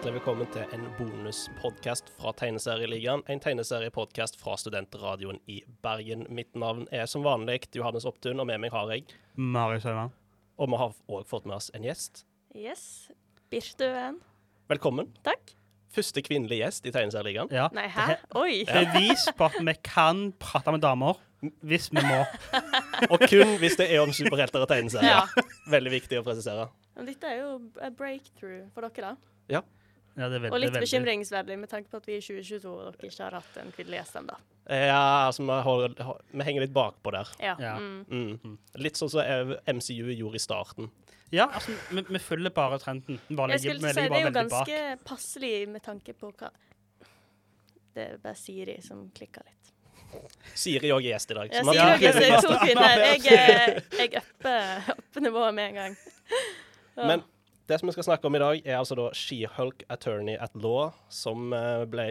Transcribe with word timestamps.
Hjertelig 0.00 0.16
velkommen 0.16 0.48
til 0.48 0.70
en 0.72 0.84
bonuspodkast 0.96 2.06
fra 2.16 2.30
Tegneserieligaen. 2.32 3.20
En 3.28 3.40
tegneseriepodkast 3.44 4.38
fra 4.40 4.54
Studentradioen 4.56 5.36
i 5.44 5.58
Bergen. 5.84 6.22
Mitt 6.32 6.54
navn 6.56 6.86
er 6.88 7.04
som 7.04 7.20
vanlig 7.20 7.66
Johannes 7.76 8.06
Opptun, 8.08 8.40
og 8.40 8.46
med 8.48 8.62
meg 8.62 8.72
har 8.72 8.88
jeg 8.94 9.02
Marius 9.36 9.84
Haugan. 9.84 10.14
Og 10.56 10.70
vi 10.72 10.78
har 10.80 10.94
òg 11.04 11.26
fått 11.28 11.44
med 11.44 11.58
oss 11.58 11.68
en 11.76 11.84
gjest. 11.84 12.22
Yes. 12.56 13.10
Birte 13.52 13.90
Øen. 13.90 14.16
Velkommen. 14.72 15.10
Takk. 15.20 15.52
Første 15.92 16.22
kvinnelige 16.24 16.62
gjest 16.62 16.88
i 16.88 16.94
Tegneserieligaen. 16.94 17.52
Ja. 17.52 17.66
Nei, 17.76 17.84
hæ? 17.92 18.14
Oi. 18.40 18.54
Bevis 18.70 19.26
på 19.36 19.50
at 19.50 19.58
vi 19.60 19.74
kan 19.84 20.30
prate 20.40 20.72
med 20.72 20.80
damer 20.80 21.20
hvis 21.60 21.90
vi 21.92 22.00
må. 22.00 22.22
Og 23.12 23.26
kun 23.26 23.52
hvis 23.60 23.76
det 23.76 23.90
er 23.92 24.00
om 24.00 24.14
superhelter 24.16 24.64
og 24.64 24.72
tegneserier. 24.72 25.28
Ja. 25.28 25.44
Veldig 25.68 25.92
viktig 25.98 26.22
å 26.22 26.24
presisere. 26.24 26.70
Dette 27.04 27.34
er 27.34 27.42
jo 27.42 27.52
a 27.84 27.92
breakthrough 27.92 28.64
for 28.72 28.88
dere, 28.88 29.12
da. 29.12 29.36
Ja, 29.50 29.60
det 30.16 30.24
er 30.24 30.40
veldig, 30.40 30.52
Og 30.52 30.58
litt 30.60 30.70
veldig- 30.72 30.80
bekymringsverdig 30.84 31.58
med 31.58 31.68
tanke 31.70 31.88
på 31.90 31.96
at 31.96 32.06
vi 32.06 32.16
i 32.16 32.20
2022 32.20 32.70
og 32.72 32.92
dere 32.96 33.08
ikke 33.10 33.22
har 33.24 33.36
hatt 33.38 33.56
en 33.62 33.70
kvinnelig 33.72 34.00
gjest 34.02 34.16
ennå. 34.20 34.36
Ja, 34.70 35.26
altså, 35.28 35.42
vi, 35.46 35.62
holder, 35.62 35.94
vi 36.32 36.44
henger 36.44 36.60
litt 36.66 36.72
bakpå 36.74 37.12
der. 37.12 37.28
Ja. 37.40 37.54
Ja. 37.58 37.76
Mm. 37.78 38.04
Mm. 38.44 38.58
Litt 38.76 38.94
sånn 39.00 39.10
som 39.10 39.20
MCU 39.66 40.10
gjorde 40.14 40.34
i 40.34 40.42
starten. 40.42 40.90
Ja, 41.32 41.46
altså, 41.46 41.70
vi, 41.94 42.02
vi 42.02 42.18
følger 42.18 42.50
bare 42.50 42.78
trenden. 42.82 43.20
Bare 43.30 43.54
Jeg 43.54 43.60
skulle 43.60 43.92
si 43.94 44.00
det 44.00 44.10
er 44.10 44.24
jo 44.26 44.30
ganske 44.34 44.80
bak. 44.82 45.04
passelig 45.06 45.68
med 45.68 45.82
tanke 45.82 46.12
på 46.18 46.32
hva 46.34 46.50
Det 47.94 48.04
er 48.12 48.18
bare 48.22 48.34
Siri 48.38 48.80
som 48.82 49.08
klikker 49.14 49.42
litt. 49.46 49.56
Siri 50.58 50.90
òg 50.90 51.04
er 51.06 51.12
gjest 51.14 51.30
i 51.30 51.34
dag. 51.34 51.50
Ja, 51.54 51.62
Siri 51.62 51.76
Ja. 51.76 52.36
er 52.36 52.40
to 52.42 52.54
kvinner. 52.58 53.02
Jeg, 53.30 53.82
jeg 53.98 54.14
upper 54.22 54.94
upper 54.98 55.20
nivået 55.20 55.54
med 55.54 55.68
en 55.68 55.74
gang. 55.74 55.96
Ja. 56.96 57.06
Men 57.06 57.22
det 57.70 57.78
som 57.80 57.88
vi 57.90 57.94
skal 57.94 58.06
snakke 58.08 58.26
om 58.28 58.36
i 58.36 58.42
dag, 58.42 58.60
er 58.66 58.78
altså 58.80 58.96
da 58.98 59.08
She-Hulk 59.16 59.84
Attorney 59.92 60.36
at 60.42 60.54
Law, 60.58 60.90
som 61.12 61.52
eh, 61.56 61.84
ble 61.90 62.10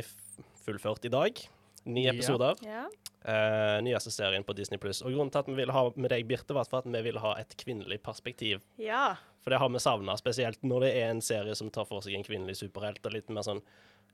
fullført 0.64 1.06
i 1.06 1.12
dag. 1.14 1.42
Ni 1.90 2.06
Ja. 2.08 2.14
episoder. 2.14 2.56
ja. 2.66 2.88
Uh, 3.20 3.82
nyeste 3.84 4.14
serien 4.16 4.46
på 4.48 4.54
Disney 4.56 4.80
Pluss. 4.80 5.02
Og 5.04 5.12
grunnen 5.12 5.30
til 5.30 5.42
at 5.42 5.48
vi 5.50 5.54
ville 5.58 5.74
ha 5.76 5.82
med 6.00 6.10
deg, 6.14 6.24
Birte, 6.28 6.56
var 6.56 6.64
at 6.72 6.86
vi 6.88 7.02
ville 7.04 7.20
ha 7.20 7.34
et 7.38 7.52
kvinnelig 7.60 8.00
perspektiv. 8.02 8.62
ja. 8.80 9.18
For 9.44 9.52
det 9.52 9.60
har 9.60 9.70
vi 9.72 9.80
savna, 9.80 10.16
spesielt 10.20 10.62
når 10.64 10.82
det 10.84 10.90
er 11.00 11.10
en 11.12 11.22
serie 11.22 11.56
som 11.56 11.70
tar 11.72 11.86
for 11.88 12.04
seg 12.04 12.14
en 12.16 12.24
kvinnelig 12.24 12.58
superhelt, 12.60 13.00
og 13.06 13.14
litt 13.14 13.30
mer 13.30 13.42
sånn 13.42 13.62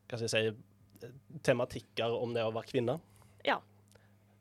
Hva 0.07 0.17
skal 0.19 0.27
jeg 0.29 0.53
si 0.53 1.09
tematikker 1.43 2.13
om 2.21 2.33
det 2.33 2.43
å 2.45 2.53
være 2.53 2.69
kvinne. 2.69 2.99
Ja. 3.45 3.59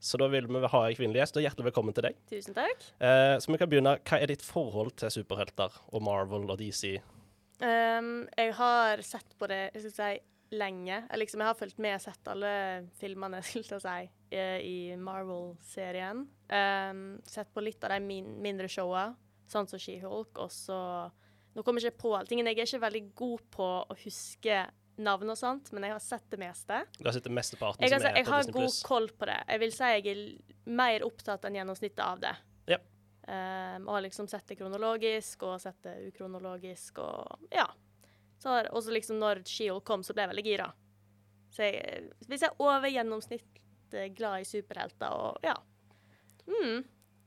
Så 0.04 0.18
da 0.20 0.26
vil 0.28 0.44
vi 0.52 0.60
ha 0.68 0.80
en 0.84 0.96
kvinnelig 0.98 1.22
gjest, 1.22 1.38
og 1.40 1.44
hjertelig 1.46 1.70
velkommen 1.70 1.94
til 1.96 2.04
deg. 2.04 2.16
Tusen 2.28 2.56
takk. 2.56 2.82
Eh, 3.00 3.36
så 3.40 3.48
vi 3.48 3.58
kan 3.60 3.70
begynne. 3.72 3.94
Hva 4.04 4.18
er 4.20 4.28
ditt 4.28 4.44
forhold 4.44 4.92
til 5.00 5.12
superhelter 5.14 5.72
og 5.96 6.04
Marvel 6.04 6.44
og 6.44 6.60
DC? 6.60 6.98
Um, 7.64 8.26
jeg 8.36 8.52
har 8.58 9.00
sett 9.06 9.32
på 9.40 9.48
det 9.48 9.62
jeg 9.70 9.86
skal 9.86 9.94
si, 9.96 10.10
lenge. 10.60 10.98
Jeg, 10.98 11.20
liksom, 11.22 11.40
jeg 11.40 11.48
har 11.48 11.56
fulgt 11.56 11.80
med 11.80 11.96
og 11.96 12.04
sett 12.04 12.30
alle 12.34 12.52
filmene 13.00 13.40
skulle 13.46 13.80
jeg 13.80 14.10
si, 14.28 14.44
i 14.68 14.76
Marvel-serien. 15.00 16.26
Um, 16.52 17.04
sett 17.24 17.48
på 17.54 17.64
litt 17.64 17.88
av 17.88 17.96
de 17.96 18.04
min 18.04 18.28
mindre 18.44 18.68
showa, 18.68 19.08
sånn 19.48 19.70
som 19.70 19.80
She-Hulk. 19.80 20.36
Og 20.36 20.52
så 20.52 20.80
Nå 21.54 21.62
kommer 21.62 21.78
jeg 21.78 21.94
ikke 21.94 22.08
på 22.08 22.16
alltingen. 22.18 22.48
Jeg 22.50 22.58
er 22.58 22.66
ikke 22.66 22.82
veldig 22.82 23.04
god 23.14 23.42
på 23.54 23.66
å 23.86 23.96
huske 24.02 24.64
navn 24.96 25.30
og 25.32 25.38
sånt, 25.38 25.70
men 25.74 25.86
jeg 25.88 25.94
har 25.94 26.02
sett 26.02 26.26
det 26.30 26.38
meste. 26.38 26.80
Du 26.98 27.06
har 27.08 27.14
sett 27.16 27.26
det 27.26 27.34
mesteparten 27.34 27.82
Jeg, 27.82 27.90
som 27.90 27.96
altså, 27.98 28.10
er 28.10 28.18
jeg 28.20 28.26
på 28.26 28.32
har 28.32 28.42
Disney 28.42 28.54
god 28.54 28.66
Pluss. 28.68 28.82
koll 28.86 29.08
på 29.18 29.28
det. 29.30 29.38
Jeg 29.48 29.62
vil 29.62 29.72
si 29.74 29.90
jeg 29.94 30.06
er 30.12 30.20
mer 30.80 31.06
opptatt 31.06 31.48
enn 31.48 31.58
gjennomsnittet 31.58 32.04
av 32.04 32.22
det. 32.22 32.34
Ja. 32.70 32.78
Um, 33.24 33.88
og 33.88 33.96
har 33.96 34.04
liksom 34.06 34.28
sett 34.30 34.46
det 34.50 34.58
kronologisk 34.60 35.42
og 35.48 35.60
sett 35.62 35.80
det 35.86 35.96
ukronologisk 36.10 37.00
og 37.02 37.48
ja. 37.54 37.66
Så 38.38 38.52
har 38.52 38.68
også 38.76 38.92
liksom 38.92 39.18
når 39.18 39.42
Shio 39.48 39.78
kom, 39.80 40.02
så 40.04 40.12
ble 40.12 40.26
jeg 40.26 40.34
veldig 40.34 40.46
gira. 40.46 40.70
Så 41.54 41.68
jeg, 41.68 42.08
hvis 42.28 42.42
jeg 42.42 42.50
er 42.50 42.64
over 42.66 42.90
gjennomsnittet 42.90 44.16
glad 44.18 44.42
i 44.42 44.48
superhelter 44.48 45.14
og 45.14 45.46
ja. 45.46 45.54
Mm. 46.50 46.82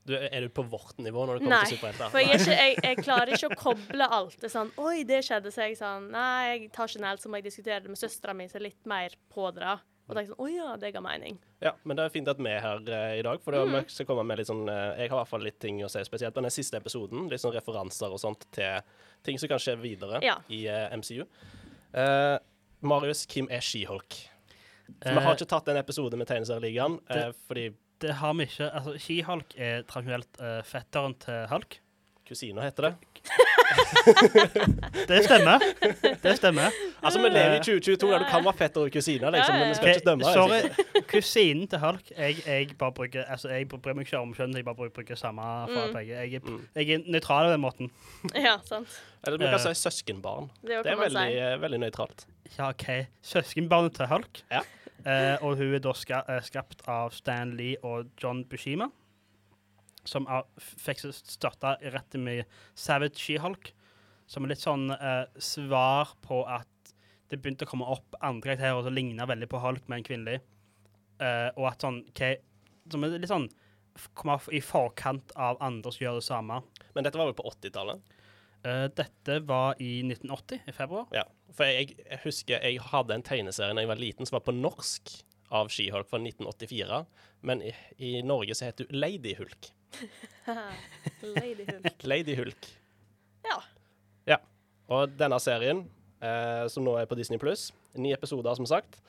Du, 0.08 0.14
er 0.16 0.40
du 0.40 0.48
på 0.56 0.64
vårt 0.72 0.96
nivå 1.04 1.26
når 1.28 1.38
det 1.38 1.44
kommer 1.44 1.56
Nei, 1.58 1.66
til 1.68 1.76
superhelter? 1.76 2.10
For 2.14 2.22
jeg, 2.24 2.30
er 2.32 2.40
ikke, 2.40 2.56
jeg, 2.56 2.78
jeg 2.88 3.02
klarer 3.04 3.34
ikke 3.36 3.50
å 3.52 3.58
koble 3.60 4.08
alt. 4.18 4.38
Det 4.40 4.48
er 4.48 4.54
sånn 4.56 4.72
Oi, 4.80 5.02
det 5.08 5.20
skjedde. 5.26 5.52
Så 5.54 5.66
jeg 5.68 5.76
sånn 5.80 6.08
Nei, 6.14 6.32
jeg 6.54 6.72
tar 6.74 6.88
ikke 6.90 7.04
en 7.04 7.20
så 7.22 7.28
må 7.32 7.40
jeg 7.42 7.48
diskutere 7.50 7.84
det 7.84 7.92
med 7.92 8.00
søstera 8.00 8.34
mi, 8.38 8.48
som 8.48 8.60
er 8.62 8.66
litt 8.70 8.88
mer 8.88 9.14
pådra. 9.34 9.76
Og 10.08 10.16
tenker 10.16 10.32
sånn 10.32 10.40
Å 10.40 10.48
ja, 10.48 10.68
det 10.80 10.90
ga 10.96 11.02
mening. 11.04 11.36
Ja, 11.60 11.74
men 11.84 11.98
det 11.98 12.06
er 12.08 12.12
fint 12.14 12.28
at 12.32 12.38
vi 12.40 12.48
er 12.48 12.62
her 12.64 12.80
eh, 12.96 13.18
i 13.18 13.24
dag, 13.26 13.42
for 13.44 13.52
det 13.52 13.60
Mm. 13.68 13.82
skal 13.92 14.06
komme 14.08 14.24
med 14.24 14.38
litt 14.40 14.48
sånn 14.48 14.64
eh, 14.72 15.02
Jeg 15.02 15.10
har 15.10 15.18
i 15.18 15.20
hvert 15.20 15.28
fall 15.34 15.44
litt 15.44 15.58
ting 15.60 15.82
å 15.84 15.90
si, 15.92 16.00
spesielt 16.08 16.32
på 16.34 16.40
den 16.46 16.54
siste 16.54 16.80
episoden. 16.80 17.26
Litt 17.28 17.42
sånn 17.44 17.52
referanser 17.52 18.08
og 18.14 18.22
sånt 18.22 18.46
til 18.56 18.80
ting 19.26 19.36
som 19.38 19.50
kan 19.52 19.60
skje 19.60 19.76
videre 19.82 20.22
Ja. 20.24 20.38
i 20.48 20.62
eh, 20.70 20.88
MCU. 20.96 21.26
Eh, 21.92 22.38
Marius, 22.80 23.26
hvem 23.28 23.48
er 23.50 23.60
She-Hulk? 23.60 24.16
Vi 24.88 25.10
Eh, 25.10 25.18
har 25.20 25.34
ikke 25.36 25.46
tatt 25.50 25.68
en 25.68 25.76
episode 25.76 26.16
med 26.16 26.26
Tegneserieligaen, 26.30 26.94
eh, 27.12 27.32
fordi 27.46 27.66
Det 28.00 28.14
har 28.14 28.32
vi 28.38 28.42
ikke. 28.46 28.70
Altså, 28.70 28.94
She-Hulk 29.02 29.54
er 29.58 29.82
tradisjonelt 29.88 30.40
uh, 30.40 30.60
fetteren 30.64 31.14
til 31.24 31.46
Hulk. 31.50 31.80
kusina 32.28 32.60
heter 32.60 32.82
det. 32.90 32.94
Det 35.08 35.22
stemmer. 35.24 35.62
Det 36.22 36.34
stemmer. 36.36 36.74
Altså, 37.02 37.22
vi 37.22 37.28
lever 37.32 37.54
i 37.56 37.58
2022 37.64 38.10
der 38.12 38.18
du 38.18 38.26
kan 38.28 38.44
være 38.44 38.56
fetter 38.58 38.84
og 38.84 38.92
kusine, 38.92 39.30
liksom, 39.32 39.54
men 39.56 39.68
vi 39.70 39.74
skal 39.78 39.88
ikke 39.94 40.04
dømme. 40.10 40.24
Ok, 40.28 40.50
liksom. 40.50 40.84
sorry. 40.84 41.02
Kusinen 41.08 41.68
til 41.72 41.78
Hulk 41.80 42.10
Jeg, 42.18 42.36
jeg 42.46 42.68
bare 42.78 42.92
bruker 42.92 43.24
Altså, 43.32 43.48
jeg 43.48 43.68
bryr 43.68 43.94
meg 43.96 44.04
ikke 44.06 44.18
om 44.20 44.34
kjønn, 44.36 44.54
jeg 44.60 44.64
bare 44.66 44.76
bruker 44.92 45.16
samme 45.16 45.42
for 45.72 45.86
Mm. 45.88 45.94
begge. 45.96 46.14
Jeg 46.20 46.34
er, 46.34 46.40
Mm. 46.44 46.68
jeg 46.76 46.90
er 46.90 46.98
nøytral 47.06 47.48
på 47.48 47.52
den 47.52 47.60
måten. 47.64 47.90
Ja, 48.34 48.56
sant. 48.68 48.88
Eller 49.26 49.38
vi 49.38 49.44
kan 49.48 49.58
si 49.58 49.74
søskenbarn. 49.82 50.50
Det, 50.62 50.76
er 50.76 50.82
Det 50.82 50.92
er 50.92 50.96
veldig, 50.96 51.38
eh, 51.38 51.60
veldig 51.62 51.80
nøytralt. 51.80 52.26
Ja, 52.58 52.68
OK. 52.68 53.06
Søskenbarnet 53.22 53.94
til 53.96 54.06
Hulk. 54.06 54.42
Ja. 54.50 54.60
Eh, 55.06 55.36
og 55.44 55.58
hun 55.60 55.74
er 55.76 55.82
da 55.82 55.92
ska, 55.94 56.22
eh, 56.28 56.42
skapt 56.42 56.82
av 56.88 57.12
Stan 57.14 57.56
Lee 57.56 57.76
og 57.82 58.10
John 58.18 58.44
Bushima. 58.44 58.90
Som 60.04 60.26
er, 60.26 60.42
fikk 60.58 61.04
støtte 61.12 61.76
rett 61.92 62.14
med 62.14 62.44
Savage 62.74 63.20
She-Hulk. 63.20 63.72
Som 64.26 64.44
er 64.44 64.54
litt 64.54 64.64
sånn 64.64 64.90
eh, 64.90 65.24
svar 65.38 66.14
på 66.24 66.42
at 66.48 66.66
det 67.28 67.40
begynte 67.42 67.66
å 67.66 67.70
komme 67.70 67.88
opp 67.88 68.16
andre 68.24 68.56
karakterer 68.56 68.82
som 68.82 68.94
ligner 68.96 69.28
veldig 69.28 69.48
på 69.52 69.60
Hulk, 69.60 69.88
med 69.88 70.00
en 70.00 70.06
kvinnelig. 70.08 70.40
Eh, 71.20 71.48
og 71.56 71.72
at 71.72 71.82
sånn 71.82 72.04
okay, 72.08 72.36
Som 72.88 73.02
er 73.02 73.16
litt 73.18 73.26
sånn 73.26 73.48
Kommer 74.14 74.44
i 74.54 74.60
forkant 74.62 75.32
av 75.34 75.58
andre 75.58 75.90
som 75.90 76.04
gjør 76.04 76.20
det 76.20 76.26
samme. 76.28 76.60
Men 76.94 77.02
dette 77.02 77.18
var 77.18 77.26
vel 77.26 77.34
på 77.34 77.48
80-tallet? 77.50 78.14
Eh, 78.66 78.86
dette 78.98 79.38
var 79.46 79.76
i 79.82 80.00
1980, 80.02 80.64
i 80.66 80.72
februar. 80.74 81.06
Ja, 81.14 81.24
for 81.54 81.68
jeg, 81.70 81.94
jeg 82.02 82.20
husker 82.24 82.58
jeg 82.64 82.80
hadde 82.90 83.14
en 83.14 83.22
tegneserie 83.26 83.74
da 83.76 83.84
jeg 83.84 83.90
var 83.92 84.00
liten 84.02 84.26
som 84.26 84.36
var 84.38 84.44
på 84.48 84.54
norsk 84.56 85.12
av 85.54 85.70
She-Hulk 85.72 86.08
fra 86.10 86.18
1984, 86.20 86.98
men 87.48 87.62
i, 87.64 87.70
i 88.04 88.10
Norge 88.26 88.56
så 88.58 88.66
heter 88.68 88.84
du 88.90 88.96
Lady 88.98 89.32
Hulk. 89.38 89.70
Lady 91.22 91.64
Hulk. 91.70 92.04
Lady 92.04 92.34
Hulk. 92.40 92.68
Ja. 93.48 94.40
Og 94.88 95.10
denne 95.20 95.36
serien, 95.44 95.82
eh, 96.24 96.64
som 96.72 96.84
nå 96.86 96.94
er 96.96 97.08
på 97.10 97.16
Disney 97.18 97.36
Pluss, 97.40 97.66
ni 98.00 98.12
episoder 98.16 98.56
som 98.56 98.64
sagt. 98.68 99.00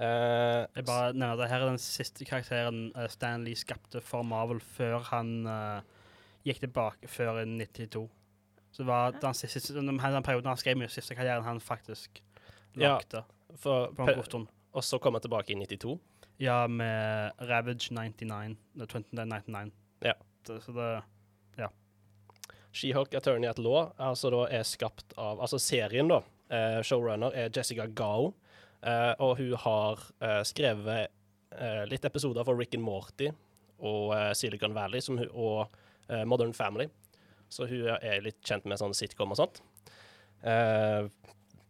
Eh, 0.00 0.62
Jeg 0.76 0.84
bare 0.88 1.10
nevner 1.12 1.36
det. 1.42 1.48
Her 1.50 1.64
er 1.64 1.70
den 1.74 1.80
siste 1.80 2.24
karakteren 2.28 2.86
Stanley 3.12 3.52
skapte 3.56 4.00
for 4.04 4.24
Marvel 4.24 4.60
før 4.64 5.04
han 5.10 5.32
eh, 5.44 5.80
gikk 6.48 6.62
tilbake 6.64 7.08
før 7.12 7.42
i 7.42 7.46
92. 7.52 8.06
Så 8.76 8.82
det 8.82 8.88
var 8.90 9.14
den, 9.16 9.34
siste, 9.34 9.72
den, 9.72 9.88
den 9.88 10.22
perioden 10.26 10.50
han 10.52 10.58
skrev 10.60 10.76
med 10.76 10.92
siste 10.92 11.16
karrieren 11.16 11.46
han 11.46 11.60
faktisk 11.64 12.20
Ja. 12.76 12.98
lagde. 12.98 13.22
for, 13.56 13.88
stund. 14.26 14.48
og 14.72 14.84
så 14.84 14.98
kom 15.00 15.14
han 15.16 15.22
tilbake 15.24 15.54
i 15.54 15.56
92. 15.56 15.94
Ja, 16.38 16.66
med 16.68 17.32
Ravage 17.40 17.88
99. 17.94 18.56
The 18.76 18.86
2999. 18.86 19.72
Ja. 20.04 20.12
Det, 20.46 20.60
så 20.62 20.72
det 20.76 21.02
She-Hulk 22.76 23.14
Attorney 23.16 23.48
at 23.48 23.58
Law 23.58 23.86
altså 23.96 24.28
da 24.34 24.42
er 24.52 24.66
skapt 24.68 25.14
av 25.16 25.40
Altså 25.40 25.56
serien, 25.62 26.10
da. 26.12 26.18
Eh, 26.52 26.82
showrunner 26.84 27.32
er 27.34 27.48
Jessica 27.56 27.86
Gao, 27.88 28.34
eh, 28.84 29.14
og 29.18 29.38
hun 29.40 29.54
har 29.62 30.02
eh, 30.20 30.42
skrevet 30.44 31.08
eh, 31.56 31.84
litt 31.88 32.04
episoder 32.04 32.44
for 32.44 32.58
Rick 32.60 32.76
and 32.76 32.84
Morty 32.84 33.30
og 33.80 34.12
eh, 34.14 34.32
Silicon 34.36 34.76
Valley 34.76 35.00
som 35.00 35.16
hun, 35.18 35.30
og 35.32 35.72
eh, 36.10 36.22
Modern 36.28 36.52
Family. 36.52 36.86
Så 37.52 37.66
hun 37.70 37.86
er 38.00 38.22
litt 38.24 38.40
kjent 38.44 38.64
med 38.68 38.80
sånn 38.80 38.94
sitcom 38.96 39.32
og 39.34 39.38
sånt. 39.38 39.60
Uh, 40.42 41.06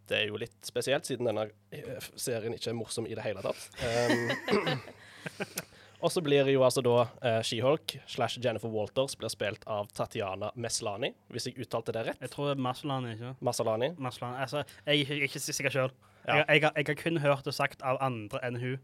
det 0.06 0.20
er 0.20 0.28
jo 0.30 0.38
litt 0.38 0.54
spesielt, 0.62 1.06
siden 1.08 1.26
denne 1.26 1.48
eh, 1.74 1.96
serien 2.14 2.54
ikke 2.54 2.70
er 2.70 2.76
morsom 2.78 3.08
i 3.10 3.14
det 3.18 3.24
hele 3.26 3.42
tatt. 3.42 3.64
Um, 3.82 4.78
og 6.06 6.12
så 6.14 6.22
blir 6.22 6.46
jo 6.52 6.62
altså 6.62 6.82
da 6.86 6.92
uh, 7.08 7.40
She-Hulk 7.42 7.96
slash 8.06 8.38
Jennifer 8.44 8.70
Walters 8.70 9.16
blir 9.18 9.32
spilt 9.32 9.64
av 9.66 9.88
Tatiana 9.96 10.52
Meslani, 10.54 11.10
hvis 11.34 11.48
jeg 11.50 11.58
uttalte 11.66 11.94
det 11.96 12.04
rett. 12.10 12.22
Jeg 12.22 12.30
tror 12.34 12.52
det 12.52 12.54
er 12.58 12.62
Maslani, 12.68 13.16
ikke 13.16 13.32
Masalani. 13.48 13.88
Maslani. 13.98 14.38
Altså, 14.46 14.62
jeg 14.86 14.92
er 14.94 15.02
ikke, 15.02 15.18
ikke 15.26 15.42
sikker 15.48 15.74
sjøl. 15.74 15.96
Ja. 16.26 16.36
Jeg, 16.42 16.46
jeg, 16.54 16.62
har- 16.68 16.78
jeg 16.78 16.86
har 16.92 17.00
kun 17.02 17.18
hørt 17.26 17.44
det 17.50 17.54
sagt 17.58 17.82
av 17.86 17.98
andre 18.02 18.42
enn 18.46 18.60
hun. 18.62 18.78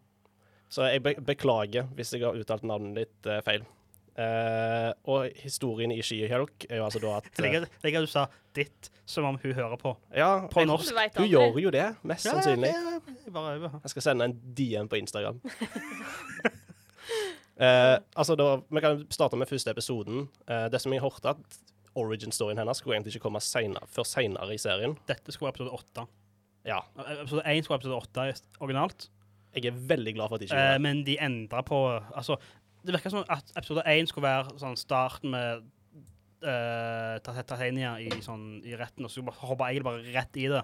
Så 0.73 0.87
jeg 0.89 1.03
be 1.05 1.13
beklager 1.29 1.87
hvis 1.99 2.15
jeg 2.17 2.25
har 2.25 2.35
uttalt 2.39 2.65
navnet 2.67 3.03
ditt 3.05 3.31
uh, 3.31 3.39
feil. 3.47 3.63
Eh, 4.13 4.91
og 5.09 5.31
historien 5.41 5.93
i 5.95 6.03
She-Hulk 6.05 6.67
er 6.69 6.83
jo 6.83 6.85
altså 6.85 7.01
da 7.01 7.15
at 7.17 7.31
Jeg 7.39 7.47
liker 7.47 7.65
jeg 7.65 7.87
liker 7.87 8.03
at 8.03 8.09
du 8.09 8.13
sa 8.13 8.27
'ditt' 8.53 8.91
som 9.09 9.25
om 9.25 9.39
hun 9.43 9.53
hører 9.57 9.77
på. 9.81 9.95
Ja, 10.15 10.47
På 10.53 10.65
norsk. 10.65 10.93
Du 11.17 11.23
Hun 11.23 11.29
gjør 11.29 11.59
jo 11.61 11.71
det, 11.73 11.87
mest 12.03 12.29
sannsynlig. 12.29 12.69
Ja, 12.69 13.45
er. 13.55 13.81
Jeg 13.83 13.91
skal 13.95 14.03
sende 14.03 14.25
en 14.29 14.37
DM 14.55 14.89
på 14.89 14.97
Instagram. 15.01 15.41
uh, 17.57 17.97
altså 18.21 18.37
da, 18.37 18.61
Vi 18.69 18.81
kan 18.81 19.07
starte 19.11 19.37
med 19.37 19.49
første 19.49 19.71
episoden. 19.71 20.29
Eh, 20.49 20.69
det 20.73 20.81
som 20.81 20.93
jeg 20.93 21.01
hørte, 21.01 21.29
at 21.33 21.61
origin-storyen 21.95 22.59
hennes 22.61 22.77
skulle 22.77 22.97
egentlig 22.97 23.17
ikke 23.17 23.29
komme 23.29 23.41
senere, 23.41 23.89
før 23.89 24.05
seinere 24.09 24.55
i 24.55 24.61
serien. 24.61 24.97
Dette 25.09 25.33
skulle 25.33 25.49
være 25.49 25.57
episode 25.57 25.77
åtte. 25.81 26.07
Ja, 26.65 26.79
Episode 26.95 27.43
én 27.43 27.63
skulle 27.65 27.79
være 27.79 27.83
episode 27.83 27.97
åtte 27.97 28.61
originalt, 28.61 29.09
jeg 29.53 29.69
er 29.69 29.77
veldig 29.77 30.15
glad 30.17 30.31
for 30.31 30.39
at 30.39 30.41
de 30.41 30.47
ikke 30.49 30.57
gjorde 30.57 30.73
det. 30.73 30.83
men 30.85 31.01
de 31.05 31.17
endra 31.21 31.61
på 31.67 31.79
Altså, 32.17 32.39
det 32.83 32.95
virka 32.97 33.11
som 33.13 33.25
at 33.31 33.53
episode 33.57 33.85
én 33.87 34.09
skulle 34.11 34.27
være 34.29 34.57
sånn 34.61 34.77
starten 34.81 35.33
med 35.35 35.65
uh, 36.43 37.19
Tatania 37.23 37.95
i, 38.03 38.09
sånn, 38.25 38.63
i 38.67 38.75
retten, 38.79 39.07
og 39.07 39.13
så 39.13 39.23
hoppa 39.43 39.71
jeg 39.73 39.85
bare 39.87 40.03
rett 40.15 40.41
i 40.41 40.49
det. 40.51 40.63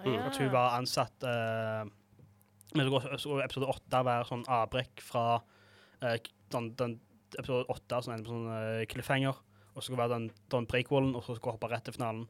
Mm. 0.00 0.16
At 0.24 0.38
hun 0.40 0.50
var 0.52 0.78
ansatt 0.78 1.26
uh, 1.28 1.84
Men 2.72 2.86
så 2.86 2.90
går- 2.94 3.18
skulle 3.20 3.44
episode 3.44 3.68
åtte 3.68 4.00
være 4.06 4.28
sånn 4.28 4.44
avbrekk 4.48 5.02
fra 5.04 5.24
uh, 6.02 6.16
den, 6.54 6.70
den 6.78 6.98
episode 7.38 7.66
åtte, 7.70 8.02
sånn 8.02 8.16
en 8.18 8.26
sånn 8.26 8.46
uh, 8.50 8.82
cliffhanger. 8.90 9.38
Og 9.74 9.82
så 9.82 9.88
skulle 9.88 10.02
være 10.02 10.16
den, 10.16 10.28
den 10.50 10.66
prequelen, 10.70 11.12
og 11.14 11.22
så 11.26 11.36
skulle 11.36 11.54
hoppe 11.54 11.70
rett 11.70 11.84
til 11.86 11.94
finalen. 11.94 12.24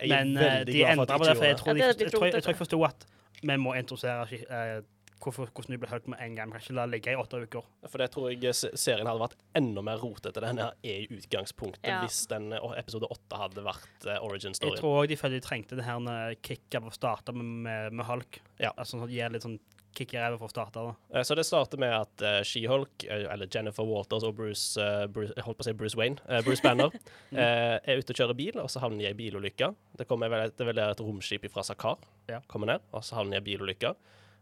Men 0.00 0.32
eh, 0.40 0.62
de 0.66 0.80
endra 0.88 1.18
på 1.20 1.26
det, 1.28 1.34
for 1.38 1.46
jeg 1.46 1.56
tror, 1.60 1.68
Ja, 1.70 1.74
det 1.74 1.84
jeg, 1.84 1.98
jeg, 2.06 2.12
tror, 2.14 2.24
jeg, 2.26 2.42
jeg 2.42 2.56
forsto 2.58 2.78
at 2.86 3.04
vi 3.44 3.56
må 3.60 3.74
introdusere 3.78 4.38
eh, 4.48 4.78
hvorfor, 5.24 5.50
hvordan 5.54 5.74
vi 5.74 5.78
ble 5.82 5.90
hørt 5.90 6.06
med 6.12 6.20
en 6.22 6.34
gang. 6.38 6.52
Vi 6.52 6.58
kan 6.58 6.64
ikke 6.66 6.76
la 6.78 6.86
det 6.86 6.92
ligge 6.94 7.12
i 7.14 7.18
åtte 7.20 7.40
uker. 7.44 7.66
For 7.88 7.98
det 8.04 8.10
tror 8.14 8.30
jeg 8.32 8.54
serien 8.54 9.06
hadde 9.10 9.24
vært 9.24 9.36
enda 9.58 9.82
mer 9.86 9.98
rotete 10.04 10.40
enn 10.42 10.56
den 10.56 10.62
her 10.64 10.74
er 10.84 11.04
i 11.04 11.18
utgangspunktet, 11.18 11.88
Ja. 11.90 12.00
hvis 12.04 12.22
den 12.30 12.52
eh, 12.52 12.70
episode 12.78 13.08
åtte 13.10 13.40
hadde 13.40 13.64
vært 13.66 14.06
uh, 14.08 14.12
Jeg 14.14 14.22
origin-storyen. 14.30 14.80
tror 14.80 15.02
òg 15.04 15.08
de 15.08 15.16
følte 15.20 15.40
de 15.40 15.46
trengte 15.48 15.76
det 15.80 15.84
her 15.88 16.00
eh, 16.14 16.34
kicket 16.42 16.80
av 16.82 16.90
å 16.90 16.94
starte 16.94 17.32
med, 17.36 17.44
med, 17.66 17.92
med 18.00 18.06
Hulk. 18.06 18.40
Ja. 18.60 18.72
Altså, 18.76 18.98
sånn 19.00 19.10
gir 19.10 19.30
litt 19.34 19.42
sånn 19.46 19.58
kick 19.94 20.10
i 20.10 20.18
ræva 20.18 20.34
for 20.40 20.48
å 20.48 20.50
starte. 20.50 20.82
da. 20.82 20.94
Eh, 21.14 21.22
Så 21.22 21.36
det 21.38 21.44
starter 21.46 21.78
med 21.78 21.92
at 21.94 22.22
uh, 22.26 22.40
She-Hulk, 22.42 23.04
eh, 23.06 23.28
eller 23.30 23.46
Jennifer 23.46 23.84
Walters 23.86 24.24
og 24.26 24.34
Bruce, 24.34 24.74
uh, 24.80 25.06
Bruce 25.06 25.30
Jeg 25.36 25.44
holdt 25.46 25.60
på 25.60 25.62
å 25.62 25.68
si 25.68 25.72
Bruce 25.78 25.94
Wayne. 26.00 26.18
uh, 26.26 26.40
Bruce 26.42 26.64
Banner 26.64 26.90
uh, 26.90 27.78
er 27.86 28.00
ute 28.02 28.10
og 28.10 28.18
kjører 28.18 28.34
bil, 28.34 28.58
og 28.58 28.66
så 28.74 28.82
havner 28.82 28.98
de 28.98 29.06
i 29.06 29.10
ei 29.12 29.14
bilulykke. 29.14 29.68
Det, 30.00 30.08
kommer 30.10 30.32
vel, 30.34 30.50
det 30.50 30.66
er 30.66 30.72
vel 30.72 30.82
et 30.82 31.00
romskip 31.00 31.46
fra 31.54 31.62
Sakar 31.62 32.02
Ja. 32.26 32.40
kommer 32.50 32.72
ned, 32.72 32.82
og 32.90 33.06
så 33.06 33.20
havner 33.20 33.38
de 33.38 33.38
i 33.38 33.42
ei 33.44 33.46
bilulykke. 33.54 33.94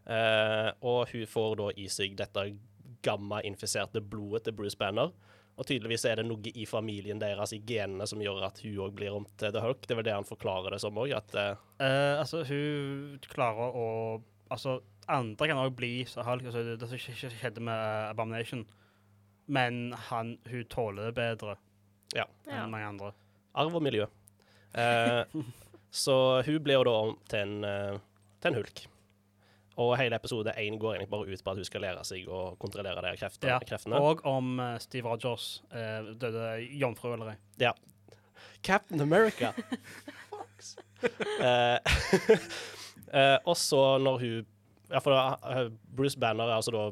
Eh, 0.07 0.69
og 0.83 1.07
hun 1.13 1.25
får 1.29 1.55
da 1.61 1.69
i 1.79 1.87
seg 1.91 2.15
dette 2.19 2.47
gamma-infiserte 3.03 4.01
blodet 4.03 4.45
til 4.47 4.55
Bruce 4.57 4.77
Banner. 4.79 5.11
Og 5.53 5.67
tydeligvis 5.69 6.05
er 6.09 6.17
det 6.17 6.25
noe 6.25 6.49
i 6.57 6.63
familien 6.65 7.19
deres, 7.21 7.51
i 7.53 7.59
genene, 7.61 8.07
som 8.09 8.21
gjør 8.23 8.39
at 8.47 8.57
hun 8.63 8.79
òg 8.87 8.95
blir 8.97 9.13
om 9.13 9.25
til 9.37 9.51
The 9.53 9.61
Hulk. 9.61 9.83
Det 9.85 9.93
er 9.93 9.99
vel 9.99 10.07
det 10.07 10.15
han 10.15 10.25
forklarer 10.25 10.73
det 10.73 10.79
som 10.81 10.97
òg, 10.97 11.13
at 11.17 11.35
eh, 11.37 11.51
Eh, 11.83 12.19
altså, 12.19 12.43
hun 12.47 13.19
klarer 13.29 13.75
å 13.75 13.87
Altså, 14.53 14.75
andre 15.09 15.47
kan 15.49 15.57
òg 15.57 15.71
bli 15.73 16.03
så 16.05 16.21
Hulk. 16.27 16.43
Altså, 16.45 16.61
det, 16.77 16.85
som 16.89 16.97
skj- 16.99 17.15
skj- 17.17 17.31
skjedde 17.39 17.61
med 17.63 17.73
eh, 17.73 18.09
Abomination. 18.11 18.65
Men 19.47 19.93
han, 20.09 20.35
hun 20.49 20.65
tåler 20.69 21.09
det 21.09 21.15
bedre 21.17 21.55
Ja. 22.15 22.25
enn 22.47 22.69
mange 22.69 22.85
andre. 22.91 23.13
arv 23.55 23.75
og 23.75 23.81
miljø. 23.83 24.05
Eh, 24.77 25.23
så 26.03 26.17
hun 26.45 26.59
blir 26.65 26.77
jo 26.79 26.83
da 26.87 26.93
om 27.07 27.15
til 27.29 27.39
en, 27.63 27.99
til 28.41 28.51
en 28.51 28.59
hulk. 28.61 28.83
Og 29.81 29.95
hele 29.97 30.15
episode 30.19 30.53
én 30.61 30.75
går 30.77 30.95
egentlig 30.99 31.09
bare 31.09 31.33
ut 31.33 31.43
på 31.43 31.51
at 31.51 31.57
hun 31.57 31.65
skal 31.65 31.81
lære 31.81 32.03
seg 32.05 32.27
å 32.29 32.41
kontrollere 32.61 33.01
de 33.01 33.13
kreftene. 33.17 33.49
Ja, 33.55 33.59
kreftene. 33.65 33.97
Og 33.97 34.21
om 34.29 34.59
uh, 34.61 34.75
Steve 34.83 35.09
Rogers 35.09 35.63
uh, 35.73 36.11
døde 36.21 36.43
jomfru 36.77 37.13
eller 37.15 37.33
ei. 37.33 37.71
Captain 38.63 39.01
America! 39.01 39.51
Fox! 40.29 40.75
uh, 41.41 41.79
uh, 43.13 43.37
og 43.49 43.57
så 43.57 43.81
når 44.03 44.19
hun 44.21 44.45
Ja, 44.93 44.99
for 45.01 45.15
da, 45.15 45.63
Bruce 45.97 46.19
Banner 46.21 46.51
er 46.51 46.59
altså 46.59 46.71
da 46.75 46.83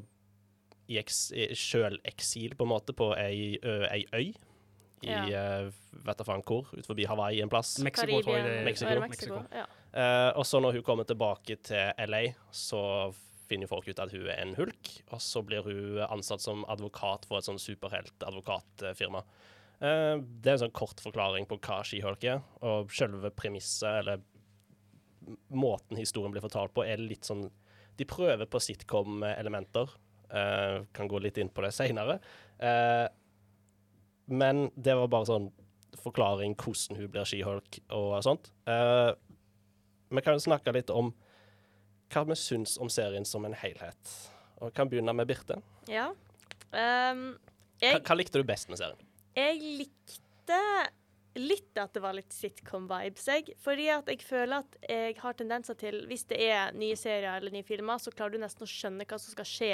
i, 0.89 0.97
i 0.97 1.45
sjøleksil, 1.55 2.55
på 2.57 2.65
en 2.65 2.71
måte, 2.71 2.95
på 2.97 3.11
ei, 3.15 3.59
ø, 3.61 3.75
ei 3.93 4.01
øy. 4.11 4.31
I 5.05 5.11
Ja. 5.11 5.21
uh, 5.67 5.69
vet 6.05 6.17
da 6.19 6.25
faen 6.25 6.41
hvor, 6.45 6.65
ut 6.73 6.85
forbi 6.87 7.05
Hawaii 7.07 7.39
en 7.45 7.49
plass. 7.51 7.75
Mexico, 7.85 8.19
tror 8.25 8.35
jeg 8.39 8.43
det 8.47 8.55
Er 8.57 8.65
Mexico. 8.65 8.89
Mexico. 8.99 9.37
Mexico? 9.37 9.43
Ja. 9.55 9.65
Eh, 9.91 10.29
og 10.39 10.45
så 10.47 10.61
når 10.63 10.77
hun 10.77 10.85
kommer 10.87 11.07
tilbake 11.07 11.57
til 11.67 11.91
LA, 12.07 12.23
så 12.55 13.11
finner 13.51 13.67
folk 13.67 13.89
ut 13.89 13.99
at 13.99 14.13
hun 14.13 14.27
er 14.29 14.39
en 14.39 14.55
hulk. 14.55 14.91
Og 15.11 15.21
så 15.23 15.43
blir 15.43 15.65
hun 15.67 16.01
ansatt 16.07 16.43
som 16.43 16.63
advokat 16.71 17.27
for 17.27 17.39
et 17.39 17.47
sånn 17.47 17.59
superheltadvokatfirma. 17.61 19.25
Uh, 19.81 20.21
det 20.21 20.51
er 20.51 20.53
en 20.53 20.61
sånn 20.67 20.77
kort 20.77 20.99
forklaring 21.01 21.47
på 21.49 21.57
hva 21.65 21.79
She-Hulk 21.87 22.25
er. 22.29 22.43
Og 22.61 22.91
selve 22.93 23.31
premisset, 23.33 24.03
eller 24.03 24.21
måten 25.49 25.97
historien 25.99 26.31
blir 26.33 26.43
fortalt 26.45 26.73
på, 26.75 26.85
er 26.85 27.01
litt 27.01 27.27
sånn 27.27 27.47
De 27.99 28.05
prøver 28.07 28.47
på 28.47 28.61
sitcom-elementer. 28.61 29.89
Uh, 30.31 30.87
kan 30.95 31.09
gå 31.11 31.19
litt 31.19 31.41
inn 31.41 31.49
på 31.51 31.65
det 31.65 31.73
seinere. 31.75 32.21
men 34.31 34.69
det 34.77 34.93
var 34.95 35.09
bare 35.11 35.27
sånn 35.27 35.49
forklaring 35.99 36.55
hvordan 36.55 36.99
hun 36.99 37.11
blir 37.11 37.27
She-Hulk 37.27 37.79
og 37.97 38.13
sånt. 38.25 38.51
Eh, 38.69 39.11
vi 40.11 40.21
kan 40.25 40.35
jo 40.37 40.43
snakke 40.43 40.73
litt 40.75 40.89
om 40.93 41.13
hva 42.11 42.23
vi 42.27 42.35
syns 42.35 42.77
om 42.81 42.89
serien 42.91 43.25
som 43.25 43.45
en 43.47 43.55
helhet. 43.55 44.15
Og 44.59 44.69
vi 44.69 44.75
kan 44.77 44.89
begynne 44.91 45.13
med 45.15 45.27
Birte. 45.31 45.61
ja. 45.89 46.11
Um, 46.71 47.33
Hva, 47.81 47.97
hva 47.99 48.15
likte 48.15 48.39
du 48.39 48.45
best 48.47 48.69
med 48.71 48.79
serien? 48.79 48.99
jeg 49.35 49.57
likte 49.81 50.59
litt 51.35 51.77
at 51.79 51.93
det 51.95 52.01
var 52.03 52.13
litt 52.15 52.31
sitcom-vibes, 52.35 53.25
jeg. 53.27 53.53
Fordi 53.63 53.89
at 53.91 54.07
jeg 54.11 54.21
føler 54.23 54.61
at 54.63 54.77
jeg 54.87 55.15
har 55.19 55.33
tendenser 55.39 55.75
til 55.79 56.01
Hvis 56.07 56.25
det 56.27 56.39
er 56.43 56.71
nye 56.75 56.95
serier 56.99 57.37
eller 57.39 57.51
nye 57.51 57.63
filmer, 57.67 57.97
så 57.99 58.11
klarer 58.11 58.35
du 58.35 58.43
nesten 58.43 58.63
å 58.63 58.69
skjønne 58.71 59.07
hva 59.07 59.19
som 59.19 59.31
skal 59.35 59.47
skje 59.47 59.73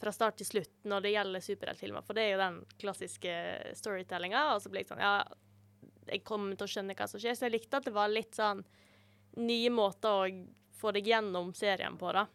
fra 0.00 0.12
start 0.14 0.38
til 0.40 0.46
slutt 0.48 0.74
når 0.88 1.02
det 1.04 1.14
gjelder 1.14 1.46
superheltfilmer. 1.46 2.02
For 2.06 2.16
det 2.16 2.22
er 2.24 2.30
jo 2.34 2.42
den 2.42 2.60
klassiske 2.80 3.34
storytellinga. 3.78 4.44
Og 4.54 4.62
så 4.62 4.70
blir 4.72 4.82
jeg 4.84 4.90
sånn 4.90 5.02
Ja, 5.02 5.14
jeg 6.10 6.22
kommer 6.26 6.56
til 6.56 6.66
å 6.66 6.72
skjønne 6.74 6.96
hva 6.98 7.06
som 7.10 7.20
skjer. 7.22 7.36
Så 7.38 7.46
jeg 7.46 7.58
likte 7.58 7.78
at 7.82 7.86
det 7.90 7.94
var 7.94 8.10
litt 8.10 8.34
sånn 8.38 8.62
nye 9.38 9.70
måter 9.72 10.10
å 10.10 10.28
få 10.80 10.92
deg 10.96 11.10
gjennom 11.12 11.52
serien 11.56 11.96
på, 12.00 12.12
da. 12.16 12.26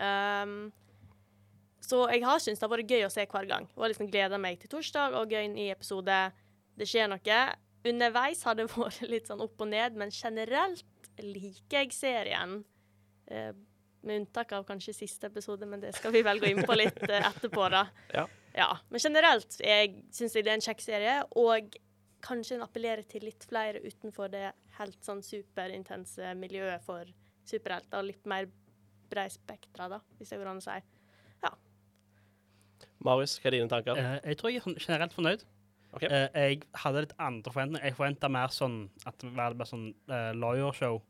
Um, 0.00 0.70
så 1.84 2.04
jeg 2.12 2.24
har 2.24 2.40
syntes 2.40 2.60
det 2.60 2.66
har 2.66 2.72
vært 2.72 2.92
gøy 2.92 3.06
å 3.06 3.12
se 3.12 3.24
hver 3.28 3.48
gang. 3.50 3.66
Og 3.76 3.90
liksom 3.90 4.10
gleda 4.10 4.38
meg 4.40 4.60
til 4.60 4.72
torsdag 4.72 5.16
og 5.18 5.32
gøy 5.32 5.48
ny 5.52 5.70
episode. 5.74 6.18
Det 6.78 6.88
skjer 6.88 7.10
noe. 7.10 7.40
Underveis 7.90 8.44
har 8.46 8.58
det 8.58 8.68
vært 8.74 9.02
litt 9.10 9.30
sånn 9.30 9.42
opp 9.44 9.60
og 9.60 9.72
ned, 9.72 9.98
men 9.98 10.14
generelt 10.14 11.10
liker 11.20 11.82
jeg 11.84 11.96
serien. 11.96 12.60
Uh, 13.30 13.52
med 14.00 14.22
unntak 14.22 14.54
av 14.56 14.64
kanskje 14.64 14.96
siste 14.96 15.28
episode, 15.28 15.66
men 15.68 15.82
det 15.82 15.92
skal 15.98 16.14
vi 16.14 16.22
vel 16.24 16.40
gå 16.40 16.48
inn 16.48 16.62
på 16.64 16.76
litt 16.78 17.02
uh, 17.04 17.18
etterpå, 17.20 17.66
da. 17.72 17.86
Ja. 18.14 18.28
Ja, 18.56 18.72
Men 18.90 18.98
generelt 18.98 19.52
syns 19.54 20.34
jeg 20.34 20.42
det 20.42 20.50
er 20.50 20.56
en 20.56 20.64
kjekk 20.64 20.80
serie, 20.82 21.16
og 21.38 21.76
kanskje 22.24 22.56
den 22.56 22.64
appellerer 22.66 23.06
til 23.08 23.24
litt 23.28 23.44
flere 23.48 23.82
utenfor 23.84 24.30
det 24.32 24.50
helt 24.78 25.04
sånn 25.04 25.22
superintense 25.24 26.34
miljøet 26.38 26.84
for 26.84 27.08
superhelter, 27.48 28.06
litt 28.06 28.26
mer 28.28 28.48
brei 29.10 29.26
spektra, 29.32 29.88
da, 29.90 30.00
hvis 30.18 30.30
det 30.32 30.38
går 30.40 30.52
an 30.52 30.62
å 30.62 30.64
si. 30.64 30.80
Marius, 33.04 33.38
hva 33.40 33.48
er 33.48 33.56
dine 33.56 33.70
tanker? 33.72 33.96
Eh, 33.96 34.18
jeg 34.30 34.38
tror 34.40 34.52
jeg 34.52 34.60
er 34.60 34.82
generelt 34.84 35.14
fornøyd. 35.16 35.44
Okay. 35.96 36.08
Eh, 36.08 36.26
jeg 36.36 36.58
hadde 36.82 37.04
litt 37.06 37.14
andre 37.18 37.52
forventninger. 37.52 37.86
Jeg 37.88 37.96
forventa 37.96 38.30
mer 38.30 38.52
sånn 38.54 38.82
at 39.08 39.16
det 39.22 39.30
var 39.34 39.56
bare 39.58 39.70
sånn 39.70 39.88
uh, 40.10 40.30
lawyer-show. 40.36 41.00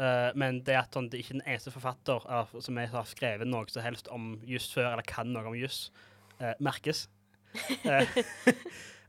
Uh, 0.00 0.32
men 0.38 0.62
det 0.66 0.78
at 0.80 0.96
sånn, 0.96 1.10
det 1.12 1.18
er 1.18 1.26
ikke 1.26 1.36
den 1.36 1.44
eneste 1.44 1.74
forfatter 1.74 2.24
er, 2.24 2.54
som 2.64 2.80
jeg 2.80 2.90
har 2.94 3.10
skrevet 3.10 3.50
noe 3.50 3.68
som 3.70 3.84
helst 3.84 4.08
om 4.14 4.32
juss 4.48 4.70
før, 4.72 4.88
eller 4.94 5.06
kan 5.06 5.30
noe 5.34 5.52
om 5.52 5.58
juss, 5.58 5.84
eh, 6.40 6.54
merkes. 6.64 7.04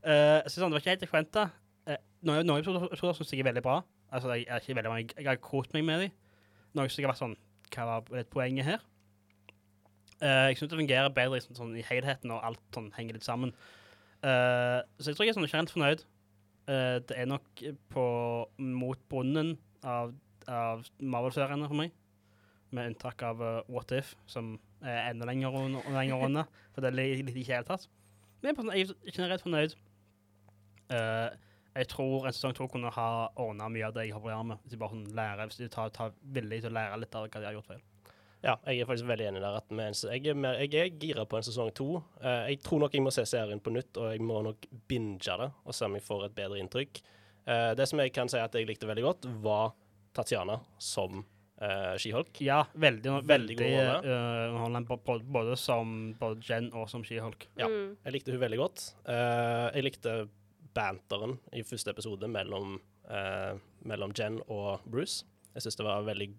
Eh, 0.04 0.38
eh, 0.38 0.40
så 0.48 0.60
sånn, 0.60 0.72
det 0.72 0.76
var 0.76 0.82
ikke 0.82 0.94
helt 0.94 1.04
jeg 1.06 1.10
forventa. 1.10 1.44
Uh, 1.84 1.98
noen 2.24 2.46
noen 2.48 2.60
episoder, 2.60 2.88
episoder 2.90 3.16
syns 3.18 3.32
jeg 3.32 3.42
er 3.44 3.48
veldig 3.48 3.62
bra. 3.64 3.78
Altså, 4.14 4.32
jeg, 4.36 4.46
er 4.48 4.60
ikke 4.60 4.76
veldig, 4.78 4.96
jeg, 5.00 5.10
jeg 5.18 5.28
har 5.28 5.40
kost 5.44 5.76
meg 5.76 5.84
med 5.88 6.04
dem. 6.04 6.16
Noen 6.76 6.88
syns 6.88 7.00
jeg 7.00 7.06
har 7.06 7.12
vært 7.12 7.22
sånn 7.22 7.36
Hva 7.74 7.86
var 7.88 8.10
litt 8.16 8.32
poenget 8.32 8.68
her? 8.68 8.84
Uh, 10.20 10.48
jeg 10.50 10.58
syns 10.60 10.72
det 10.72 10.80
fungerer 10.80 11.12
bedre 11.16 11.40
i, 11.40 11.44
sånn, 11.44 11.72
i 11.76 11.84
helheten, 11.88 12.32
og 12.32 12.44
alt 12.46 12.76
sånn, 12.76 12.90
henger 12.96 13.18
litt 13.18 13.26
sammen. 13.26 13.54
Uh, 14.24 14.80
så 15.00 15.10
jeg 15.10 15.18
tror 15.18 15.26
jeg 15.26 15.34
er 15.34 15.38
sånn 15.40 15.50
kjent 15.52 15.72
fornøyd. 15.74 16.04
Uh, 16.68 17.00
det 17.08 17.18
er 17.20 17.28
nok 17.28 17.64
på 17.92 18.04
mot 18.60 19.00
bunnen 19.12 19.56
av, 19.84 20.14
av 20.48 20.84
Marvel-seriene 21.00 21.68
for 21.68 21.80
meg. 21.80 21.96
Med 22.74 22.90
unntak 22.90 23.20
av 23.22 23.38
eh, 23.38 23.58
What 23.70 23.92
If, 23.94 24.16
som 24.26 24.56
er 24.82 25.12
enda 25.12 25.28
lenger. 25.28 25.54
Lenger 25.94 26.24
unna 26.26 26.42
for 26.74 26.82
det 26.82 26.90
liker 26.90 27.12
jeg 27.12 27.20
ikke 27.20 27.30
i 27.30 27.36
det 27.36 27.44
hele 27.46 27.66
tatt. 27.68 27.84
Men 28.42 28.50
er 28.50 28.58
sånn- 28.58 28.72
jeg 28.74 28.88
er 28.90 29.14
generelt 29.14 29.44
fornøyd. 29.44 29.76
Eh, 30.90 31.30
jeg 31.74 31.88
tror 31.90 32.26
en 32.28 32.34
sesong 32.36 32.54
to 32.54 32.68
kunne 32.70 32.90
ha 32.94 33.08
ordna 33.42 33.66
mye 33.72 33.88
av 33.88 33.94
det 33.96 34.04
jeg 34.06 34.14
har 34.14 34.20
problemer 34.22 34.44
med. 34.52 34.62
Hvis 34.62 34.76
de 34.76 34.78
bare 34.82 34.94
sånn 34.94 35.08
lærer, 35.16 35.48
hvis 35.50 35.58
de 35.62 35.68
tar, 35.72 35.90
tar 35.94 36.12
villig 36.36 36.60
til 36.62 36.70
å 36.70 36.76
lære 36.76 37.00
litt 37.02 37.14
av 37.18 37.26
hva 37.26 37.40
de 37.42 37.48
har 37.48 37.56
gjort 37.56 37.72
feil. 37.72 37.82
Ja, 38.44 38.58
jeg 38.68 38.82
er 38.84 38.88
faktisk 38.90 39.08
veldig 39.08 39.26
enig 39.30 39.40
der. 39.40 39.56
At 39.56 39.70
med 39.72 39.88
en, 39.88 39.96
jeg, 40.12 40.26
er 40.28 40.36
mer, 40.36 40.58
jeg 40.60 40.74
er 40.76 40.90
gira 41.00 41.24
på 41.24 41.38
en 41.38 41.46
sesong 41.46 41.70
to. 41.74 41.86
Uh, 42.20 42.44
jeg 42.50 42.60
tror 42.62 42.82
nok 42.84 42.92
jeg 42.94 43.02
må 43.06 43.10
se 43.14 43.24
serien 43.26 43.62
på 43.64 43.72
nytt, 43.72 43.96
og 43.96 44.10
jeg 44.12 44.20
må 44.20 44.42
nok 44.44 44.66
binge 44.90 45.38
det 45.40 45.48
og 45.64 45.72
se 45.74 45.88
om 45.88 45.96
jeg 45.96 46.04
får 46.04 46.26
et 46.28 46.36
bedre 46.36 46.60
inntrykk. 46.60 47.00
Uh, 47.48 47.72
det 47.78 47.88
som 47.88 48.02
jeg 48.04 48.12
kan 48.12 48.28
si 48.28 48.36
at 48.38 48.54
jeg 48.54 48.68
likte 48.68 48.86
veldig 48.90 49.06
godt, 49.06 49.30
var 49.42 49.72
Tatjana 50.14 50.60
som 50.78 51.24
uh, 51.24 51.96
She-Hulk. 51.96 52.38
Ja, 52.44 52.60
veldig, 52.76 53.16
Veldig 53.24 53.56
veldig 53.58 53.58
god 54.04 54.88
bo- 55.08 55.18
både 55.38 55.56
som 55.58 56.14
både 56.20 56.44
Jen 56.44 56.70
og 56.76 56.88
som 56.92 57.02
She-Hulk. 57.04 57.48
Ja. 57.58 57.66
Mm. 57.72 57.96
Jeg 58.04 58.18
likte 58.18 58.34
hun 58.36 58.44
veldig 58.44 58.60
godt. 58.60 58.84
Eh, 59.08 59.66
jeg 59.78 59.88
likte 59.88 60.14
banteren 60.74 61.38
i 61.52 61.62
første 61.62 61.90
episode 61.94 62.28
mellom, 62.28 62.80
eh, 63.10 63.54
mellom 63.84 64.12
Jen 64.18 64.40
og 64.48 64.80
Bruce. 64.90 65.24
Jeg 65.54 65.62
syns 65.62 65.76
det 65.76 65.86
var 65.86 66.02
veldig 66.06 66.30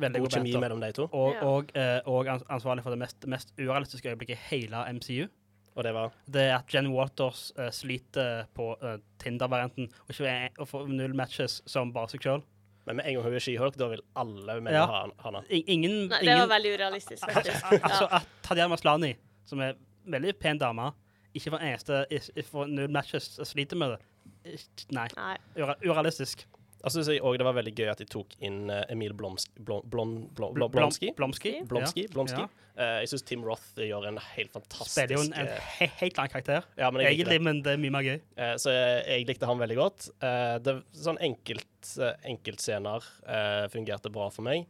Veldig 0.00 0.20
god 0.22 0.30
god 0.30 0.38
kjemi 0.38 0.52
mellom 0.60 0.80
de 0.80 0.92
to. 0.96 1.04
Og, 1.12 1.34
Ja. 1.34 1.40
og, 1.44 1.70
eh, 1.76 2.00
og 2.06 2.26
ansvarlig 2.48 2.82
for 2.82 2.90
det 2.90 2.98
mest, 2.98 3.26
mest 3.26 3.52
urealistiske 3.58 4.08
øyeblikket 4.08 4.38
i 4.38 4.56
hele 4.56 4.76
MCU. 4.92 5.28
Og 5.76 5.84
det 5.84 5.92
var 5.94 6.12
Det 6.30 6.42
er 6.50 6.54
at 6.58 6.68
Jen 6.74 6.92
Waters 6.92 7.52
eh, 7.58 7.70
sliter 7.70 8.46
på 8.54 8.76
eh, 8.82 8.98
Tinder-varianten 9.18 9.88
og 10.08 10.58
og 10.58 10.68
får 10.68 10.88
null 10.88 11.14
matches 11.14 11.62
som 11.66 11.92
bare 11.92 12.08
seg 12.08 12.20
sjøl. 12.20 12.42
Men 12.86 12.96
med 12.96 13.06
en 13.06 13.14
gang 13.14 13.24
hun 13.24 13.34
er 13.34 13.38
She-Hulk, 13.38 13.76
da 13.76 13.88
vil 13.88 14.00
alle 14.16 14.60
menn 14.60 14.72
Ja. 14.74 14.86
ha 14.86 15.06
henne. 15.24 15.44
Ingen, 15.50 16.08
Nei, 16.08 16.18
det 16.18 16.22
ingen 16.22 16.48
var 16.48 16.58
veldig 16.58 16.72
urealistisk, 16.78 17.22
faktisk. 17.28 17.64
Altså 17.82 18.08
at 18.10 18.26
Tadiana 18.42 18.68
Maslani, 18.74 19.14
som 19.44 19.60
er 19.60 19.74
veldig 20.08 20.38
pen 20.40 20.58
dame, 20.58 20.92
ikke 21.34 21.54
for 21.54 21.64
eneste 21.64 22.02
for 22.48 22.70
null 22.70 22.90
matches 22.92 23.30
sliter 23.48 23.78
med 23.80 23.96
det. 23.96 24.58
Nei. 24.92 25.06
Nei. 25.16 25.36
Ura, 25.56 25.76
urealistisk. 25.84 26.46
Jeg 26.82 27.22
òg 27.22 27.36
det 27.38 27.44
var 27.46 27.54
veldig 27.54 27.72
gøy 27.78 27.88
at 27.92 28.00
de 28.02 28.06
tok 28.10 28.32
inn 28.42 28.64
eh, 28.72 28.82
Emil 28.90 29.12
Blomsk, 29.14 29.52
Blom, 29.62 29.84
Blom, 29.86 30.16
Blom, 30.34 30.50
Blom, 30.56 30.56
Blom- 30.56 30.72
Blomsky. 30.74 31.12
Blomsky. 31.14 31.52
Blomsky, 31.70 32.08
Blomsky. 32.10 32.42
Ja. 32.42 32.48
Eh, 32.74 32.96
jeg 33.04 33.12
syns 33.12 33.22
Tim 33.28 33.44
Roth 33.46 33.76
gjør 33.78 34.08
en 34.10 34.18
helt 34.32 34.50
fantastisk 34.54 34.96
Spiller 34.96 35.14
jo 35.14 35.22
en, 35.28 35.34
en 35.38 35.50
eh, 35.52 35.68
he 35.76 35.88
helt 36.00 36.18
annen 36.18 36.32
karakter. 36.32 36.66
ja, 36.80 36.90
men 36.90 37.04
jeg 37.06 37.22
det. 37.28 37.38
Men 37.44 37.62
det 37.62 37.76
er 37.76 37.82
mye 37.84 37.94
mer 37.94 38.06
gøy. 38.08 38.18
Eh, 38.34 38.54
så 38.58 38.74
jeg, 38.74 38.98
jeg 39.12 39.28
likte 39.30 39.50
han 39.50 39.62
veldig 39.62 39.78
godt. 39.78 40.08
Uh, 40.24 40.56
det, 40.64 40.74
sånn 41.04 41.20
enkelt, 41.22 41.92
enkeltscener 42.32 43.06
eh, 43.30 43.68
fungerte 43.70 44.10
bra 44.10 44.26
for 44.34 44.48
meg. 44.48 44.66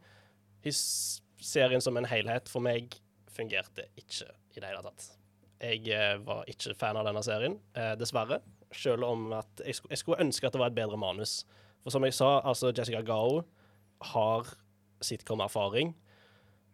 His, 0.67 0.83
serien 1.43 1.81
som 1.83 1.97
en 1.97 2.05
helhet 2.07 2.51
for 2.51 2.63
meg 2.63 2.93
fungerte 3.33 3.87
ikke 3.97 4.29
i 4.53 4.61
det 4.61 4.69
hele 4.69 4.85
tatt. 4.85 5.09
Jeg 5.63 5.87
eh, 5.95 6.17
var 6.25 6.47
ikke 6.51 6.75
fan 6.75 6.97
av 6.99 7.07
denne 7.07 7.23
serien, 7.23 7.55
eh, 7.77 7.93
dessverre. 7.99 8.41
Selv 8.75 9.05
om 9.07 9.29
at 9.37 9.61
jeg, 9.63 9.77
skulle 9.99 10.19
ønske 10.23 10.47
at 10.47 10.55
det 10.55 10.59
var 10.59 10.73
et 10.73 10.77
bedre 10.77 10.99
manus. 10.99 11.43
For 11.83 11.93
som 11.93 12.03
jeg 12.03 12.15
sa, 12.17 12.41
altså 12.41 12.73
Jessica 12.75 13.03
Gao 13.05 13.43
har 14.13 14.49
sitcom-erfaring. 15.03 15.93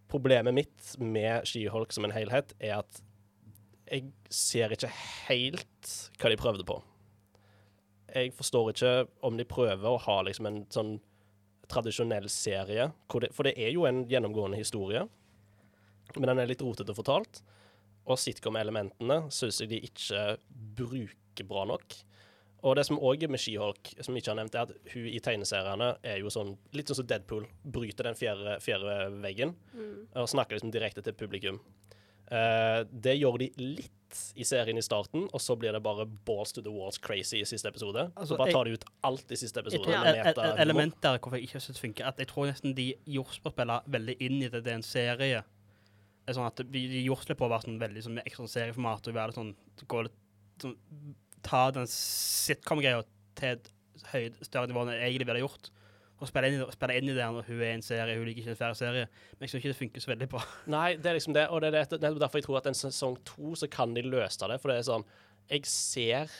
Problemet 0.10 0.56
mitt 0.56 0.96
med 0.98 1.46
She-Hulk 1.46 1.94
som 1.94 2.08
en 2.08 2.16
helhet 2.16 2.56
er 2.58 2.80
at 2.80 3.02
jeg 3.90 4.10
ser 4.34 4.74
ikke 4.74 4.90
helt 5.28 5.94
hva 6.22 6.32
de 6.32 6.40
prøvde 6.40 6.66
på. 6.66 6.80
Jeg 8.10 8.34
forstår 8.34 8.72
ikke 8.72 8.94
om 9.26 9.38
de 9.38 9.46
prøver 9.46 9.86
å 9.86 10.02
ha 10.02 10.18
liksom 10.26 10.50
en 10.50 10.60
sånn 10.74 10.96
tradisjonell 11.70 12.26
serie, 12.34 12.90
det, 13.22 13.30
for 13.36 13.46
det 13.46 13.54
er 13.62 13.70
jo 13.76 13.86
en 13.86 14.02
gjennomgående 14.10 14.58
historie, 14.58 15.04
men 16.16 16.26
den 16.26 16.42
er 16.42 16.50
litt 16.50 16.64
rotete 16.66 16.96
fortalt. 16.98 17.44
Og 18.10 18.18
sitcom-elementene 18.18 19.20
syns 19.34 19.60
jeg 19.62 19.70
de 19.70 19.82
ikke 19.86 20.24
bruker 20.80 21.46
bra 21.48 21.66
nok. 21.70 22.00
Og 22.68 22.76
det 22.76 22.84
som 22.90 22.98
òg 23.00 23.22
er 23.24 23.32
med 23.32 23.40
She-Hulk, 23.40 23.94
som 24.04 24.16
jeg 24.18 24.24
ikke 24.24 24.34
har 24.34 24.40
nevnt, 24.42 24.56
er 24.58 24.66
at 24.68 24.94
hun 24.94 25.06
i 25.08 25.20
tegneseriene 25.24 25.94
er 26.04 26.18
jo 26.20 26.32
sånn 26.34 26.58
litt 26.76 26.90
sånn 26.92 27.00
som 27.00 27.08
Deadpool. 27.08 27.46
Bryter 27.64 28.10
den 28.10 28.18
fjerde, 28.20 28.58
fjerde 28.64 28.98
veggen 29.24 29.56
Mm. 29.74 30.08
og 30.16 30.28
snakker 30.28 30.58
liksom 30.58 30.72
direkte 30.74 31.02
til 31.06 31.14
publikum. 31.14 31.62
Uh, 32.30 32.84
det 32.94 33.16
gjør 33.18 33.40
de 33.40 33.48
litt 33.58 33.90
i 34.36 34.44
serien 34.46 34.78
i 34.78 34.82
starten, 34.86 35.28
og 35.34 35.42
så 35.42 35.56
blir 35.58 35.72
det 35.74 35.82
bare 35.82 36.06
balls 36.06 36.52
to 36.52 36.62
the 36.62 36.70
walls 36.70 36.98
crazy 36.98 37.40
i 37.42 37.46
siste 37.46 37.70
episode. 37.70 38.12
Altså, 38.16 38.34
så 38.34 38.38
bare 38.38 38.48
jeg- 38.48 38.54
tar 38.56 38.64
de 38.66 38.72
ut 38.74 38.86
alt 39.04 39.32
i 39.32 39.36
siste 39.36 39.58
Jeg 39.58 39.66
episode. 39.66 39.84
tror 39.84 40.04
med 40.04 40.16
et, 40.16 40.38
et, 40.38 40.60
element 40.60 41.02
der 41.02 41.18
hvorfor 41.18 41.38
jeg 41.38 41.48
ikke 41.48 41.62
synes 41.62 41.80
det 41.80 41.82
funke, 41.82 42.06
at 42.06 42.18
jeg 42.18 42.28
tror 42.28 42.46
nesten 42.46 42.76
de 42.76 42.94
spiller 43.32 43.82
veldig 43.88 44.16
inn 44.20 44.44
i 44.44 44.48
det. 44.50 44.64
Det 44.64 44.68
er 44.72 44.76
en 44.76 44.84
serie. 44.84 45.44
Er 46.30 46.38
sånn 46.38 46.46
at 46.46 46.62
vi 46.70 46.84
de 46.92 47.02
jordsper 47.08 47.38
på 47.40 47.48
å 47.48 47.52
være 47.52 47.66
sånn 47.66 47.82
veldig 47.82 48.06
sånn, 48.06 48.22
ekstra 48.22 48.46
serieformat 48.52 49.10
og 49.10 49.18
være 49.18 49.36
sånn, 49.38 49.52
gå 49.90 50.06
litt, 50.06 50.22
sånn 50.62 50.78
Ta 51.40 51.70
den 51.72 51.86
sitcom-greia 51.88 53.00
til 53.40 53.54
et 53.56 53.70
høyt, 54.12 54.36
større 54.44 54.68
nivå 54.68 54.82
enn 54.84 54.92
jeg 54.92 55.06
egentlig 55.06 55.28
ville 55.30 55.44
gjort. 55.46 55.70
Og 56.20 56.28
spille 56.28 56.50
inn, 56.52 56.64
spille 56.76 56.98
inn 57.00 57.08
i 57.08 57.16
det 57.16 57.24
når 57.32 57.48
hun 57.48 57.62
er 57.62 57.70
i 57.70 57.78
en 57.78 57.86
serie, 57.86 58.18
hun 58.20 58.28
liker 58.28 58.44
ikke 58.44 58.52
en 58.52 58.60
flere 58.60 58.76
serie. 58.76 59.06
Men 59.32 59.46
jeg 59.46 59.54
syns 59.54 59.62
ikke 59.62 59.72
det 59.72 59.80
funker 59.80 60.04
så 60.04 60.12
veldig 60.12 60.28
bra. 60.34 60.42
Nei, 60.76 60.90
det 61.00 61.12
er 61.12 61.16
liksom 61.16 61.36
det, 61.38 61.46
og 61.48 61.64
det 61.64 61.70
er 61.72 61.78
nettopp 61.80 62.24
derfor 62.26 62.42
jeg 62.42 62.48
tror 62.50 62.60
at 62.60 62.68
en 62.72 62.80
sesong 62.82 63.16
to 63.28 63.54
så 63.60 63.70
kan 63.72 63.96
de 63.96 64.04
løse 64.04 64.52
det. 64.52 64.60
For 64.60 64.72
det 64.72 64.82
er 64.82 64.90
sånn 64.90 65.08
Jeg 65.50 65.70
ser 65.72 66.36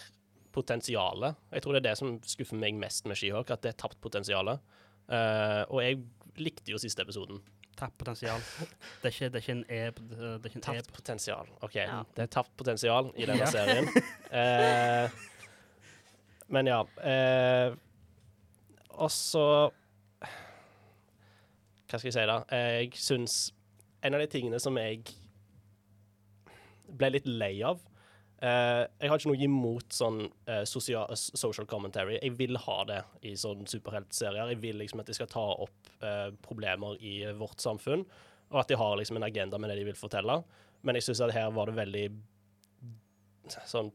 potensialet. 0.54 1.40
Jeg 1.56 1.64
tror 1.64 1.76
det 1.78 1.82
er 1.84 1.88
det 1.92 1.98
som 2.02 2.18
skuffer 2.28 2.60
meg 2.60 2.76
mest 2.82 3.08
med 3.08 3.18
She-Hulk, 3.20 3.54
at 3.56 3.64
det 3.64 3.72
er 3.72 3.80
tapt 3.80 4.00
potensialet. 4.04 4.60
Uh, 5.10 5.64
og 5.72 5.80
jeg 5.86 6.04
likte 6.44 6.74
jo 6.74 6.82
siste 6.82 7.06
episoden. 7.06 7.40
Tapt 7.80 7.98
potensial. 7.98 8.42
Det 9.02 9.08
er 9.08 9.14
ikke, 9.14 9.30
det 9.32 9.36
er 9.40 9.44
ikke 9.46 9.56
en 9.56 9.66
E. 9.70 9.82
Det 9.96 10.46
er 10.46 10.50
ikke 10.50 10.60
en 10.60 10.64
e 10.64 10.82
Tapt 10.82 10.94
potensial. 10.94 11.48
OK, 11.64 11.76
Ja. 11.80 12.02
det 12.16 12.24
er 12.26 12.32
tapt 12.34 12.52
potensial 12.60 13.12
i 13.16 13.26
denne 13.26 13.40
Ja. 13.40 13.46
serien. 13.54 13.88
Eh, 14.32 15.10
men 16.54 16.68
ja. 16.70 16.84
Eh, 17.02 17.74
og 18.92 19.10
så 19.12 19.72
Hva 21.90 21.98
skal 21.98 22.08
jeg 22.12 22.14
si, 22.14 22.26
da? 22.30 22.36
Jeg 22.54 22.92
syns 22.94 23.38
En 24.04 24.14
av 24.14 24.22
de 24.22 24.28
tingene 24.30 24.60
som 24.62 24.78
jeg 24.78 25.02
ble 27.00 27.10
litt 27.16 27.26
lei 27.28 27.62
av 27.66 27.80
eh, 28.42 28.86
Jeg 29.02 29.10
har 29.12 29.20
ikke 29.20 29.30
noe 29.32 29.44
imot 29.46 29.94
sånn 29.96 30.22
uh, 30.50 30.64
social, 30.66 31.08
s- 31.16 31.32
social 31.40 31.68
commentary. 31.68 32.18
Jeg 32.22 32.38
vil 32.40 32.58
ha 32.58 32.78
det 32.90 33.02
i 33.30 33.34
sånne 33.40 33.68
superheltserier. 33.68 34.50
Jeg 34.54 34.62
vil 34.64 34.78
liksom 34.82 35.00
at 35.04 35.08
de 35.12 35.14
skal 35.18 35.28
ta 35.32 35.44
opp 35.66 35.92
uh, 36.04 36.30
problemer 36.46 36.98
i 37.02 37.22
vårt 37.38 37.60
samfunn, 37.64 38.06
og 38.50 38.60
at 38.64 38.68
de 38.72 38.78
har 38.80 38.96
liksom 38.98 39.18
en 39.20 39.28
agenda 39.28 39.58
med 39.62 39.70
det 39.70 39.80
de 39.82 39.90
vil 39.92 40.00
fortelle. 40.00 40.40
Men 40.82 40.96
jeg 40.96 41.04
syns 41.10 41.22
at 41.22 41.34
her 41.36 41.52
var 41.52 41.68
det 41.70 41.76
veldig 41.80 42.06
sånn 43.70 43.92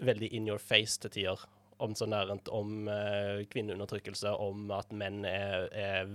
Veldig 0.00 0.30
in 0.32 0.46
your 0.48 0.58
face 0.58 0.96
til 1.02 1.10
tider. 1.12 1.42
Om 1.80 1.94
sånn 1.96 2.12
der, 2.12 2.30
om 2.52 2.88
eh, 2.92 3.42
kvinneundertrykkelse, 3.48 4.34
om 4.36 4.70
at 4.76 4.90
menn 4.92 5.24
er, 5.24 5.68
er 5.72 6.10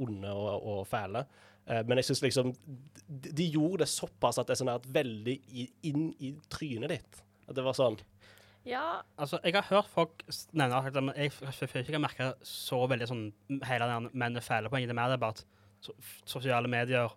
onde 0.00 0.32
og, 0.32 0.66
og 0.72 0.86
fæle. 0.88 1.26
Eh, 1.70 1.82
men 1.86 2.00
jeg 2.00 2.08
syns 2.08 2.22
liksom 2.24 2.54
de, 2.54 3.32
de 3.36 3.48
gjorde 3.52 3.84
det 3.84 3.90
såpass 3.92 4.40
at 4.40 4.48
det 4.48 4.56
er 4.56 4.62
sånn 4.62 4.72
der, 4.72 4.88
veldig 4.96 5.36
i, 5.52 5.66
inn 5.90 6.08
i 6.18 6.32
trynet 6.52 6.94
ditt. 6.94 7.22
At 7.46 7.58
det 7.58 7.66
var 7.66 7.76
sånn 7.76 7.98
Ja, 8.68 9.02
Altså, 9.16 9.40
jeg 9.44 9.56
har 9.56 9.68
hørt 9.70 9.90
folk 9.92 10.24
nevne 10.52 10.80
at 10.80 11.00
men 11.00 11.16
jeg 11.16 11.32
føler 11.34 11.82
ikke 11.84 11.96
jeg 11.96 12.04
merker 12.04 12.34
så 12.46 12.82
veldig 12.90 13.08
sånn 13.10 13.24
hele 13.68 13.88
den 13.90 14.10
menn 14.12 14.38
er 14.38 14.46
fæle 14.46 14.72
poenget. 14.72 14.90
Det 14.90 14.96
er 14.96 15.00
mer 15.02 15.12
det 15.12 15.20
bare 15.22 15.36
at 15.36 15.44
sosiale 16.28 16.68
medier 16.70 17.12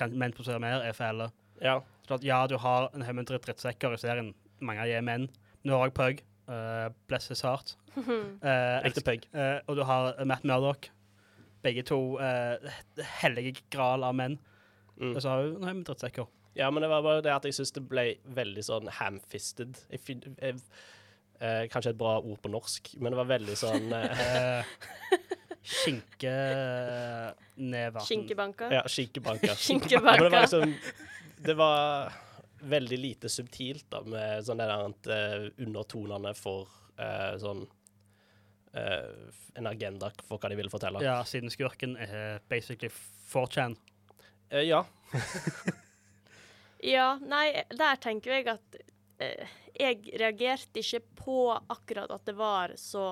kan, 0.00 0.14
Menn 0.16 0.32
på 0.32 0.40
sosiale 0.40 0.62
medier 0.62 0.86
er 0.86 0.96
fæle. 0.96 1.28
Ja. 1.62 1.80
Så 2.08 2.16
at 2.16 2.24
ja, 2.24 2.46
du 2.48 2.56
har 2.58 2.88
en 2.94 3.04
haug 3.04 3.18
med 3.18 3.28
drittsekker 3.28 3.94
i 3.94 4.00
serien. 4.00 4.32
Mange 4.64 4.84
av 4.84 4.88
de 4.88 4.96
er 4.96 5.04
menn. 5.04 5.28
Nå 5.66 5.76
har 5.76 5.90
jeg 5.90 5.96
Pug. 5.98 6.22
Uh, 6.48 6.88
bless 7.08 7.28
his 7.28 7.40
heart. 7.44 7.76
Uh, 7.96 8.80
Ekte 8.84 9.02
pegg. 9.04 9.26
Eh, 9.32 9.60
og 9.68 9.76
du 9.78 9.82
har 9.86 10.14
Matt 10.26 10.44
Murdoch. 10.48 10.88
Begge 11.62 11.82
to 11.86 12.18
uh, 12.18 12.56
hellige 13.20 13.60
gral 13.70 14.02
av 14.04 14.14
menn. 14.18 14.38
Mm. 14.98 15.14
Og 15.14 15.22
så 15.22 15.28
har 15.30 15.42
vi 15.44 15.52
noen 15.62 15.84
drittsekker. 15.86 16.26
Ja, 16.58 16.70
men 16.70 16.82
det 16.84 16.90
var 16.92 17.02
bare 17.04 17.22
det 17.24 17.32
at 17.32 17.44
jeg 17.48 17.54
syns 17.56 17.72
det 17.72 17.84
ble 17.88 18.06
veldig 18.36 18.64
sånn 18.66 18.90
ham-fisted. 18.98 19.78
Jeg 19.90 20.00
jeg- 20.40 20.60
eh, 21.40 21.66
kanskje 21.72 21.90
et 21.94 21.98
bra 21.98 22.18
ord 22.20 22.42
på 22.42 22.50
norsk, 22.52 22.90
men 23.00 23.12
det 23.12 23.16
var 23.18 23.30
veldig 23.38 23.56
sånn 23.56 23.92
eh, 23.92 24.64
Uh, 25.62 25.68
Skinkenever. 27.54 28.00
skinkebanker. 28.02 28.72
Ja, 28.74 28.82
skinkebanker. 28.88 29.54
Men 30.18 30.24
det 30.24 30.30
var 30.30 30.40
liksom 30.40 30.74
Det 31.44 31.54
var 31.54 32.12
veldig 32.62 32.98
lite 32.98 33.30
subtilt, 33.32 33.86
da, 33.92 34.02
med 34.06 34.44
sånn 34.46 34.60
der 34.62 34.72
uh, 34.72 35.46
undertonene 35.62 36.34
for 36.38 36.70
uh, 37.00 37.34
sånn 37.40 37.64
uh, 38.76 39.30
En 39.58 39.68
agenda 39.68 40.12
for 40.24 40.40
hva 40.40 40.50
de 40.52 40.58
vil 40.60 40.70
fortelle. 40.72 41.02
Ja, 41.04 41.20
siden 41.28 41.52
skurken 41.52 41.96
er 42.00 42.40
basically 42.48 42.90
4chan. 43.32 43.76
Eh, 44.50 44.66
ja. 44.70 44.84
Ja, 46.82 47.12
nei, 47.22 47.62
der 47.70 47.98
tenker 48.02 48.32
jeg 48.34 48.48
at 48.50 48.78
jeg 49.78 50.16
reagerte 50.20 50.82
ikke 50.82 51.00
på 51.16 51.36
akkurat 51.54 52.10
at 52.12 52.24
det 52.26 52.34
var 52.36 52.74
så 52.80 53.04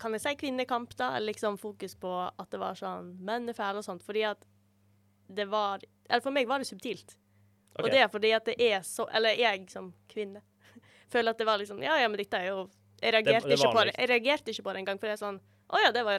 Kan 0.00 0.14
jeg 0.16 0.22
si 0.24 0.34
kvinnekamp, 0.38 0.94
da? 0.98 1.12
Eller 1.16 1.32
liksom 1.32 1.58
fokus 1.60 1.96
på 1.98 2.12
at 2.30 2.48
det 2.52 2.60
var 2.62 2.78
sånn 2.78 3.12
menn 3.24 3.50
er 3.50 3.56
fæle 3.56 3.82
og 3.82 3.86
sånt. 3.86 4.04
Fordi 4.06 4.24
at 4.30 4.46
det 5.28 5.48
var 5.50 5.82
Eller 6.08 6.24
for 6.24 6.34
meg 6.34 6.48
var 6.48 6.62
det 6.62 6.70
subtilt. 6.70 7.16
OK. 7.72 7.84
Og 7.84 7.90
det 7.90 8.00
er 8.04 8.08
fordi 8.12 8.30
at 8.36 8.44
det 8.44 8.56
er 8.60 8.80
så 8.84 9.06
Eller 9.14 9.38
jeg 9.38 9.70
som 9.72 9.92
kvinne 10.12 10.42
føler 11.12 11.30
at 11.32 11.38
det 11.38 11.46
var 11.48 11.58
liksom 11.58 11.82
Ja, 11.82 11.96
ja, 12.00 12.08
men 12.08 12.18
dette 12.20 12.36
er 12.36 12.50
jo 12.50 12.68
Jeg 13.00 13.14
reagerte, 13.14 13.48
Det- 13.48 13.56
det 13.56 13.58
ikke, 13.58 13.72
på 13.72 13.84
det, 13.84 13.94
jeg 13.98 14.08
reagerte 14.10 14.50
ikke 14.52 14.62
på 14.66 14.72
det 14.72 14.82
engang, 14.82 14.98
for 15.00 15.06
det 15.08 15.16
er 15.16 15.24
sånn 15.24 15.40
Å 15.72 15.80
ja, 15.86 15.90
det 15.92 16.04
var 16.04 16.18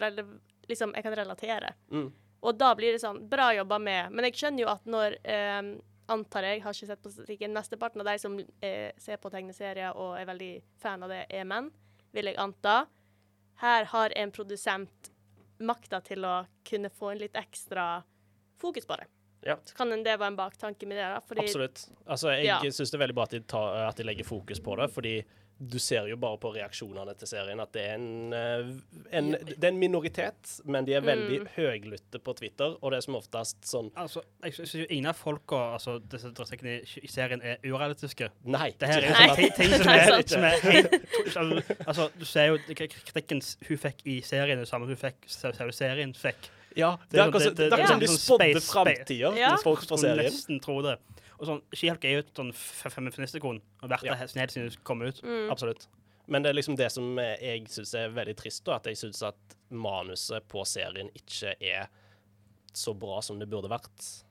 liksom 0.69 0.93
Jeg 0.95 1.03
kan 1.03 1.15
relatere. 1.15 1.73
Mm. 1.91 2.11
Og 2.43 2.57
da 2.57 2.73
blir 2.75 2.91
det 2.95 3.01
sånn 3.03 3.21
Bra 3.29 3.51
jobba 3.53 3.77
med. 3.79 4.11
Men 4.11 4.25
jeg 4.25 4.33
skjønner 4.39 4.63
jo 4.65 4.69
at 4.73 4.85
når 4.85 5.17
um, 5.59 5.73
Antar 6.09 6.43
jeg, 6.43 6.61
har 6.65 6.73
ikke 6.75 6.87
sett 6.89 7.01
på 7.01 7.11
statistikken, 7.13 7.53
mesteparten 7.55 8.01
av 8.01 8.07
de 8.09 8.17
som 8.19 8.33
eh, 8.61 8.91
ser 8.99 9.15
på 9.23 9.29
tegneserier 9.31 9.95
og 9.95 10.17
er 10.19 10.25
veldig 10.27 10.49
fan 10.83 11.01
av 11.05 11.09
det, 11.13 11.21
er 11.31 11.45
menn, 11.47 11.69
vil 12.11 12.27
jeg 12.27 12.35
anta. 12.43 12.87
Her 13.61 13.85
har 13.93 14.11
en 14.19 14.33
produsent 14.35 15.11
makta 15.63 16.01
til 16.03 16.25
å 16.27 16.33
kunne 16.67 16.89
få 16.91 17.13
inn 17.13 17.21
litt 17.23 17.39
ekstra 17.39 18.03
fokus 18.59 18.85
på 18.85 18.97
det. 18.99 19.07
Ja. 19.45 19.55
Så 19.65 19.75
kan 19.75 19.89
det 19.91 20.05
være 20.19 20.27
en 20.27 20.37
baktanke 20.37 20.85
med 20.87 20.97
det. 20.97 21.03
da, 21.13 21.19
fordi 21.19 21.41
Absolutt. 21.47 21.85
Altså, 22.07 22.29
jeg 22.37 22.45
Ja. 22.45 22.59
syns 22.63 22.91
det 22.91 22.93
er 22.99 23.05
veldig 23.07 23.15
bra 23.15 23.23
at 23.23 23.31
de, 23.31 23.39
tar, 23.39 23.87
at 23.89 23.97
de 23.97 24.03
legger 24.03 24.23
fokus 24.23 24.59
på 24.59 24.75
det, 24.77 24.91
fordi 24.93 25.23
du 25.63 25.77
ser 25.79 26.07
jo 26.09 26.15
bare 26.17 26.37
på 26.41 26.49
reaksjonene 26.55 27.13
til 27.15 27.27
serien 27.29 27.59
at 27.61 27.71
det 27.71 27.83
er 27.87 27.93
en, 27.93 28.33
eh, 28.33 28.71
en, 29.13 29.27
det 29.31 29.63
er 29.63 29.67
en 29.69 29.77
minoritet, 29.79 30.59
men 30.65 30.83
de 30.83 30.93
er 30.97 31.01
veldig 31.05 31.39
Mm. 31.41 31.47
høylytte 31.55 32.19
på 32.19 32.33
Twitter, 32.35 32.73
og 32.81 32.91
det 32.91 32.97
er 32.97 33.01
som 33.01 33.15
oftest 33.15 33.61
sånn 33.63 33.91
Altså, 33.95 34.21
jeg 34.43 34.53
syns 34.53 34.73
jo 34.73 34.85
ingen 34.89 35.05
av 35.05 35.15
folka, 35.15 35.55
altså 35.77 35.99
disse 36.09 36.31
drittsekkene 36.33 36.81
i- 36.81 37.07
serien, 37.07 37.39
er 37.43 37.57
urealistiske. 37.63 38.29
Nei. 38.45 38.71
Det 38.79 38.89
her 38.89 39.01
er 39.01 39.07
jo 39.07 39.13
sånn 39.13 39.55
ting, 39.55 39.69
som, 39.69 39.87
er, 39.93 40.27
som 40.27 40.43
er 40.43 40.59
helt 40.59 41.87
Altså, 41.87 42.09
du 42.17 42.25
ser 42.25 42.47
jo 42.47 42.57
kritikken 42.57 43.41
hun 43.67 43.77
fikk 43.77 44.01
i 44.05 44.19
serien, 44.21 44.57
det 44.59 44.67
samme 44.67 44.87
hun 44.87 44.95
fikk 44.97 45.15
se- 45.27 45.53
se- 45.53 45.71
serien 45.71 46.13
fikk. 46.13 46.49
Ja, 46.75 46.97
det 47.09 47.19
er 47.19 47.27
akkurat 47.27 47.41
som- 47.43 47.55
det 47.55 47.65
er 47.71 47.75
akkurat 47.77 47.87
som 47.87 47.99
de 47.99 48.07
spådde 48.07 48.61
framtida 48.61 49.35
Ja. 49.37 49.55
folk 49.57 49.79
nesten 50.33 50.59
tro 50.61 50.81
det. 50.81 50.97
Og 51.39 51.47
sånn, 51.47 51.61
She-Hulk 51.75 52.05
er 52.05 52.11
jo 52.11 52.19
et 52.19 52.33
sånn 52.33 52.53
feministikon, 52.53 53.61
og 53.83 53.89
vært 53.89 54.03
Ja. 54.03 54.11
det 54.13 54.19
helt 54.19 54.35
siden 54.51 54.69
hun 54.69 54.77
kom 54.83 55.01
ut. 55.01 55.21
mm, 55.21 55.49
Absolutt. 55.51 55.87
Men 56.27 56.41
det 56.41 56.49
er 56.51 56.53
liksom 56.53 56.75
det 56.77 56.89
som 56.91 57.19
eh, 57.19 57.35
jeg 57.41 57.65
syns 57.67 57.93
er 57.95 58.09
veldig 58.09 58.35
trist, 58.37 58.63
da, 58.63 58.75
at 58.75 58.83
jeg 58.85 58.95
syns 58.95 59.21
at 59.27 59.35
manuset 59.71 60.41
på 60.47 60.63
serien 60.65 61.09
ikke 61.13 61.55
er 61.61 61.87
så 62.73 62.93
bra 62.97 63.19
som 63.21 63.37
det 63.39 63.49
burde 63.49 63.67
vært. 63.69 64.23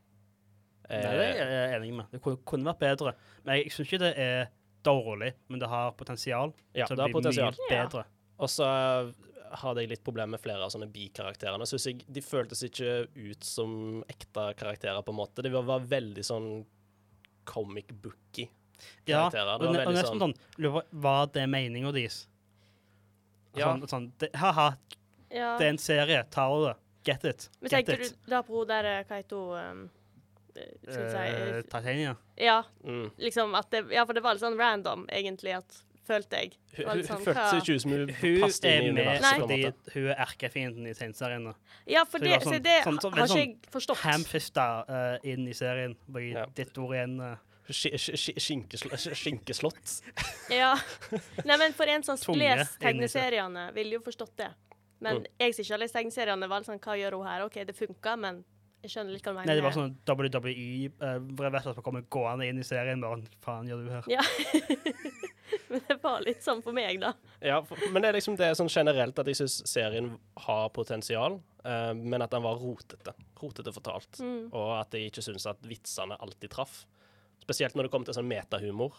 Nei, 0.90 1.00
det 1.00 1.04
er 1.04 1.42
Eh, 1.42 1.70
jeg 1.70 1.80
enig 1.80 1.94
med. 1.96 2.06
Det 2.12 2.20
kunne, 2.22 2.64
vært 2.64 2.78
bedre. 2.80 3.14
Men 3.44 3.56
jeg 3.62 3.70
syns 3.72 3.86
ikke 3.88 3.98
det 3.98 4.18
er 4.18 4.48
dårlig, 4.84 5.32
men 5.48 5.58
det 5.60 5.68
har 5.68 5.92
potensial 5.92 6.52
ja, 6.74 6.86
det 6.86 6.98
å 6.98 7.00
har 7.02 7.08
bli 7.08 7.20
potensial. 7.20 7.52
mye 7.52 7.70
Ja. 7.70 7.86
bedre. 7.86 8.04
Og 8.40 8.48
så 8.48 9.14
hadde 9.60 9.82
jeg 9.84 9.90
litt 9.92 10.04
problemer 10.04 10.34
med 10.36 10.40
flere 10.40 10.64
av 10.64 10.70
sånne 10.72 10.88
bikarakterene. 10.92 11.66
Synes 11.68 11.86
jeg 11.86 12.04
De 12.08 12.20
føltes 12.24 12.62
ikke 12.66 13.06
ut 13.14 13.44
som 13.44 14.02
ekte 14.08 14.54
karakterer, 14.58 15.02
på 15.02 15.12
en 15.12 15.18
måte. 15.18 15.42
De 15.44 15.50
var, 15.52 15.80
veldig 15.80 16.24
sånn 16.24 16.50
comic 17.44 17.90
booky 18.02 18.48
Ja, 19.04 19.28
karakterer. 19.30 19.54
og, 19.54 19.60
Det 19.60 19.72
var 19.78 19.86
og 19.86 19.94
nesten 19.96 20.20
sånn 20.22 20.34
sånn 20.58 21.00
Var 21.02 21.26
det 21.34 21.46
meninga 21.50 21.92
deres? 21.92 22.26
Ja. 23.56 23.72
Sånn, 23.72 23.88
sånn 23.88 24.06
det, 24.18 24.30
Ha-ha, 24.40 24.70
ja. 25.28 25.56
det 25.58 25.66
er 25.66 25.70
en 25.74 25.78
serie. 25.78 26.22
Ta 26.32 26.46
det. 26.66 26.76
Get 27.04 27.24
it. 27.24 27.48
Men 27.60 27.68
Get 27.70 27.86
tenker 27.86 28.04
it. 28.06 28.14
du 28.24 28.30
da 28.30 28.42
på 28.46 28.60
hun 28.62 28.68
der 28.70 29.04
Kaito 29.04 29.40
Hva 29.52 29.58
heter 29.58 29.74
hun? 29.74 29.90
eh, 30.54 30.68
skal 30.82 31.02
vi 31.04 31.10
si 31.10 31.16
Eh, 31.16 31.56
eh, 31.56 31.62
Titania. 31.62 32.16
Ja, 32.36 32.62
mm. 32.84 33.10
liksom 33.18 33.54
at 33.58 33.70
det 33.70 33.86
Ja, 33.92 34.04
for 34.06 34.12
det 34.14 34.22
var 34.22 34.34
litt 34.34 34.42
sånn 34.44 34.58
random, 34.58 35.06
egentlig, 35.08 35.56
at 35.56 35.82
følte 36.06 36.30
jeg. 36.36 36.52
Hun, 36.76 36.84
Det 36.84 36.86
hun 36.86 37.02
sånn, 37.06 37.24
føltes 37.24 37.52
hva- 37.52 37.60
ikke 37.60 37.74
ut 37.74 37.80
som 37.82 37.90
hun, 37.92 38.08
Hun 38.08 38.40
passet 38.40 38.64
inn 38.64 38.72
i 38.72 38.86
er 38.86 38.92
universet. 38.92 39.40
fordi 39.40 39.72
hun 39.94 40.06
er 40.08 40.16
erkefienden 40.26 40.86
i 40.86 40.94
tegneserien. 40.94 41.54
Ja, 41.86 42.04
for 42.04 42.18
det, 42.18 42.40
så 42.42 42.50
sånn- 42.52 42.62
det 42.62 42.82
sånn- 42.84 42.98
sånn- 43.00 43.16
har 43.18 43.26
ikke 43.26 43.36
jeg 43.36 43.56
forstått. 43.70 43.96
Hamfista 44.02 44.84
uh, 44.88 45.18
inn 45.22 45.46
i 45.48 45.52
serien. 45.52 45.96
Bare 46.08 46.24
Ja. 46.32 46.46
ditt 46.54 46.76
ord 46.78 46.90
igjen. 46.94 47.20
Uh, 47.20 47.36
Sk- 47.70 47.94
sk- 47.94 48.16
sk- 48.18 48.34
skinkesl- 48.42 48.90
sk- 48.98 49.14
Skinkeslott. 49.14 50.02
Ja. 50.50 50.74
Nei, 51.44 51.56
men 51.56 51.72
for 51.72 51.84
en 51.86 52.02
som 52.02 52.16
leser 52.34 52.66
tegneseriene, 52.80 53.72
ville 53.72 53.92
jo 53.92 54.00
forstått 54.00 54.36
det. 54.36 54.48
Men 55.00 55.16
Mm. 55.22 55.26
jeg 55.38 55.54
som 55.54 55.62
ikke 55.64 55.70
har 55.70 55.78
lest 55.78 55.94
tegneseriene, 55.94 56.48
var 56.48 56.60
sånn 56.62 56.80
Hva 56.80 56.96
gjør 56.98 57.12
hun 57.18 57.26
her? 57.26 57.42
OK, 57.44 57.54
det 57.64 57.74
funka, 57.76 58.18
men 58.18 58.44
jeg 58.82 58.90
skjønner 58.90 59.14
litt 59.14 59.26
hva 59.26 59.32
du 59.32 59.38
mener. 59.38 59.48
Nei, 59.48 59.56
det 59.58 59.64
var 59.64 59.74
sånn 59.76 59.92
vet 61.54 61.66
at 61.70 61.76
man 61.78 61.84
kommer 61.86 62.06
gående 62.10 62.48
inn 62.50 62.58
i 62.58 62.66
serien. 62.66 63.02
Bare 63.02 63.20
hva 63.20 63.42
faen 63.44 63.70
gjør 63.70 63.84
du 63.84 63.90
her? 63.92 64.08
Ja. 64.10 64.24
men 65.70 65.84
det 65.86 65.98
var 66.02 66.24
litt 66.26 66.42
sånn 66.42 66.64
for 66.64 66.74
meg, 66.76 66.98
da. 67.02 67.12
Ja, 67.38 67.60
for, 67.66 67.78
men 67.94 68.02
det 68.02 68.10
er 68.10 68.18
liksom 68.18 68.38
det 68.40 68.48
er 68.48 68.58
sånn 68.58 68.72
generelt 68.72 69.18
at 69.22 69.30
jeg 69.30 69.38
syns 69.38 69.60
serien 69.70 70.12
har 70.48 70.72
potensial, 70.74 71.38
uh, 71.62 71.92
men 71.94 72.26
at 72.26 72.34
den 72.34 72.42
var 72.42 72.58
rotete. 72.58 73.14
Rotete 73.38 73.74
fortalt. 73.74 74.18
Mm. 74.18 74.50
Og 74.50 74.74
at 74.80 74.98
jeg 74.98 75.12
ikke 75.12 75.24
syns 75.28 75.46
at 75.50 75.62
vitsene 75.68 76.18
alltid 76.18 76.50
traff. 76.56 76.82
Spesielt 77.42 77.78
når 77.78 77.86
det 77.86 77.94
kom 77.94 78.06
til 78.06 78.18
sånn 78.18 78.30
metahumor. 78.30 78.98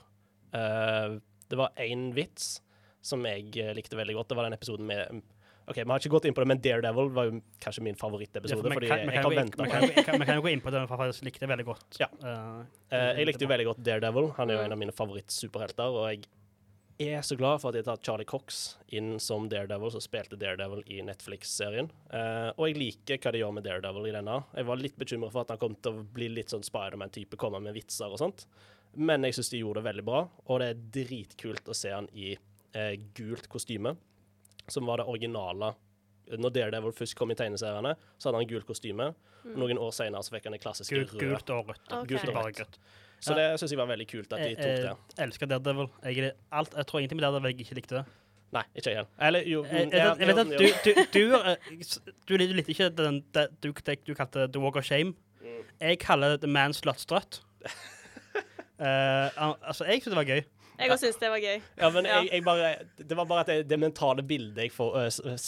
Uh, 0.55 1.19
det 1.51 1.59
var 1.59 1.75
én 1.81 2.11
vits 2.15 2.55
som 3.03 3.23
jeg 3.27 3.51
eh, 3.59 3.73
likte 3.75 3.99
veldig 3.99 4.15
godt. 4.15 4.31
Det 4.31 4.37
var 4.39 4.47
den 4.47 4.55
episoden 4.55 4.87
med 4.87 5.23
OK, 5.67 5.77
vi 5.79 5.89
har 5.89 5.99
ikke 5.99 6.09
gått 6.11 6.25
inn 6.27 6.33
på 6.35 6.41
det, 6.43 6.47
men 6.47 6.59
Daredevil 6.59 7.09
var 7.15 7.29
jo 7.29 7.37
kanskje 7.63 7.81
min 7.85 7.95
Ja, 7.95 8.01
favorittepisode. 8.01 8.63
vi 8.63 8.75
fordi 8.75 8.87
kan- 8.87 8.99
jeg 8.99 9.21
kan 9.21 9.29
vi 9.29 9.35
kan 9.35 9.69
kan- 10.03 10.19
Vi 10.19 10.25
kan 10.25 10.35
jo 10.35 10.41
gå 10.41 10.51
inn 10.51 10.61
på 10.61 10.71
det, 10.71 10.87
for 10.89 10.97
jeg 11.05 11.23
likte 11.23 11.39
det 11.39 11.49
veldig 11.49 11.65
godt. 11.65 11.99
Ja. 11.99 12.07
Uh, 12.21 12.65
uh, 12.91 13.13
jeg 13.17 13.25
likte 13.27 13.41
jo 13.41 13.47
veldig 13.47 13.65
godt 13.71 13.83
Daredevil. 13.83 14.33
Han 14.35 14.49
er 14.49 14.53
jo 14.55 14.59
Mm. 14.59 14.65
en 14.65 14.71
av 14.73 14.77
mine 14.77 14.91
favorittsuperhelter. 14.91 15.87
Og 15.87 16.25
jeg 16.99 17.13
er 17.13 17.21
så 17.21 17.35
glad 17.37 17.61
for 17.61 17.69
at 17.69 17.75
jeg 17.75 17.85
har 17.85 17.95
tatt 17.95 18.03
Charlie 18.05 18.25
Cox 18.25 18.77
inn 18.91 19.19
som 19.19 19.47
Daredevil, 19.49 19.89
som 19.91 20.01
spilte 20.01 20.37
Daredevil 20.37 20.83
i 20.87 21.01
Netflix-serien. 21.01 21.89
Uh, 22.13 22.51
og 22.57 22.67
jeg 22.67 22.75
liker 22.77 23.17
hva 23.17 23.31
de 23.31 23.39
gjør 23.39 23.53
med 23.53 23.63
Daredevil 23.63 24.07
i 24.07 24.11
denne. 24.11 24.43
Jeg 24.55 24.65
var 24.65 24.75
litt 24.77 24.97
bekymra 24.99 25.31
for 25.31 25.41
at 25.41 25.47
han 25.49 25.57
kom 25.57 25.75
til 25.75 25.93
å 25.93 26.03
bli 26.13 26.27
litt 26.29 26.47
sånn 26.49 26.63
Spiderman-type, 26.63 27.35
komme 27.37 27.61
med 27.61 27.73
vitser 27.73 28.11
og 28.11 28.19
sånt. 28.19 28.45
Men 28.95 29.23
jeg 29.23 29.33
syns 29.33 29.49
de 29.49 29.59
gjorde 29.63 29.81
det 29.81 29.95
veldig 29.95 30.05
bra, 30.05 30.29
og 30.45 30.59
det 30.59 30.69
er 30.69 31.05
dritkult 31.05 31.63
å 31.65 31.73
se 31.73 31.89
han 31.89 32.07
i 32.13 32.37
gult 33.15 33.47
kostyme, 33.49 33.95
som 34.71 34.85
var 34.87 35.01
det 35.01 35.05
originale. 35.11 35.73
Når 36.39 36.53
Daredevil 36.55 36.93
først 36.95 37.17
kom 37.19 37.31
i 37.33 37.35
tegneseriene, 37.35 37.95
så 38.17 38.29
hadde 38.29 38.39
han 38.41 38.47
gult 38.47 38.65
kostyme. 38.69 39.09
Mm. 39.43 39.55
Noen 39.59 39.79
år 39.83 39.91
senere 39.91 40.23
så 40.23 40.31
fikk 40.37 40.45
han 40.47 40.55
det 40.55 40.61
klassiske 40.63 40.95
Gult, 40.95 41.13
røde. 41.17 41.29
gult 41.33 41.49
og 41.51 41.71
rødt. 41.73 41.81
Okay. 41.89 42.13
Gult 42.13 42.29
og 42.31 42.45
rødt. 42.47 42.77
Så 43.23 43.35
det 43.35 43.45
syns 43.59 43.71
jeg 43.71 43.79
var 43.79 43.87
veldig 43.91 44.07
kult 44.07 44.33
at 44.35 44.39
de 44.43 44.55
tok 44.55 44.63
det. 44.83 44.93
jeg 45.17 45.23
elsker 45.27 45.49
Daredevil. 45.51 45.89
Jeg, 46.03 46.31
alt, 46.51 46.73
jeg 46.75 46.87
tror 46.87 46.99
ingenting 46.99 47.19
med 47.19 47.25
Daredevil 47.27 47.51
jeg 47.53 47.65
ikke 47.67 47.77
likte. 47.81 48.05
Nei, 48.53 48.63
ikke 48.77 48.91
jeg 48.91 48.97
heller. 49.01 49.11
Eller 49.27 49.47
jo 49.49 49.63
Jeg, 49.65 49.87
jeg, 49.91 50.15
jeg 50.19 50.27
vet 50.29 50.41
at 50.43 50.51
du, 50.53 50.65
du, 50.85 50.91
du, 51.13 51.21
eh, 51.39 51.85
du, 52.29 52.33
du 52.37 52.43
likte 52.53 52.71
ikke 52.75 52.89
den, 52.99 53.21
det 53.33 53.47
du, 53.63 53.71
det 53.85 53.95
du 54.07 54.13
kalte 54.13 54.47
The 54.47 54.61
Walk 54.61 54.75
of 54.77 54.85
Shame. 54.85 55.15
Mm. 55.41 55.63
Jeg 55.81 55.99
kaller 56.03 56.35
det 56.35 56.43
The 56.45 56.51
Man's 56.51 56.83
Slut 56.83 56.99
Strut. 57.03 57.41
Eh, 58.83 59.29
altså, 59.37 59.85
jeg 59.85 60.01
synes 60.01 60.11
det 60.11 60.15
var 60.17 60.25
gøy. 60.27 60.41
Jeg 60.83 60.91
òg 60.93 60.99
syns 61.01 61.17
det 61.21 61.29
var 61.33 61.39
gøy. 61.43 61.61
Ja, 61.79 61.89
men 61.95 62.05
jeg, 62.09 62.29
jeg 62.33 62.43
bare, 62.45 62.73
det 62.99 63.17
var 63.17 63.25
bare 63.29 63.39
at 63.45 63.47
det, 63.53 63.57
det 63.71 63.79
mentale 63.79 64.23
bildet 64.27 64.57
jeg, 64.67 64.71
får, 64.75 64.99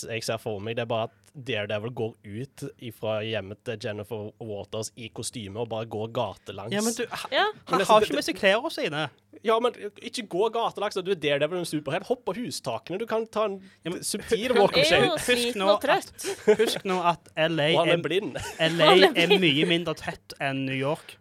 jeg 0.09 0.23
ser 0.23 0.37
for 0.41 0.59
meg, 0.63 0.75
det 0.79 0.85
er 0.85 0.91
bare 0.91 1.09
at 1.11 1.21
Daredevil 1.35 1.91
går 1.91 2.13
ut 2.23 2.61
fra 2.95 3.17
hjemmet 3.27 3.59
til 3.67 3.75
Jennifer 3.83 4.29
Waters 4.39 4.93
i 4.95 5.09
kostyme 5.11 5.59
og 5.59 5.67
bare 5.73 5.85
går 5.91 6.13
gatelangs. 6.15 6.71
Ja, 6.71 6.79
men 6.85 6.95
du, 6.95 7.03
ha- 7.11 7.27
Ja. 7.33 7.43
Han 7.67 7.81
har 7.83 7.99
det- 7.99 8.07
ikke 8.07 8.15
med 8.21 8.23
seg 8.29 8.37
klærne 8.39 8.71
sine. 8.71 9.01
Ja, 9.43 9.57
men 9.59 9.75
ikke 10.01 10.23
gå 10.31 10.47
gatelangs. 10.55 10.95
Du 11.03 11.11
er 11.11 11.19
Daredevil 11.19 11.59
en 11.59 11.67
superhelt. 11.67 12.07
Hopp 12.07 12.23
på 12.25 12.33
hustakene. 12.39 12.97
Du 12.97 13.05
kan 13.05 13.27
ta 13.27 13.43
en 13.49 13.57
Ja, 13.83 13.91
men- 13.91 14.03
subtil 14.03 14.55
walk 14.55 14.77
of 14.79 14.85
shame. 14.87 15.11
Husk 15.11 15.59
nå 15.59 15.67
at. 15.75 16.25
Husk 16.63 16.85
nå 16.87 17.01
at 17.03 17.27
LA 17.35 17.67
er, 17.83 17.99
er. 17.99 18.69
LA 18.71 19.11
er 19.11 19.35
mye 19.37 19.67
mindre 19.67 19.93
tett 19.99 20.33
enn 20.39 20.63
New 20.65 20.75
York. 20.79 21.17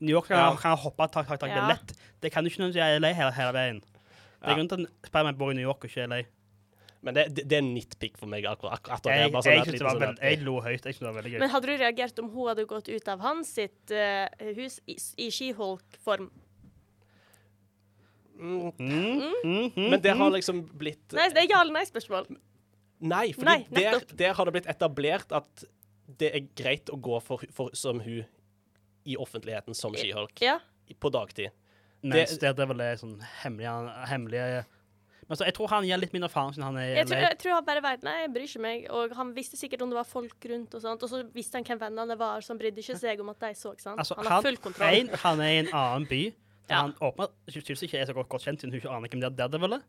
New 0.00 0.14
York 0.14 0.28
kan, 0.28 0.36
Ja. 0.38 0.56
kan 0.56 0.76
hoppe 0.78 1.08
tak, 1.10 1.26
tak, 1.26 1.40
tak, 1.40 1.50
Ja. 1.50 1.66
lett. 1.68 1.92
Det 2.22 2.30
kan 2.32 2.44
du 2.44 2.50
ikke 2.50 2.60
når 2.62 2.72
du 2.72 2.78
er 2.80 2.96
i 2.96 2.98
LA 2.98 3.12
hele, 3.14 3.32
hele 3.32 3.52
veien. 3.52 3.80
Det 3.80 4.42
er 4.42 4.50
Ja. 4.50 4.54
grunnen 4.54 4.68
til 4.68 4.84
at 4.86 5.06
Spiderman 5.10 5.36
bor 5.38 5.50
i 5.50 5.54
New 5.54 5.66
York 5.66 5.84
og 5.84 5.90
ikke 5.90 6.02
i 6.04 6.06
LA. 6.06 6.22
Men 7.00 7.14
det, 7.14 7.24
det, 7.34 7.44
det 7.48 7.52
er 7.52 7.62
en 7.62 7.74
nitpick 7.74 8.16
for 8.18 8.26
meg, 8.26 8.44
akkurat, 8.44 8.74
akkurat 8.80 9.02
det. 9.04 9.12
Jeg, 9.12 9.30
sånn 9.30 9.44
jeg, 9.44 9.80
var 9.82 9.90
sånn 9.94 10.00
veld, 10.00 10.18
jeg 10.20 10.42
lo 10.42 10.60
høyt. 10.60 10.82
Jeg 10.84 10.94
synes 10.94 10.98
det 10.98 11.06
var 11.06 11.16
veldig 11.22 11.32
gøy. 11.32 11.38
Men 11.38 11.50
hadde 11.50 11.66
du 11.66 11.76
reagert 11.76 12.18
om 12.18 12.30
hun 12.30 12.48
hadde 12.48 12.64
gått 12.66 12.88
ut 12.88 13.08
av 13.08 13.20
hans 13.20 13.52
sitt 13.54 13.90
uh, 13.94 14.26
hus 14.56 14.80
i, 14.86 14.96
i 15.18 15.28
She-Hulk-form? 15.30 16.30
Mm, 18.38 18.72
Mm, 18.78 19.32
mm, 19.44 19.72
mm, 19.74 19.90
Men 19.90 20.00
det 20.00 20.14
har 20.16 20.30
liksom 20.30 20.60
blitt 20.78 21.12
Nei, 21.12 21.28
det 21.34 21.42
er 21.42 21.48
ja 21.50 21.60
eller 21.60 21.74
nei-spørsmål. 21.74 22.28
Nei, 23.00 23.32
for 23.34 23.42
der, 23.46 23.98
der 24.14 24.34
har 24.34 24.44
det 24.46 24.52
blitt 24.54 24.68
etablert 24.70 25.32
at 25.34 25.64
det 26.18 26.30
er 26.34 26.44
greit 26.56 26.90
å 26.90 26.98
gå 27.02 27.18
for, 27.22 27.42
for, 27.54 27.70
som 27.74 27.98
hun 28.00 28.24
i 29.08 29.16
offentligheten 29.20 29.74
som 29.76 29.94
She-Hulk 29.96 30.42
Ja. 30.44 30.58
på 31.00 31.10
dagtid. 31.14 31.50
Mens 32.02 32.36
det, 32.38 32.52
det 32.56 32.66
vel 32.70 32.78
det 32.78 32.92
sånn 33.00 33.16
hemmelige, 33.42 33.70
hemmelige 34.06 34.48
Men 35.28 35.34
altså, 35.34 35.44
jeg 35.48 35.54
tror 35.56 35.68
han 35.72 35.84
gir 35.84 35.98
litt 35.98 36.12
mindre 36.14 36.28
faen 36.30 36.52
siden 36.54 36.62
han 36.68 36.76
er 36.78 36.92
Jeg 36.94 37.08
tror, 37.10 37.22
jeg 37.24 37.38
tror 37.42 37.52
han 37.56 37.64
bare 37.66 37.82
vet 37.84 38.04
Nei, 38.06 38.14
jeg 38.22 38.30
bryr 38.36 38.46
ikke 38.46 38.62
meg. 38.64 38.84
Og 38.94 39.14
han 39.18 39.32
visste 39.36 39.58
sikkert 39.60 39.82
om 39.84 39.90
det 39.90 39.98
var 39.98 40.06
folk 40.08 40.46
rundt, 40.52 40.76
og 40.78 40.84
sånt. 40.84 41.02
Og 41.02 41.10
så 41.10 41.20
visste 41.34 41.58
han 41.58 41.66
hvem 41.68 41.80
vennene 41.82 42.16
var, 42.20 42.40
så 42.40 42.54
han 42.54 42.60
brydde 42.62 42.80
ikke 42.84 42.96
seg 43.00 43.20
om 43.20 43.32
at 43.34 43.40
de 43.42 43.50
så. 43.58 43.74
sant? 43.82 43.98
Altså, 43.98 44.14
han 44.16 44.30
har 44.30 44.46
full 44.46 44.56
kontroll. 44.62 44.94
en, 45.02 45.10
han 45.24 45.42
er 45.44 45.50
i 45.50 45.58
en 45.64 45.72
annen 45.74 46.06
by. 46.08 46.22
Der 46.68 46.74
Ja. 46.74 46.80
Han 46.84 46.94
åpner, 47.00 47.28
synes 47.48 47.82
ikke 47.82 47.98
er 47.98 48.06
så 48.08 48.14
godt, 48.14 48.28
godt 48.28 48.42
kjent, 48.46 48.60
siden 48.60 48.72
hun 48.72 48.80
ikke 48.80 48.90
aner 48.94 49.08
hvem 49.08 49.20
det 49.20 49.28
er 49.32 49.36
Daredevil 49.42 49.72
er. 49.78 49.82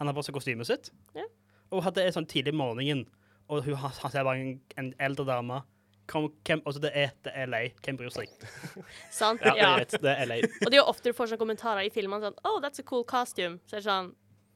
Han 0.00 0.06
har 0.10 0.14
på 0.14 0.22
seg 0.26 0.34
kostymet 0.34 0.66
sitt. 0.66 0.90
Ja. 1.14 1.24
Og 1.70 1.82
hadde 1.84 2.04
en 2.06 2.12
sånn 2.14 2.26
tidlig 2.30 2.52
om 2.54 2.60
morgenen, 2.62 3.04
og 3.50 3.62
hun, 3.66 3.74
han 3.78 3.90
han 4.02 4.10
ser 4.10 4.24
bare 4.26 4.38
en, 4.42 4.60
en 4.78 4.92
eldre 4.98 5.26
dame. 5.26 5.60
Hvem, 6.06 6.60
altså 6.66 6.80
det 6.80 6.90
er, 6.94 7.10
det 7.24 7.32
er 7.34 7.46
LA. 7.46 7.60
Hvem 7.84 7.96
bryr 7.96 8.10
seg? 8.12 8.28
Sant? 9.10 9.40
Ja, 9.44 9.54
Ja. 9.56 9.76
vet, 9.78 9.90
det 10.02 10.10
er 10.18 10.26
LA. 10.28 10.36
Og 10.44 10.68
det 10.70 10.74
er 10.74 10.82
jo 10.82 10.88
ofte 10.90 11.08
du 11.10 11.16
får 11.16 11.30
sånne 11.32 11.38
kommentarer 11.40 11.86
i 11.86 11.90
filmene 11.90 12.20
sånn 12.28 12.36
Oh, 12.44 12.60
that's 12.60 12.78
a 12.78 12.82
cool 12.82 13.04
costume. 13.04 13.58
Så 13.66 13.76
er 13.76 13.80
det 13.80 13.88
sånn 13.88 14.12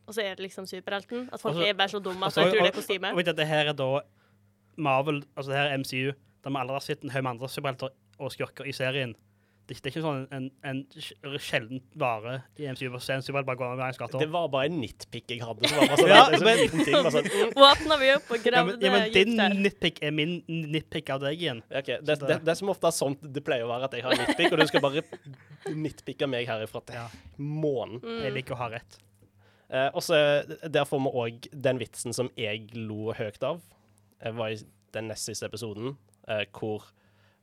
Og 0.08 0.14
så 0.16 0.22
er 0.24 0.34
det 0.36 0.44
liksom 0.46 0.64
superhelten. 0.66 1.28
At 1.32 1.40
folk 1.40 1.54
Altså- 1.56 1.68
er 1.68 1.74
bare 1.74 1.88
så 1.88 2.00
dumme 2.00 2.24
at 2.26 2.32
Altså, 2.32 2.44
de 2.44 2.50
tror 2.56 2.62
det 2.64 2.72
er 2.72 2.76
kostyme. 2.80 3.08
og 3.12 3.18
og, 3.18 3.28
og, 3.28 3.36
det 3.36 3.46
her 3.46 3.66
er 3.68 3.72
da 3.72 4.00
Marvel, 4.78 5.22
altså 5.36 5.50
det 5.50 5.58
her 5.58 5.68
er 5.72 5.76
MCU. 5.78 6.12
der 6.44 6.50
vi 6.50 6.56
allerede 6.56 6.72
har 6.80 6.80
sett 6.80 7.02
en 7.04 7.10
haug 7.10 7.22
med 7.24 7.30
andre 7.30 7.48
superhelter 7.48 7.88
og 8.18 8.32
skurker 8.32 8.64
i 8.64 8.72
serien. 8.72 9.14
Det, 9.68 9.76
det 9.84 9.90
er 9.90 9.92
ikke 9.92 10.00
sånn 10.00 10.22
en, 10.32 10.44
en 10.64 10.78
sj- 10.96 11.34
sjelden 11.44 11.82
vare 12.00 12.38
i 12.56 12.64
MCU 12.72 12.86
se 13.04 13.12
en 13.18 13.22
bare 13.44 13.56
går 13.60 13.74
med 13.74 13.82
veien. 13.82 14.12
Det 14.22 14.28
var 14.32 14.46
bare 14.48 14.70
en 14.70 14.78
nitpick 14.80 15.28
jeg 15.34 15.42
hadde. 15.44 15.60
Det 15.66 15.74
var 15.76 15.90
bare 15.90 15.98
sånn, 16.00 16.08
Ja, 16.08 16.22
en 16.24 16.38
sånn 16.40 16.46
men- 16.48 16.62
liten 16.62 16.84
ting, 16.86 16.96
bare 16.96 17.12
sånn, 17.12 17.28
mm, 17.34 17.52
Åpna 17.68 17.98
vi 18.00 18.08
opp 18.14 18.30
og 18.32 18.38
Ja, 18.38 18.44
gravde 18.46 18.78
men, 18.78 18.86
ja, 18.86 18.92
men 18.94 19.12
din 19.12 19.62
nitpick 19.66 20.00
er 20.08 20.14
min 20.16 20.32
nitpick 20.48 21.12
av 21.12 21.20
deg 21.26 21.36
igjen. 21.44 21.60
Okay, 21.68 21.98
det, 22.00 22.16
det, 22.24 22.38
det 22.46 22.54
er 22.54 22.58
som 22.62 22.72
ofte 22.72 22.88
er 22.88 22.96
sånn 22.96 23.18
det 23.20 23.44
pleier 23.44 23.68
å 23.68 23.70
være, 23.74 23.90
at 23.90 23.98
jeg 23.98 24.06
har 24.08 24.16
nitpick, 24.22 24.52
og 24.56 24.62
du 24.62 24.66
skal 24.72 24.84
bare 24.86 25.04
nitpicke 25.76 26.28
meg 26.32 26.48
herifra 26.48 26.80
til 26.88 26.96
Ja. 26.96 27.06
månen. 27.38 28.00
Jeg 28.24 28.32
liker 28.38 28.56
å 28.56 28.62
ha 28.62 28.68
rett. 28.78 28.98
Eh, 29.68 29.90
og 29.92 30.00
så 30.00 30.16
Der 30.64 30.84
får 30.88 31.02
vi 31.04 31.10
òg 31.12 31.48
den 31.52 31.78
vitsen 31.78 32.14
som 32.16 32.30
jeg 32.40 32.70
lo 32.74 33.12
høyt 33.12 33.42
av. 33.44 33.60
Jeg 34.24 34.32
var 34.34 34.48
i 34.54 34.56
den 34.96 35.08
nest 35.12 35.28
siste 35.28 35.44
episoden, 35.44 35.96
eh, 36.26 36.46
hvor 36.56 36.88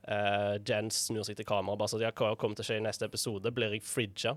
eh, 0.06 0.56
Jens 0.66 1.06
snur 1.08 1.24
seg 1.26 1.36
til 1.36 1.46
kamera 1.48 1.72
og 1.76 1.78
bare 1.82 1.92
sånn 1.92 2.04
Ja, 2.04 2.12
hva 2.16 2.36
kommer 2.38 2.56
til 2.58 2.64
å 2.64 2.68
skje 2.70 2.78
i 2.80 2.84
neste 2.86 3.08
episode? 3.08 3.52
Blir 3.54 3.74
jeg 3.76 3.82
fridga? 3.86 4.36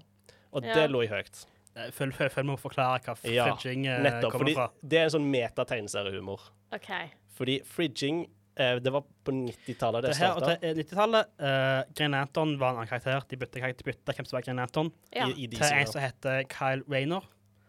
Og 0.52 0.66
Ja. 0.66 0.74
det 0.74 0.90
lå 0.92 1.04
jeg 1.06 1.12
høyt. 1.14 1.46
Eh, 1.76 1.92
Følg 1.92 2.16
med 2.18 2.56
å 2.56 2.60
forklare 2.60 3.00
hva 3.06 3.16
fridging 3.16 3.86
ja, 3.86 4.00
Nettopp. 4.02 4.32
kommer 4.34 4.46
Fordi 4.46 4.54
fra. 4.56 4.70
det 4.82 5.00
er 5.00 5.04
en 5.04 5.16
sånn 5.16 5.30
meta-tegneseriehumor. 5.32 6.40
OK. 6.74 6.90
Fordi 7.38 7.60
fridging 7.64 8.28
eh, 8.58 8.80
Det 8.80 8.92
var 8.92 9.04
på 9.24 9.32
90-tallet 9.32 10.02
det 10.04 10.10
Det 10.10 10.16
starta. 10.18 10.56
90-tallet, 10.62 11.28
uh, 11.40 11.84
Green 11.96 12.12
Lantern 12.12 12.58
var 12.60 12.72
en 12.74 12.82
annen 12.82 12.90
karakter. 12.90 13.22
De 13.30 13.38
bytta 13.38 13.62
bytte, 13.86 14.14
hvem 14.14 14.26
som 14.26 14.38
var 14.38 14.42
Green 14.42 14.58
Lantern, 14.58 14.92
Ja. 15.16 15.28
I, 15.28 15.44
i 15.44 15.48
til 15.48 15.64
en 15.64 15.88
som 15.88 16.02
heter 16.02 16.44
Kyle 16.50 16.84
Rayner. 16.90 17.22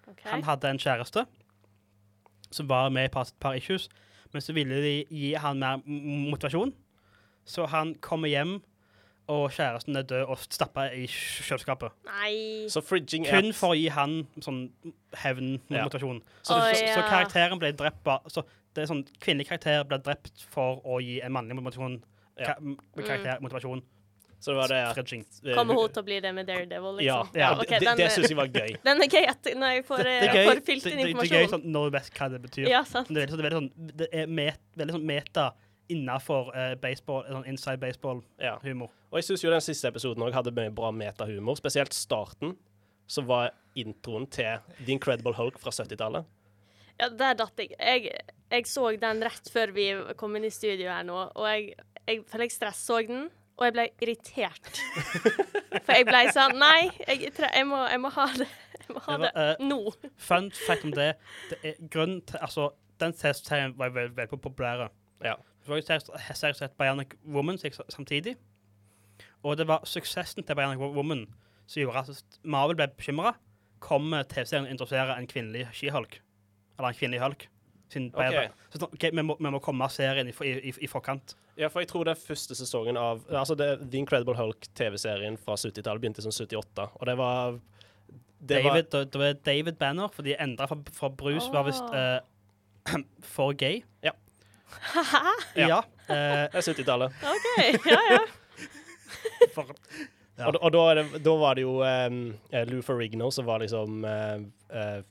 Okay. 0.09 0.31
Han 0.33 0.43
hadde 0.43 0.65
en 0.69 0.79
kjæreste 0.79 1.27
som 2.51 2.67
var 2.67 2.89
med 2.91 3.03
i 3.03 3.05
et 3.07 3.13
par, 3.13 3.29
par 3.39 3.55
issues, 3.55 3.89
men 4.33 4.43
så 4.43 4.53
ville 4.53 4.75
de 4.83 5.05
gi 5.11 5.35
han 5.39 5.59
mer 5.59 5.77
motivasjon. 5.87 6.73
Så 7.51 7.67
han 7.73 7.95
kommer 8.05 8.31
hjem, 8.31 8.61
og 9.31 9.51
kjæresten 9.55 9.99
er 9.99 10.07
død 10.11 10.25
og 10.33 10.39
stappa 10.43 10.89
i 10.95 11.05
kj- 11.11 11.43
kjøleskapet. 11.49 11.93
Nei. 12.09 12.67
Så 12.71 12.83
fridging 12.83 13.27
er 13.27 13.37
Kun 13.41 13.53
for 13.55 13.75
å 13.75 13.79
gi 13.79 13.89
han 13.95 14.25
sånn 14.43 14.65
Ja. 15.71 15.85
motivasjon. 15.87 16.23
Så, 16.43 16.57
oh, 16.57 16.67
så, 16.75 16.95
så 16.95 17.05
karakteren 17.07 17.59
ble 17.63 17.71
drept 17.79 18.07
så 18.31 18.43
det 18.75 18.85
er 18.85 18.91
sånn, 18.91 19.05
Kvinnelig 19.23 19.49
karakter 19.51 19.83
ble 19.87 19.99
drept 19.99 20.45
for 20.51 20.79
å 20.87 21.01
gi 21.03 21.21
en 21.27 21.33
mannlig 21.35 21.59
motivasjon. 21.59 21.97
Ja. 22.39 22.55
Ka 22.55 23.03
karakter, 23.03 23.39
mm. 23.39 23.43
motivasjon. 23.47 23.83
Så 24.41 24.55
det 24.55 24.57
var 24.57 24.69
det 24.73 24.77
at 24.89 24.95
Fridging. 24.97 25.25
eh, 25.45 25.55
Kommer 25.55 25.75
hun 25.77 25.91
til 25.93 26.01
å 26.01 26.05
bli 26.07 26.19
det 26.25 26.31
med 26.33 26.47
Daredevil, 26.49 26.95
liksom? 26.97 27.35
Ja, 27.37 27.41
ja. 27.43 27.51
Okay, 27.61 27.79
det, 27.79 27.87
den, 27.91 27.97
det 27.99 28.07
det 28.07 28.13
syns 28.15 28.31
jeg 28.31 28.39
var 28.39 28.47
gøy. 28.49 28.71
den 28.89 29.03
er 29.05 29.11
gøy 29.13 29.27
at 29.29 29.51
når 29.63 29.75
jeg 29.75 29.85
får, 29.91 29.97
Det 29.99 30.05
det 30.07 30.29
er 30.31 30.39
gøy, 30.39 30.47
får 30.47 30.55
det, 30.55 30.65
fylt 30.71 30.85
det, 30.87 30.93
inn 30.93 31.03
det 31.03 31.27
er 31.27 31.35
gøy 31.43 31.51
sånn, 31.53 31.67
når 31.75 31.91
du 31.91 31.97
vet 31.99 32.09
hva 32.17 32.29
det 32.33 32.41
betyr. 32.47 32.71
Ja, 32.71 32.81
sant. 32.89 33.11
Det 33.13 33.21
er 33.21 33.27
veldig, 33.27 33.35
sånn- 33.37 33.45
veldig 33.45 33.59
sånn, 33.61 33.91
det 34.01 34.09
er 34.23 34.33
met, 34.41 34.63
veldig 34.81 34.97
sånn 34.97 35.05
meta 35.11 35.45
innafor 35.93 36.51
uh, 36.55 36.75
baseball, 36.81 37.25
sånn 37.29 37.47
inside 37.51 37.81
baseball-humor. 37.83 38.91
Ja. 38.91 39.07
Og 39.11 39.19
jeg 39.21 39.27
syns 39.29 39.45
jo 39.45 39.53
den 39.53 39.65
siste 39.65 39.91
episoden 39.91 40.23
også 40.27 40.39
hadde 40.41 40.55
mye 40.57 40.73
bra 40.75 40.91
metahumor, 40.95 41.59
spesielt 41.59 41.95
starten, 41.97 42.55
som 43.11 43.27
var 43.27 43.51
introen 43.79 44.29
til 44.31 44.61
The 44.85 44.95
Incredible 44.95 45.35
Hulk 45.39 45.59
fra 45.63 45.73
70-tallet. 45.75 46.29
Ja, 47.01 47.09
der 47.09 47.35
datt 47.39 47.59
jeg. 47.59 47.75
jeg. 47.79 48.11
Jeg 48.51 48.67
så 48.67 48.91
den 49.01 49.23
rett 49.23 49.47
før 49.55 49.71
vi 49.75 49.85
kom 50.19 50.35
inn 50.37 50.45
i 50.49 50.51
studio 50.53 50.91
her 50.91 51.05
nå, 51.07 51.21
og 51.39 51.47
jeg, 51.49 51.73
jeg, 52.07 52.25
for 52.29 52.43
jeg 52.43 52.53
stresså 52.55 52.99
den, 53.09 53.29
og 53.61 53.67
jeg 53.69 53.75
ble 53.77 53.85
irritert. 54.01 54.71
For 55.85 55.93
jeg 55.95 56.07
ble 56.09 56.21
sånn 56.35 56.57
Nei, 56.59 56.89
jeg, 57.07 57.29
tre- 57.37 57.51
jeg, 57.55 57.67
må, 57.69 57.79
jeg 57.87 58.01
må 58.03 58.11
ha 58.15 58.25
det. 58.35 58.47
Jeg 58.81 58.95
må 58.97 59.03
ha 59.05 59.15
Det 59.15 59.21
det 59.23 59.29
var, 59.37 59.51
eh, 59.53 59.61
nå. 59.69 60.11
Fun 60.19 60.49
fact 60.57 60.87
om 60.89 60.95
det, 60.97 61.13
det 61.53 61.59
er 61.63 61.77
grunnen 61.93 62.25
til 62.27 62.41
Altså, 62.43 62.65
den 62.99 63.15
testserien 63.17 63.77
var 63.79 63.93
veldig, 63.95 64.17
veldig 64.17 64.41
populær. 64.43 64.89
Ja. 65.23 65.37
Det 65.61 65.71
var 65.71 65.81
jo 65.81 65.87
seriøst 65.87 66.63
sett 66.63 66.79
Bionic 66.81 67.15
Woman 67.25 67.59
samtidig. 67.61 68.37
Og 69.43 69.57
det 69.57 69.67
var 69.69 69.85
suksessen 69.89 70.45
til 70.45 70.57
Bionic 70.57 70.81
Woman 70.81 71.27
som 71.71 71.83
gjorde 71.83 72.03
at 72.11 72.41
Marvel 72.43 72.79
ble 72.81 72.89
bekymra. 72.97 73.35
Kommer 73.81 74.27
TV-serien 74.29 74.67
å 74.69 74.73
interessere 74.73 75.17
en 75.17 75.29
kvinnelig 75.31 75.69
skihulk? 75.77 76.19
Eller 76.79 76.93
en 76.93 76.99
kvinnelig 76.99 77.23
hulk? 77.23 77.47
Siden 77.91 78.11
Ok. 78.15 78.37
Så 78.71 78.87
okay, 78.87 79.11
vi, 79.11 79.23
må, 79.23 79.37
vi 79.39 79.51
må 79.51 79.61
komme 79.63 79.87
av 79.87 79.95
serien 79.95 80.29
i, 80.31 80.35
i, 80.47 80.53
i, 80.71 80.75
i 80.87 80.91
forkant. 80.91 81.35
Ja, 81.59 81.69
for 81.69 81.83
jeg 81.83 81.91
tror 81.91 82.07
det 82.07 82.15
er 82.15 82.23
første 82.23 82.57
sesongen 82.57 82.97
av 82.97 83.25
Altså 83.29 83.57
det, 83.59 83.69
The 83.91 83.99
Incredible 84.01 84.37
Hulk-TV-serien 84.39 85.37
fra 85.43 85.59
70-tallet 85.59 86.03
begynte 86.03 86.25
som 86.25 86.33
78, 86.33 86.87
og 86.95 87.09
det 87.09 87.17
var 87.21 87.59
det 88.41 88.63
David, 88.63 88.87
var, 88.93 89.05
det 89.05 89.21
var 89.21 89.35
David 89.45 89.77
Banner, 89.81 90.09
for 90.15 90.25
de 90.25 90.37
endra 90.41 90.65
fra, 90.71 90.79
fra 90.97 91.11
Bruce, 91.13 91.51
var 91.53 91.67
visst 91.67 91.91
eh, 91.93 93.03
for 93.35 93.53
gay. 93.53 93.83
Ja. 94.07 94.15
Ja. 95.57 95.83
eh, 96.09 96.47
det 96.51 96.61
er 96.61 96.67
70-tallet. 96.73 97.21
OK. 97.35 97.51
Ja, 97.91 98.01
ja. 98.17 98.23
for, 99.55 99.75
Ja. 100.41 100.47
Og, 100.49 100.57
og 100.65 100.71
da, 100.73 100.83
er 100.89 100.95
det, 101.03 101.19
da 101.21 101.33
var 101.37 101.59
det 101.59 101.67
jo 101.67 101.73
um, 101.85 102.21
Lou 102.71 102.79
Ferrigno 102.81 103.27
som 103.35 103.45
var 103.45 103.61
liksom 103.61 104.07
uh, 104.09 104.39
uh, 104.73 105.03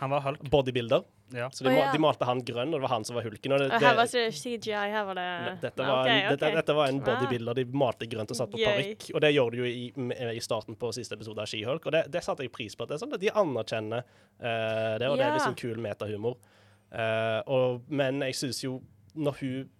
han 0.00 0.10
var 0.10 0.24
hulk. 0.24 0.40
bodybuilder. 0.50 1.04
Ja. 1.34 1.50
Så 1.50 1.64
de, 1.64 1.70
oh, 1.70 1.76
ja. 1.78 1.92
de 1.92 1.98
malte 2.02 2.26
han 2.26 2.40
grønn, 2.44 2.74
og 2.74 2.80
det 2.80 2.82
var 2.82 2.92
han 2.92 3.04
som 3.06 3.16
var 3.16 3.24
hulken. 3.24 3.54
Og 3.54 3.62
det, 3.62 3.68
Og 3.70 3.80
her 3.80 3.94
var 3.96 4.08
det, 4.10 4.24
CGI, 4.34 4.72
her 4.92 5.04
var 5.08 5.18
det 5.18 5.28
dette, 5.62 5.78
var 5.82 6.00
okay, 6.02 6.18
en, 6.24 6.34
dette, 6.34 6.50
dette 6.58 6.76
var 6.76 6.90
en 6.90 6.98
Ah. 7.00 7.06
bodybuilder. 7.06 7.60
De 7.60 7.64
malte 7.84 8.08
grønt 8.10 8.34
og 8.34 8.38
satt 8.38 8.50
på 8.52 8.60
parykk. 8.60 9.06
Og 9.14 9.22
det 9.24 9.30
gjorde 9.34 9.56
de 9.56 9.62
jo 9.62 9.70
i, 9.70 10.34
i 10.34 10.42
starten 10.44 10.76
på 10.78 10.90
siste 10.94 11.16
episode 11.16 11.42
av 11.42 11.48
Skihulk, 11.50 11.86
og 11.86 11.94
det, 11.94 12.02
det 12.12 12.24
satte 12.26 12.44
jeg 12.44 12.52
pris 12.54 12.74
på. 12.76 12.84
at 12.84 12.92
det 12.92 12.98
er 12.98 13.04
sånn 13.06 13.14
at 13.16 13.22
De 13.22 13.30
anerkjenner 13.30 14.02
uh, 14.04 14.98
det, 15.00 15.08
og 15.08 15.16
det 15.18 15.28
er 15.28 15.38
liksom 15.38 15.56
kul 15.62 15.78
metahumor. 15.86 16.36
Uh, 16.94 17.40
og, 17.50 17.80
men 17.88 18.20
jeg 18.28 18.36
syns 18.42 18.60
jo, 18.66 18.76
når 19.14 19.40
hun 19.40 19.70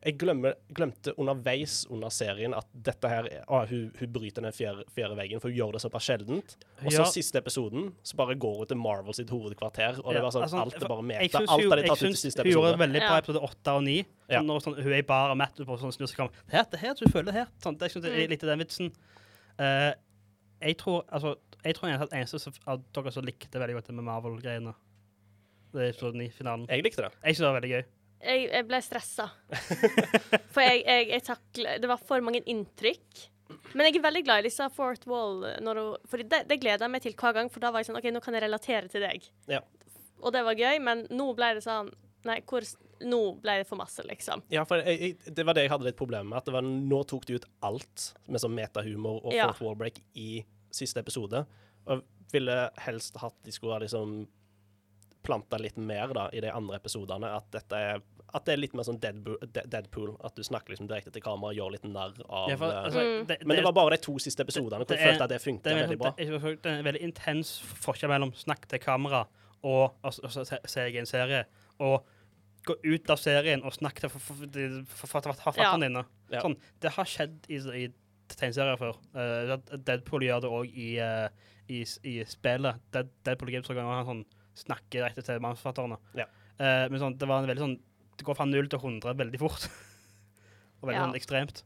Jeg 0.00 0.14
glemmer, 0.14 0.52
glemte 0.70 1.10
underveis 1.18 1.80
under 1.90 2.08
serien 2.14 2.52
at 2.54 2.68
dette 2.72 3.08
her 3.10 3.26
ah, 3.50 3.64
hun, 3.66 3.88
hun 3.98 4.12
bryter 4.14 4.44
den 4.46 4.52
fjerde, 4.54 4.84
fjerde 4.94 5.16
veggen, 5.18 5.40
for 5.42 5.50
hun 5.50 5.56
gjør 5.58 5.72
det 5.74 5.80
såpass 5.82 6.06
sjeldent. 6.06 6.54
Og 6.84 6.92
så 6.94 7.00
Ja. 7.02 7.06
siste 7.10 7.34
episoden 7.40 7.88
så 8.06 8.14
bare 8.14 8.36
går 8.38 8.58
hun 8.60 8.66
til 8.70 8.76
Marvel 8.78 9.12
sitt 9.18 9.28
hovedkvarter, 9.28 9.98
og 10.04 10.12
det 10.14 10.20
Ja, 10.20 10.22
var 10.22 10.30
sånn 10.30 10.44
altså, 10.46 10.60
alt 10.62 10.74
er 10.78 10.86
bare 10.86 11.02
Jeg 11.02 11.18
meta. 11.26 11.38
syns 11.40 11.50
Alt 11.50 11.62
hun, 11.64 11.70
har 11.70 11.76
de 11.76 11.82
jeg 11.82 11.90
tatt 11.90 12.02
ut 12.06 12.10
i 12.14 12.20
siste 12.22 12.42
hun 12.46 12.52
gjorde 12.52 12.70
det 12.70 12.78
veldig 12.84 13.00
bra 13.02 13.16
i 13.16 13.18
episode 13.24 13.42
åtte 13.42 13.74
og 13.74 13.82
ni. 13.82 13.96
Ja. 14.30 14.40
Når 14.40 14.62
sånn, 14.62 14.78
hun 14.84 14.92
er 14.92 15.02
bare 15.02 15.34
matt 15.34 15.56
på 15.56 15.78
sånn 15.82 15.92
snur 15.98 16.06
seg. 16.14 16.30
Det 16.46 16.54
her, 16.54 16.64
det 16.70 16.78
her, 16.78 16.94
du 16.94 17.04
føler 17.10 17.24
det 17.24 17.34
her. 17.34 17.46
Sånn, 17.58 17.76
det 17.82 17.90
synes 17.90 18.04
jeg 18.06 18.12
er 18.14 18.26
Mm. 18.28 18.30
litt 18.30 18.40
den 18.40 18.58
vitsen. 18.62 18.92
Uh, 19.58 19.92
jeg 20.62 20.76
tror 20.78 21.02
altså, 21.10 21.34
jeg 21.64 21.74
tror 21.74 21.88
jeg 21.90 21.98
er 22.00 22.06
den 22.06 22.18
eneste 22.22 22.54
av 22.68 22.84
dere 22.94 23.10
som 23.10 23.24
likte 23.24 23.50
veldig 23.58 23.74
godt 23.74 23.86
det 23.90 23.94
med 23.98 24.04
Marvel-greiene. 24.04 24.74
Det 25.74 25.82
er 25.82 25.88
episode 25.90 26.14
ni, 26.14 26.28
finalen. 26.30 26.68
Jeg 26.70 26.84
likte 26.84 27.02
det. 27.02 27.10
Jeg 27.24 27.34
synes 27.34 27.38
det 27.42 27.50
var 27.50 27.60
veldig 27.60 27.70
gøy. 27.74 27.84
Jeg, 28.18 28.48
jeg 28.50 28.66
ble 28.66 28.80
stressa. 28.82 29.28
For 30.54 30.62
jeg, 30.64 30.82
jeg, 30.82 31.08
jeg 31.12 31.24
takler 31.26 31.82
Det 31.82 31.90
var 31.90 32.00
for 32.02 32.24
mange 32.24 32.40
inntrykk. 32.50 33.26
Men 33.78 33.88
jeg 33.88 33.98
er 33.98 34.04
veldig 34.04 34.24
glad 34.26 34.42
i 34.42 34.48
Lisa 34.48 34.68
Fort 34.72 35.06
Wall. 35.08 35.44
Når 35.64 35.80
hun, 35.80 36.08
for 36.08 36.20
det, 36.20 36.42
det 36.50 36.58
gleder 36.60 36.84
jeg 36.84 36.92
meg 36.92 37.04
til 37.04 37.14
hver 37.16 37.36
gang, 37.36 37.48
for 37.52 37.64
da 37.64 37.70
var 37.72 37.80
jeg 37.80 37.88
sånn 37.88 37.98
OK, 38.00 38.08
nå 38.12 38.20
kan 38.24 38.36
jeg 38.36 38.44
relatere 38.44 38.90
til 38.92 39.04
deg. 39.04 39.24
Ja. 39.48 39.62
Og 40.18 40.34
det 40.34 40.42
var 40.44 40.58
gøy, 40.58 40.80
men 40.84 41.06
nå 41.14 41.30
ble 41.38 41.54
det 41.58 41.64
sånn 41.66 41.90
Nei, 42.26 42.40
hvor, 42.50 42.64
nå 43.06 43.18
ble 43.40 43.52
det 43.60 43.66
for 43.68 43.78
masse, 43.78 44.02
liksom. 44.04 44.42
Ja, 44.52 44.64
for 44.68 44.82
jeg, 44.82 44.98
jeg, 44.98 45.34
det 45.36 45.44
var 45.46 45.54
det 45.56 45.62
jeg 45.64 45.70
hadde 45.70 45.86
litt 45.86 45.96
problem 45.96 46.32
med. 46.32 46.40
At 46.40 46.48
det 46.48 46.54
var, 46.56 46.66
nå 46.66 46.98
tok 47.08 47.28
de 47.28 47.36
ut 47.38 47.46
alt 47.64 48.08
med 48.26 48.42
sånn 48.42 48.56
metahumor 48.56 49.22
og 49.22 49.36
Ja. 49.36 49.46
Fort 49.52 49.62
wall 49.64 49.78
break 49.78 50.00
i 50.18 50.42
siste 50.74 51.00
episode. 51.00 51.44
Og 51.88 52.02
ville 52.34 52.56
helst 52.84 53.16
hatt 53.22 53.38
de 53.46 53.54
skulle 53.54 53.78
ha 53.78 53.80
liksom 53.84 54.18
planta 55.22 55.58
litt 55.60 55.76
mer 55.76 56.12
da 56.16 56.28
i 56.32 56.40
de 56.44 56.50
andre 56.52 56.78
episodene. 56.78 57.30
At, 57.38 57.48
dette 57.52 57.76
er, 57.76 58.02
at 58.34 58.44
det 58.46 58.54
er 58.54 58.60
litt 58.62 58.74
mer 58.78 58.86
sånn 58.86 59.00
Deadpool, 59.02 59.38
Deadpool. 59.54 60.14
At 60.24 60.36
du 60.38 60.44
snakker 60.46 60.74
liksom 60.74 60.88
direkte 60.90 61.12
til 61.14 61.24
kamera 61.24 61.52
og 61.52 61.58
gjør 61.58 61.74
litt 61.76 61.88
narr 61.88 62.14
av 62.28 62.50
Ja, 62.52 62.56
for, 62.56 62.68
eh, 62.70 62.84
altså, 62.84 63.00
Mm. 63.00 63.26
det, 63.26 63.38
Men 63.46 63.56
det 63.56 63.64
var 63.64 63.72
bare 63.72 63.96
de 63.96 64.02
to 64.02 64.18
siste 64.18 64.44
episodene 64.46 64.84
hvor 64.84 64.96
jeg 64.96 65.06
følte 65.08 65.24
at 65.24 65.30
det 65.30 65.40
funka 65.42 65.62
det 65.64 65.72
er, 65.72 65.82
veldig 65.86 65.98
bra. 65.98 66.14
det, 66.16 66.62
det 66.62 66.72
er 66.72 66.78
en 66.78 66.84
veldig 66.84 67.02
intens 67.02 67.58
forskjell 67.82 68.10
mellom 68.10 68.32
snakk 68.34 68.68
til 68.68 68.78
kamera 68.78 69.26
og 69.62 69.94
altså, 70.04 70.22
altså, 70.22 70.44
se, 70.44 70.58
se 70.66 70.84
i 70.90 70.98
en 70.98 71.06
serie, 71.06 71.44
og 71.80 72.04
gå 72.66 72.76
ut 72.84 73.10
av 73.10 73.18
serien 73.18 73.62
og 73.64 73.72
snakke 73.74 74.04
til 74.04 74.10
forfatterne 74.10 75.34
for, 75.34 75.42
for, 75.42 75.52
for, 75.52 75.62
Ja. 75.62 75.76
dine. 75.76 76.04
Ja. 76.30 76.42
Sånn, 76.44 76.56
det 76.80 76.92
har 76.94 77.04
skjedd 77.04 77.48
i, 77.48 77.58
i 77.84 77.88
tegneserier 78.28 78.78
før. 78.80 78.98
Uh, 79.16 79.56
Deadpool 79.76 80.26
gjør 80.26 80.42
det 80.44 80.50
òg 80.52 80.74
i, 80.76 80.88
uh, 81.00 81.28
i, 81.68 81.80
i 82.04 82.24
spillet. 82.28 82.80
Dead, 82.92 83.10
Deadpool 83.24 83.50
Games 83.50 83.68
han 83.68 84.06
sånn, 84.10 84.24
snakker 84.58 84.98
direkte 85.00 85.22
til 85.26 85.40
manusforfatterne. 85.44 85.98
Ja. 86.18 86.26
Uh, 86.58 86.84
men 86.90 86.98
sånn, 87.02 87.16
det 87.18 87.28
var 87.30 87.42
en 87.44 87.48
veldig 87.52 87.62
sånn 87.62 87.76
Det 88.18 88.24
går 88.26 88.34
fra 88.34 88.48
null 88.50 88.66
til 88.66 88.80
100 88.82 89.14
veldig 89.14 89.38
fort. 89.38 89.68
og 90.82 90.88
veldig 90.88 90.96
Ja. 90.98 91.04
sånn 91.06 91.18
ekstremt. 91.18 91.62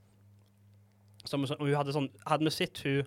Så, 1.24 1.38
om 1.38 1.46
hun 1.48 1.74
hadde 1.78 1.94
sånn 1.96 2.10
Hadde 2.26 2.44
vi 2.44 2.50
sett 2.52 2.82
hun 2.84 3.06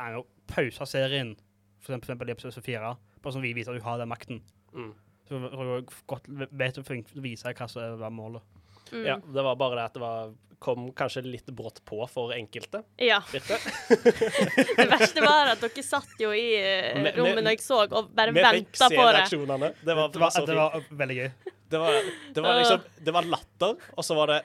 er 0.00 0.20
pausa 0.50 0.86
serien, 0.88 1.34
for 1.80 1.92
eksempel, 1.94 2.06
for 2.06 2.12
eksempel 2.14 2.30
i 2.30 2.34
episode 2.34 2.64
4, 2.64 2.94
bare 3.22 3.32
sånn 3.36 3.44
vi 3.44 3.52
viser 3.54 3.74
at 3.74 3.78
hun 3.82 3.86
har 3.88 3.98
den 4.00 4.08
makten, 4.10 4.40
Mm. 4.74 4.94
så 5.28 5.38
hun 5.38 5.86
godt 6.10 6.24
vet 6.50 6.78
å 6.80 6.84
vise 7.22 7.52
hva 7.54 7.68
som 7.70 8.02
er 8.02 8.10
målet. 8.10 8.42
Mm. 8.94 9.06
Ja, 9.10 9.16
det 9.38 9.42
var 9.50 9.56
bare 9.60 9.76
det 9.80 9.84
at 9.90 9.94
det 9.98 10.02
var, 10.04 10.32
kom 10.64 10.86
kanskje 10.96 11.20
litt 11.26 11.46
brått 11.52 11.82
på 11.84 11.98
for 12.08 12.32
enkelte. 12.32 12.84
Ja. 13.02 13.18
Det 13.34 14.86
verste 14.88 15.20
var 15.24 15.50
at 15.52 15.60
dere 15.64 15.82
satt 15.84 16.14
jo 16.22 16.30
i 16.32 16.44
vi- 16.56 17.12
rommet 17.18 17.42
når 17.44 17.56
jeg 17.56 17.64
så, 17.64 17.82
og 17.90 18.12
bare 18.16 18.32
Vi 18.32 18.44
fikk 18.60 18.76
se 18.80 18.88
på 18.94 19.02
det. 19.02 19.16
reaksjonene. 19.18 19.72
Det 19.84 19.96
var, 19.98 20.08
Det 20.14 20.22
var, 20.22 20.46
det 20.46 20.56
var 20.56 20.84
veldig 21.02 21.16
gøy. 21.18 21.30
Det 21.74 21.80
var, 21.80 21.98
det 22.36 22.42
var 22.44 22.58
liksom 22.60 22.80
Det 23.04 23.12
var 23.16 23.22
latter, 23.34 23.76
og 23.96 24.04
så 24.04 24.14
var 24.16 24.26
det 24.32 24.40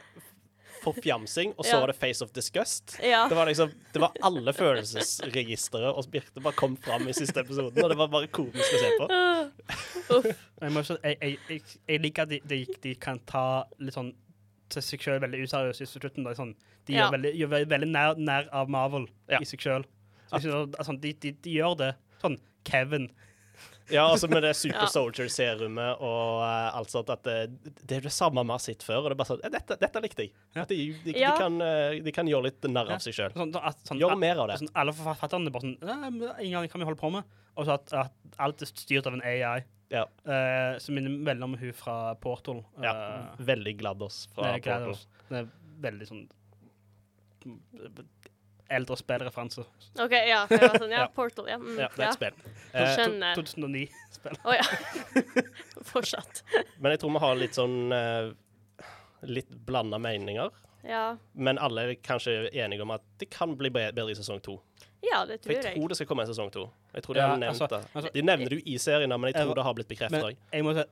forfjamsing, 0.79 1.53
og 1.59 1.65
så 1.65 1.73
Ja. 1.75 1.79
var 1.81 1.87
det 1.91 1.95
face 1.99 2.23
of 2.23 2.31
disgust. 2.31 2.97
Ja. 3.03 3.25
Det 3.27 3.35
var 3.35 3.45
liksom, 3.49 3.71
det 3.93 3.99
var 3.99 4.13
alle 4.23 4.53
følelsesregistre, 4.55 5.89
og 5.91 6.07
Birte 6.11 6.39
bare 6.41 6.55
kom 6.55 6.77
fram 6.77 7.07
i 7.07 7.13
siste 7.13 7.41
episoden, 7.43 7.83
og 7.83 7.89
det 7.91 7.97
var 7.99 8.07
bare 8.07 8.27
komisk 8.31 8.63
å 8.63 8.79
se 8.79 8.91
på. 8.97 9.09
Jeg, 10.61 10.71
må 10.71 10.79
også, 10.79 10.95
jeg, 11.03 11.17
jeg, 11.21 11.37
jeg, 11.49 11.61
jeg 11.87 11.99
liker 12.01 12.23
at 12.23 12.29
de, 12.31 12.39
de, 12.47 12.61
de 12.83 12.95
kan 12.95 13.19
ta 13.27 13.65
litt 13.79 13.93
sånn 13.93 14.13
til 14.69 14.81
seg 14.85 15.01
sjøl 15.01 15.19
veldig 15.23 15.43
useriøst 15.47 15.81
i 15.81 15.85
slutten. 15.89 16.23
Da. 16.27 16.33
Sånn, 16.37 16.55
de 16.85 16.93
Ja. 16.93 17.07
gjør 17.09 17.15
veldig, 17.17 17.31
gjør 17.39 17.67
veldig 17.73 17.89
nær, 17.91 18.15
nær 18.17 18.49
av 18.53 18.69
Marvel 18.69 19.07
Ja. 19.29 19.39
i 19.41 19.45
seg 19.45 19.59
sjøl. 19.59 19.85
Altså, 20.31 20.99
de, 21.01 21.13
de, 21.13 21.31
de 21.31 21.49
gjør 21.57 21.77
det. 21.77 21.95
Sånn 22.21 22.37
Kevin. 22.65 23.09
Ja, 23.89 24.03
altså 24.11 24.27
med 24.31 24.43
det 24.45 24.51
Super 24.57 24.89
Soldier-serumet 24.91 26.01
og 26.05 26.41
uh, 26.43 26.77
alt 26.77 26.91
sånt, 26.93 27.09
at 27.13 27.23
det, 27.25 27.37
det 27.89 27.97
er 27.97 28.05
det 28.05 28.13
samme 28.13 28.43
vi 28.45 28.53
har 28.53 28.61
sett 28.63 28.85
før, 28.85 29.01
og 29.03 29.09
det 29.09 29.15
er 29.15 29.21
bare 29.21 29.31
sånn 29.31 29.41
eh, 29.45 29.53
Dette, 29.53 29.77
dette 29.81 30.03
likte 30.03 30.25
jeg. 30.27 30.33
Ja. 30.55 30.63
At 30.63 30.73
de, 30.73 30.77
de, 31.05 31.15
Ja. 31.17 31.31
de, 31.33 31.41
kan, 31.43 31.57
eh, 31.65 31.97
de 32.05 32.13
kan 32.15 32.29
gjøre 32.29 32.49
litt 32.49 32.69
narr 32.69 32.93
av 32.95 33.03
seg 33.03 33.17
sjøl. 33.17 33.33
Sånn, 33.37 33.53
sånn, 33.89 34.01
Gjør 34.01 34.15
mer 34.21 34.43
av 34.43 34.51
det. 34.51 34.59
Sånn, 34.61 34.71
alle 34.77 34.93
forfatterne 34.97 35.49
er 35.49 35.55
bare 35.55 35.67
sånn 35.67 35.77
En 35.81 36.21
gang 36.21 36.39
Ingen 36.45 36.61
aning 36.61 36.73
vi 36.83 36.87
holde 36.91 37.01
på 37.01 37.11
med. 37.17 37.37
Og 37.59 37.67
så 37.67 37.75
at, 37.79 37.93
at 38.05 38.39
alt 38.39 38.61
er 38.63 38.69
styrt 38.71 39.09
av 39.09 39.17
en 39.17 39.25
AI. 39.25 39.63
Ja. 39.89 40.03
Uh, 40.21 40.77
som 40.79 40.93
minner 40.95 41.15
veldig 41.25 41.47
om 41.47 41.55
hun 41.57 41.73
fra 41.73 41.95
Portal. 42.21 42.61
Ja. 42.83 42.93
Eh, 42.93 43.45
Veldig 43.49 43.73
GLaDOS 43.79 44.19
fra 44.35 44.53
Portal. 44.61 44.93
Det 45.31 45.41
er 45.41 45.49
veldig 45.81 46.09
sånn 46.11 46.27
Eldre 48.69 48.95
spillreferanse. 48.99 49.63
OK, 49.99 50.11
ja. 50.13 50.43
Jeg 50.49 50.59
var 50.61 50.75
sånn, 50.77 50.91
ja. 50.97 51.07
Portal. 51.15 51.47
Ja. 51.49 51.57
Mm, 51.57 51.79
Ja, 51.79 51.87
det 51.95 52.05
er 52.05 52.09
et 52.09 52.19
spill. 52.19 52.35
Eh, 52.73 53.33
2009-spill. 53.39 54.37
Å 54.45 54.53
ja. 54.53 54.65
Fortsatt. 55.89 56.43
men 56.79 56.91
jeg 56.93 56.99
tror 57.01 57.13
vi 57.15 57.21
har 57.23 57.35
litt 57.39 57.57
sånn 57.57 57.77
eh, 57.95 58.29
Litt 59.27 59.49
blanda 59.67 59.97
meninger. 59.99 60.51
Ja. 60.87 61.17
Men 61.35 61.57
alle 61.59 61.81
er 61.89 61.97
kanskje 62.05 62.47
enige 62.55 62.85
om 62.85 62.93
at 62.95 63.03
det 63.19 63.27
kan 63.33 63.51
bli 63.59 63.67
bedre 63.73 64.05
i 64.13 64.15
sesong 64.15 64.39
to. 64.45 64.53
ja, 65.03 65.25
det 65.27 65.41
tror 65.41 65.51
jeg 65.51 65.59
For 65.63 65.67
jeg. 65.67 65.75
tror 65.75 65.89
det 65.91 65.97
skal 65.99 66.07
komme 66.07 66.23
en 66.23 66.29
sesong 66.31 66.51
to. 66.55 66.63
Jeg 66.93 67.03
tror 67.03 67.17
de 67.17 67.19
Ja, 67.19 67.27
har 67.33 67.37
nevnt 67.41 67.59
altså- 67.59 67.67
det. 67.73 67.89
altså- 67.95 68.11
De 68.13 68.21
nevner 68.21 68.49
det 68.49 68.59
jo 68.61 68.63
i 68.71 68.77
serien, 68.77 69.09
men 69.09 69.27
jeg 69.27 69.35
Jeg 69.35 69.45
tror 69.49 69.55
det 69.59 69.63
har 69.67 69.73
blitt 69.73 69.87
bekreftet 69.89 70.21
Men 70.23 70.37
jeg 70.53 70.63
må 70.63 70.73
si, 70.77 70.85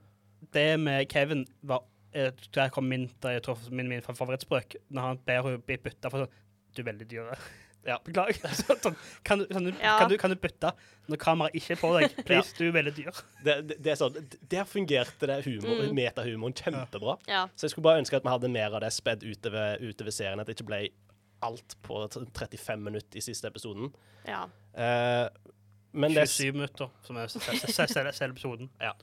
det 0.52 0.80
med 0.80 1.08
Kevin 1.10 1.46
var 1.64 1.84
eh, 2.14 2.32
Der 2.52 2.70
kom 2.70 2.84
min, 2.90 3.10
der 3.22 3.30
jeg 3.38 3.44
tror, 3.44 3.58
min, 3.72 3.88
min 3.88 4.02
favorittspråk. 4.02 4.76
Når 4.92 5.02
han 5.02 5.18
ber 5.26 5.42
henne 5.44 5.62
bli 5.64 5.78
bytta 5.78 6.10
for 6.12 6.26
sånn 6.26 6.34
Du 6.76 6.82
er 6.82 6.92
veldig 6.92 7.08
dyr. 7.10 7.32
Ja. 7.88 7.98
Beklager. 8.04 8.52
Sånn, 8.62 8.80
sånn, 8.84 8.96
kan, 9.24 9.40
du, 9.40 9.46
kan, 9.48 9.64
du, 9.64 9.72
Ja. 9.80 9.94
kan, 10.02 10.10
du, 10.12 10.18
kan 10.20 10.30
du 10.34 10.36
bytte 10.44 10.74
når 11.08 11.18
kameraet 11.24 11.56
ikke 11.56 11.72
er 11.78 11.80
på 11.80 11.92
deg? 11.96 12.18
Please, 12.28 12.52
du 12.58 12.66
er 12.68 12.74
veldig 12.76 12.94
dyr. 12.98 13.22
Det, 13.46 13.56
det, 13.70 13.78
det 13.86 13.94
er 13.94 14.00
sånn, 14.02 14.18
Der 14.52 14.68
fungerte 14.68 15.30
det 15.32 15.38
humor, 15.48 15.86
Mm. 15.88 15.94
metahumoren 15.96 16.54
kjempebra. 16.60 17.16
Ja. 17.32 17.46
Så 17.56 17.64
jeg 17.70 17.72
skulle 17.76 17.88
bare 17.88 18.02
ønske 18.04 18.20
at 18.20 18.28
vi 18.28 18.34
hadde 18.34 18.50
mer 18.52 18.76
av 18.76 18.84
det 18.84 18.92
spedd 18.96 19.24
utover, 19.24 19.80
utover 19.80 20.12
serien. 20.12 20.40
At 20.44 20.48
det 20.52 20.58
ikke 20.60 20.68
ble 20.68 20.82
alt 21.48 21.76
på 21.86 22.02
35 22.12 22.82
minutter 22.84 23.18
i 23.18 23.24
siste 23.24 23.48
episoden. 23.48 23.94
ja. 24.28 24.46
Eh, 24.78 25.30
men 25.98 26.14
det 26.14 26.28
27 26.30 26.52
minutter, 26.54 26.90
som 27.08 27.18
er 27.18 27.28
se- 27.32 27.40
se- 27.40 27.72
se- 27.72 27.88
selve 27.88 28.12
episoden. 28.36 28.68
episoden. 28.78 29.00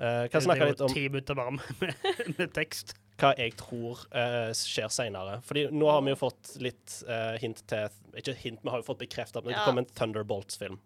eh, 0.00 0.26
Kan 0.28 0.42
snakke 0.42 0.58
det 0.58 0.66
er 0.66 0.72
litt 0.74 0.82
jo 0.82 0.84
om 0.90 0.92
ti 0.92 1.04
minutter 1.08 1.34
bare 1.38 1.52
med, 1.54 1.62
med, 1.80 2.34
med 2.38 2.52
tekst. 2.52 2.96
Hva 3.20 3.30
jeg 3.38 3.54
tror 3.60 4.00
uh, 4.10 4.50
skjer 4.58 4.88
seinere. 4.90 5.36
Fordi 5.46 5.68
nå 5.70 5.86
har 5.90 6.00
vi 6.02 6.10
jo 6.14 6.18
fått 6.18 6.56
litt 6.62 6.96
uh, 7.08 7.36
hint 7.42 7.60
til 7.70 7.88
Ikke 8.18 8.34
hint, 8.38 8.60
vi 8.62 8.70
har 8.72 8.80
jo 8.82 8.86
fått 8.88 8.98
bekrefta 9.04 9.38
at 9.38 9.44
det 9.46 9.54
Ja. 9.54 9.64
kommer 9.66 9.84
en 9.84 9.90
Thunderbolts-film. 9.94 10.80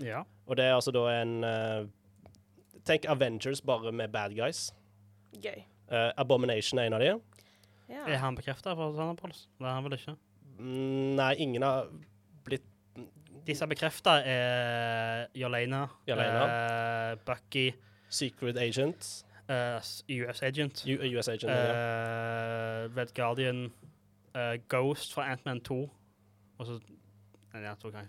Ja. 0.00 0.22
Og 0.46 0.56
det 0.56 0.64
er 0.68 0.74
altså 0.76 0.92
da 0.92 1.06
en 1.20 1.44
uh, 1.44 1.86
Tenk 2.84 3.04
Avengers 3.08 3.60
bare 3.64 3.92
med 3.92 4.12
bad 4.12 4.32
guys. 4.36 4.70
Gøy. 5.36 5.62
Eh, 5.90 6.12
Abomination 6.18 6.78
er 6.80 6.86
en 6.88 6.94
av 6.96 7.00
de. 7.02 7.10
Ja. 7.90 8.04
Er 8.06 8.16
han 8.22 8.36
bekrefta 8.38 8.72
for 8.78 8.92
Thunderbolts? 8.96 9.46
Det 9.58 9.66
er 9.66 9.74
han 9.76 9.84
vel 9.84 9.96
ikke? 9.98 10.14
Mm, 10.60 11.16
nei, 11.18 11.34
ingen 11.44 11.62
har 11.66 11.88
blitt 12.46 12.64
De 13.46 13.54
som 13.56 13.66
er 13.68 13.74
bekrefta, 13.74 14.18
er 14.24 15.28
Yelena. 15.36 15.88
eh, 16.08 17.14
Bucky, 17.26 17.66
Secret 18.08 18.56
Agent. 18.60 19.24
Eh, 19.50 19.90
US 20.22 20.42
Agent, 20.46 20.84
U 20.86 20.96
US 21.18 21.28
Agent. 21.28 21.50
ja. 21.50 22.84
eh, 22.84 22.96
Red 22.96 23.14
Guardian, 23.14 23.70
Uh, 24.30 24.54
Ghost 24.70 25.10
fra 25.10 25.24
Ant-Man 25.32 25.58
2 25.66 25.76
og 26.58 26.66
så 26.66 26.76
ja, 27.50 27.72
to 27.74 27.90
det. 27.90 28.04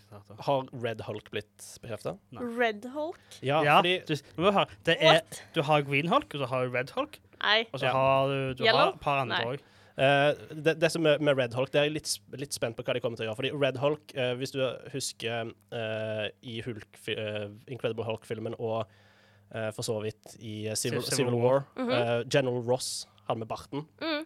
Har 0.46 0.68
Red 0.84 1.02
Hulk 1.08 1.32
blitt 1.34 1.64
bekrefta? 1.82 2.12
Red 2.38 2.86
Hulk? 2.94 3.18
Ja, 3.42 3.64
Ja, 3.66 3.80
fordi 3.80 3.96
du, 4.06 4.16
du, 4.38 4.52
har, 4.52 4.70
det 4.86 4.98
er, 5.00 5.22
du 5.56 5.64
har 5.66 5.82
Green 5.82 6.08
Hulk, 6.12 6.36
og 6.36 6.44
så 6.44 6.46
har 6.46 6.66
du 6.66 6.76
Red 6.76 6.94
Hulk, 6.94 7.18
Nei. 7.42 7.66
og 7.74 7.80
så 7.80 7.86
Ja. 7.86 7.92
har 7.92 8.28
du, 8.28 8.54
du 8.54 8.64
har 8.68 8.94
et 8.94 9.00
par 9.02 9.22
andre 9.24 9.40
òg. 9.48 9.64
Uh, 9.98 10.38
det, 10.66 10.76
det 10.82 10.92
som 10.92 11.06
er 11.10 11.18
med 11.18 11.38
Red 11.42 11.56
Hulk, 11.58 11.74
det 11.74 11.80
er 11.82 11.90
jeg 11.90 11.96
litt, 11.98 12.14
litt 12.38 12.54
spent 12.54 12.78
på 12.78 12.86
hva 12.86 12.94
de 12.94 13.02
kommer 13.02 13.18
til 13.18 13.26
å 13.26 13.32
gjøre. 13.32 13.40
Fordi 13.42 13.52
Red 13.66 13.82
Hulk, 13.82 14.14
uh, 14.14 14.36
hvis 14.38 14.54
du 14.54 14.62
husker 14.94 15.50
uh, 15.74 16.28
i 16.46 16.62
Hulk, 16.62 17.02
Incredible 17.68 18.06
Hulk-filmen 18.06 18.54
og 18.60 18.86
for 19.76 19.84
så 19.84 19.98
vidt 20.04 20.36
i 20.40 20.68
eh, 20.68 20.76
Civil, 20.80 21.04
Civil 21.04 21.36
War. 21.42 21.64
Mm 21.76 21.90
-hmm. 21.90 22.20
eh, 22.20 22.28
General 22.34 22.64
Ross, 22.64 23.08
han 23.28 23.40
med 23.40 23.48
barten, 23.48 23.86
Mm. 24.02 24.26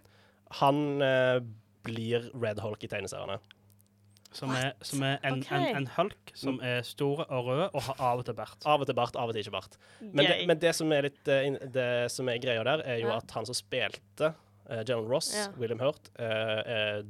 han 0.52 1.02
eh, 1.02 1.42
blir 1.84 2.32
Red 2.44 2.60
Hulk 2.60 2.84
i 2.84 2.88
tegneseriene. 2.88 3.40
Som 4.36 4.52
er, 4.52 4.74
som 4.82 5.04
er 5.04 5.18
en, 5.24 5.40
okay. 5.40 5.70
en, 5.70 5.78
en 5.78 5.88
hulk 5.96 6.32
som 6.36 6.60
er 6.64 6.82
stor 6.82 7.22
og 7.32 7.46
rød 7.46 7.70
og 7.74 7.82
har 7.82 7.96
av 8.00 8.20
og 8.20 8.26
til 8.26 8.34
bart. 8.36 8.58
Av 8.66 8.82
og 8.82 8.86
til 8.90 8.96
bart, 8.98 9.16
av 9.16 9.30
og 9.30 9.34
til 9.34 9.46
ikke 9.46 9.52
bart. 9.52 9.78
Men, 10.02 10.26
det, 10.26 10.48
men 10.48 10.60
det 10.60 10.74
som 10.76 10.92
er 10.92 11.02
litt 11.08 11.28
eh, 11.32 11.56
det 11.72 12.12
som 12.12 12.28
er 12.28 12.42
greia 12.44 12.64
der, 12.68 12.84
er 12.84 12.98
jo 13.00 13.08
Ja. 13.08 13.18
at 13.18 13.32
han 13.32 13.46
som 13.46 13.56
spilte 13.56 14.34
uh, 14.70 14.84
General 14.84 15.08
Ross, 15.08 15.32
Ja. 15.36 15.48
William 15.58 15.80
Hurt, 15.80 16.10
uh, 16.20 16.62
er 16.68 17.06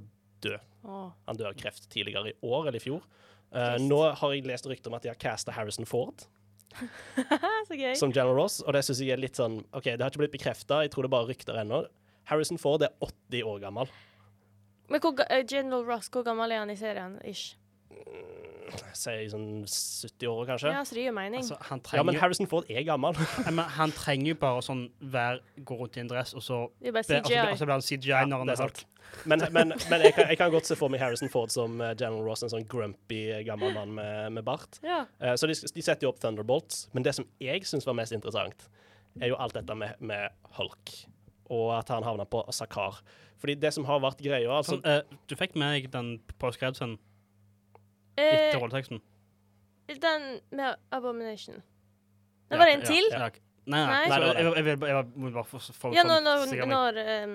død. 0.45 0.60
Oh. 0.84 1.10
Han 1.25 1.36
døde 1.36 1.49
av 1.49 1.58
kreft 1.58 1.89
tidligere 1.89 2.30
i 2.30 2.34
år 2.43 2.67
eller 2.67 2.78
i 2.78 2.84
fjor. 2.84 3.01
Uh, 3.56 3.78
nå 3.82 4.13
har 4.13 4.34
jeg 4.34 4.45
lest 4.45 4.67
rykter 4.67 4.91
om 4.91 4.95
at 4.95 5.04
de 5.04 5.10
har 5.10 5.15
casta 5.17 5.51
Harrison 5.51 5.86
Ford 5.86 6.28
Så 7.67 7.77
gøy. 7.77 7.93
som 7.97 8.11
General 8.13 8.35
Ross, 8.38 8.59
og 8.65 8.75
det 8.75 8.83
syns 8.85 9.01
jeg 9.03 9.15
er 9.15 9.21
litt 9.21 9.39
sånn 9.39 9.61
OK, 9.71 9.88
det 9.93 10.01
har 10.01 10.11
ikke 10.11 10.25
blitt 10.25 10.35
bekrefta, 10.35 10.81
jeg 10.85 10.93
tror 10.93 11.07
det 11.07 11.13
bare 11.13 11.29
rykter 11.29 11.59
ennå. 11.61 11.85
Harrison 12.29 12.59
Ford 12.61 12.83
er 12.85 12.93
80 13.05 13.45
år 13.45 13.61
gammel. 13.63 13.91
Men 14.89 15.01
hvor, 15.01 15.17
eh, 15.29 15.45
General 15.49 15.85
Ross, 15.85 16.09
hvor 16.13 16.25
gammel 16.25 16.51
er 16.51 16.61
han 16.63 16.73
i 16.73 16.77
serien? 16.77 17.19
Ish. 17.25 17.55
Sier 18.95 19.28
sånn 19.30 19.63
70 19.69 20.28
år, 20.32 20.41
kanskje. 20.50 20.71
Ja, 20.74 20.82
så 20.88 20.95
det 20.98 21.04
gir 21.06 21.13
mening. 21.15 21.43
Altså, 21.43 21.58
han 21.69 21.82
Ja, 21.93 22.04
men 22.08 22.17
Harrison 22.19 22.48
Ford 22.50 22.67
er 22.71 22.84
gammel. 22.88 23.15
Han 23.80 23.93
trenger 23.95 24.32
jo 24.34 24.38
bare 24.41 24.63
sånn 24.65 24.86
være, 25.00 25.39
gå 25.67 25.78
rundt 25.80 26.00
i 26.00 26.02
en 26.04 26.10
dress, 26.10 26.34
og 26.36 26.43
så, 26.43 26.60
det 26.82 26.89
er 26.89 26.95
bare 26.98 27.08
be- 27.08 27.19
og 27.21 27.30
blir- 27.30 27.38
han 27.39 27.54
CGI. 27.54 27.60
så 27.60 27.67
blir 27.67 27.76
han 27.76 27.86
CGI 27.86 28.24
når 28.32 28.43
han 28.43 28.54
er 28.54 28.60
sant. 28.60 28.86
Men, 29.30 29.43
men, 29.54 29.74
men 29.89 30.02
jeg, 30.04 30.15
kan, 30.17 30.30
jeg 30.32 30.39
kan 30.41 30.52
godt 30.52 30.67
se 30.67 30.76
for 30.80 30.91
meg 30.91 31.00
Harrison 31.04 31.30
Ford 31.32 31.54
som 31.54 31.78
eh, 31.80 31.93
General 31.93 32.26
Ross, 32.26 32.43
en 32.43 32.52
sånn 32.52 32.65
grumpy 32.67 33.21
eh, 33.30 33.43
gammel 33.48 33.71
mann 33.76 33.93
med, 33.95 34.34
med 34.39 34.48
bart. 34.48 34.80
Ja. 34.84 35.04
Uh, 35.21 35.36
så 35.39 35.48
de, 35.48 35.56
de 35.56 35.86
setter 35.86 36.08
jo 36.08 36.12
opp 36.12 36.19
Thunderbolts, 36.24 36.88
men 36.95 37.06
det 37.06 37.13
som 37.15 37.28
jeg 37.43 37.63
syns 37.69 37.88
var 37.88 37.95
mest 38.02 38.15
interessant, 38.17 38.67
er 39.21 39.32
jo 39.32 39.38
alt 39.39 39.56
dette 39.56 39.78
med, 39.78 39.93
med 40.04 40.34
Hulk, 40.58 40.95
og 41.54 41.69
at 41.78 41.93
han 41.93 42.04
havna 42.04 42.26
på 42.28 42.41
Sakar. 42.52 43.00
Fordi 43.39 43.56
det 43.62 43.71
som 43.76 43.86
har 43.88 44.02
vært 44.04 44.24
greia 44.26 44.50
altså, 44.58 44.80
Sånn, 44.82 44.88
uh, 44.89 45.21
du 45.30 45.38
fikk 45.39 45.56
med 45.60 45.78
deg 45.78 45.91
den 45.93 46.15
Eh, 46.41 46.98
etter 48.15 48.60
rolleteksten? 48.60 49.01
den 50.01 50.30
med 50.49 50.75
Abomination. 50.95 51.62
Det 52.49 52.58
var 52.58 52.65
det 52.69 52.73
en 52.73 52.86
til? 52.88 53.10
ja, 53.12 53.28
ja. 53.28 53.30
Nei, 53.65 53.80
nei. 53.82 53.86
Nei. 53.89 54.10
Nei, 54.10 54.17
det 54.38 54.45
var 54.45 54.58
jeg, 54.60 54.65
jeg, 54.67 54.89
jeg, 54.93 55.06
må 55.17 55.30
bare 55.34 55.49
få, 55.49 55.60
få 55.73 55.89
Ja, 55.95 56.04
når, 56.06 56.19
når, 56.21 56.65
når 56.69 56.99
um, 57.25 57.32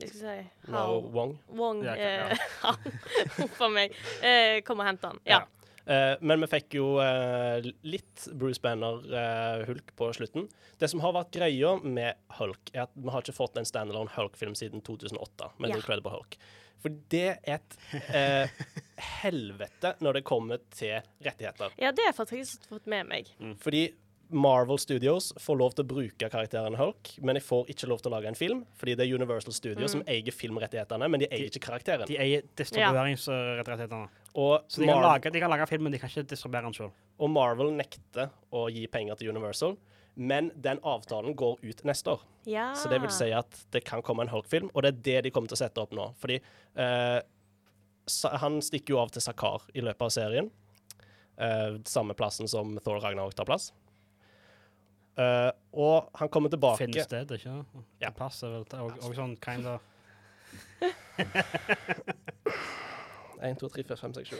Jeg 0.00 0.14
skal 0.14 0.20
si 0.22 0.70
no, 0.72 0.84
Wong. 1.12 1.34
Wong 1.58 1.82
Ja, 1.84 1.92
ok, 1.92 2.00
ja. 2.00 2.30
eh, 2.70 3.58
a 3.66 3.68
meg. 3.76 3.98
Uh, 4.22 4.62
kom 4.64 4.80
og 4.80 4.88
hente 4.88 5.10
han. 5.10 5.20
Ja. 5.28 5.42
Eh, 5.84 6.14
men 6.24 6.40
vi 6.40 6.48
fikk 6.48 6.78
jo 6.78 6.86
uh, 6.96 7.60
litt 7.84 8.24
Bruce 8.32 8.62
Banner-hulk 8.64 9.92
på 9.98 10.08
slutten. 10.16 10.48
Det 10.80 10.88
som 10.88 11.02
har 11.04 11.12
vært 11.16 11.34
greia 11.36 11.74
med 11.84 12.16
Hulk, 12.38 12.72
er 12.72 12.86
at 12.86 12.94
vi 12.96 13.12
har 13.12 13.24
ikke 13.24 13.36
fått 13.36 13.60
en 13.60 13.68
standalone 13.68 14.12
Hulk-film 14.16 14.56
siden 14.56 14.80
2008, 14.86 15.52
med 15.58 15.74
Ja. 15.74 15.82
Incredible 15.82 16.14
Hulk. 16.16 16.38
For 16.84 16.92
det 17.08 17.24
er 17.48 17.58
et 17.58 17.76
eh, 18.12 18.64
helvete 19.24 19.94
når 20.04 20.18
det 20.20 20.24
kommer 20.28 20.60
til 20.76 20.98
rettigheter. 21.24 21.72
ja, 21.80 21.90
det 21.96 22.04
har 22.04 22.12
jeg 22.12 22.18
faktisk 22.18 22.66
fått 22.68 22.88
med 22.92 23.08
meg. 23.08 23.30
Fordi 23.62 23.86
Marvel 24.34 24.78
Studios 24.80 25.30
får 25.40 25.56
lov 25.60 25.74
til 25.76 25.84
å 25.84 25.88
bruke 25.88 26.28
karakteren 26.32 26.74
Hulk, 26.80 27.10
men 27.22 27.36
de 27.38 27.42
får 27.44 27.68
ikke 27.72 27.88
lov 27.90 28.00
til 28.02 28.10
å 28.10 28.14
lage 28.16 28.30
en 28.32 28.36
film, 28.38 28.62
fordi 28.80 28.94
det 28.98 29.04
er 29.06 29.14
Universal 29.16 29.54
Studios 29.54 29.92
som 29.94 30.02
eier 30.10 30.34
filmrettighetene, 30.34 31.08
men 31.12 31.22
de 31.22 31.28
eier 31.28 31.48
ikke 31.52 31.62
karakteren. 31.68 32.08
De 32.08 32.16
eier 32.20 32.42
distribueringsrettighetene. 32.58 34.08
Og, 34.34 34.64
Så 34.66 34.80
de 34.82 34.88
kan, 34.88 35.02
lage, 35.04 35.30
de 35.30 35.40
kan 35.44 35.52
lage 35.52 35.66
film, 35.70 35.84
men 35.86 35.94
de 35.94 36.00
kan 36.02 36.10
ikke 36.10 36.26
distribuere 36.32 36.66
den 36.66 36.74
sjøl. 36.76 36.90
og 37.20 37.30
Marvel 37.30 37.70
nekter 37.76 38.32
å 38.50 38.66
gi 38.72 38.86
penger 38.90 39.20
til 39.20 39.30
Universal, 39.30 39.76
men 40.14 40.50
den 40.54 40.80
avtalen 40.82 41.36
går 41.36 41.58
ut 41.62 41.84
neste 41.84 42.14
år. 42.16 42.24
Ja. 42.44 42.72
Så 42.78 42.88
det 42.92 43.00
vil 43.02 43.12
si 43.14 43.30
at 43.34 43.64
det 43.74 43.84
kan 43.88 44.02
komme 44.04 44.26
en 44.26 44.32
Hulk-film, 44.32 44.70
og 44.74 44.84
det 44.84 44.92
er 44.92 45.00
det 45.08 45.16
de 45.26 45.32
kommer 45.34 45.50
til 45.50 45.58
å 45.58 45.62
sette 45.64 45.82
opp 45.82 45.94
nå. 45.96 46.10
Fordi 46.20 46.36
eh, 46.38 47.20
han 48.42 48.60
stikker 48.62 48.94
jo 48.94 49.00
av 49.02 49.14
til 49.14 49.24
Sakar 49.24 49.64
i 49.74 49.84
løpet 49.84 50.06
av 50.06 50.12
serien. 50.14 50.50
Eh, 51.40 51.80
samme 51.88 52.14
plassen 52.18 52.50
som 52.50 52.76
Thor 52.84 53.00
Ragnarok 53.02 53.34
tar 53.34 53.48
plass. 53.48 53.72
Eh, 55.18 55.50
og 55.78 56.10
han 56.18 56.30
kommer 56.30 56.50
tilbake 56.52 56.84
Finnested, 56.84 57.34
ikke? 57.38 57.58
Ja. 57.62 57.82
Det 58.06 58.14
passer 58.18 58.50
vel 58.54 58.64
til 58.70 58.86
og, 58.86 58.96
og 59.06 59.18
sånn 59.18 59.36
kinda 59.42 59.78
of 59.78 59.90
1, 63.44 63.58
2, 63.60 63.68
3, 63.68 63.84
4, 63.84 63.96
5, 64.00 64.14
6, 64.14 64.28
7, 64.28 64.36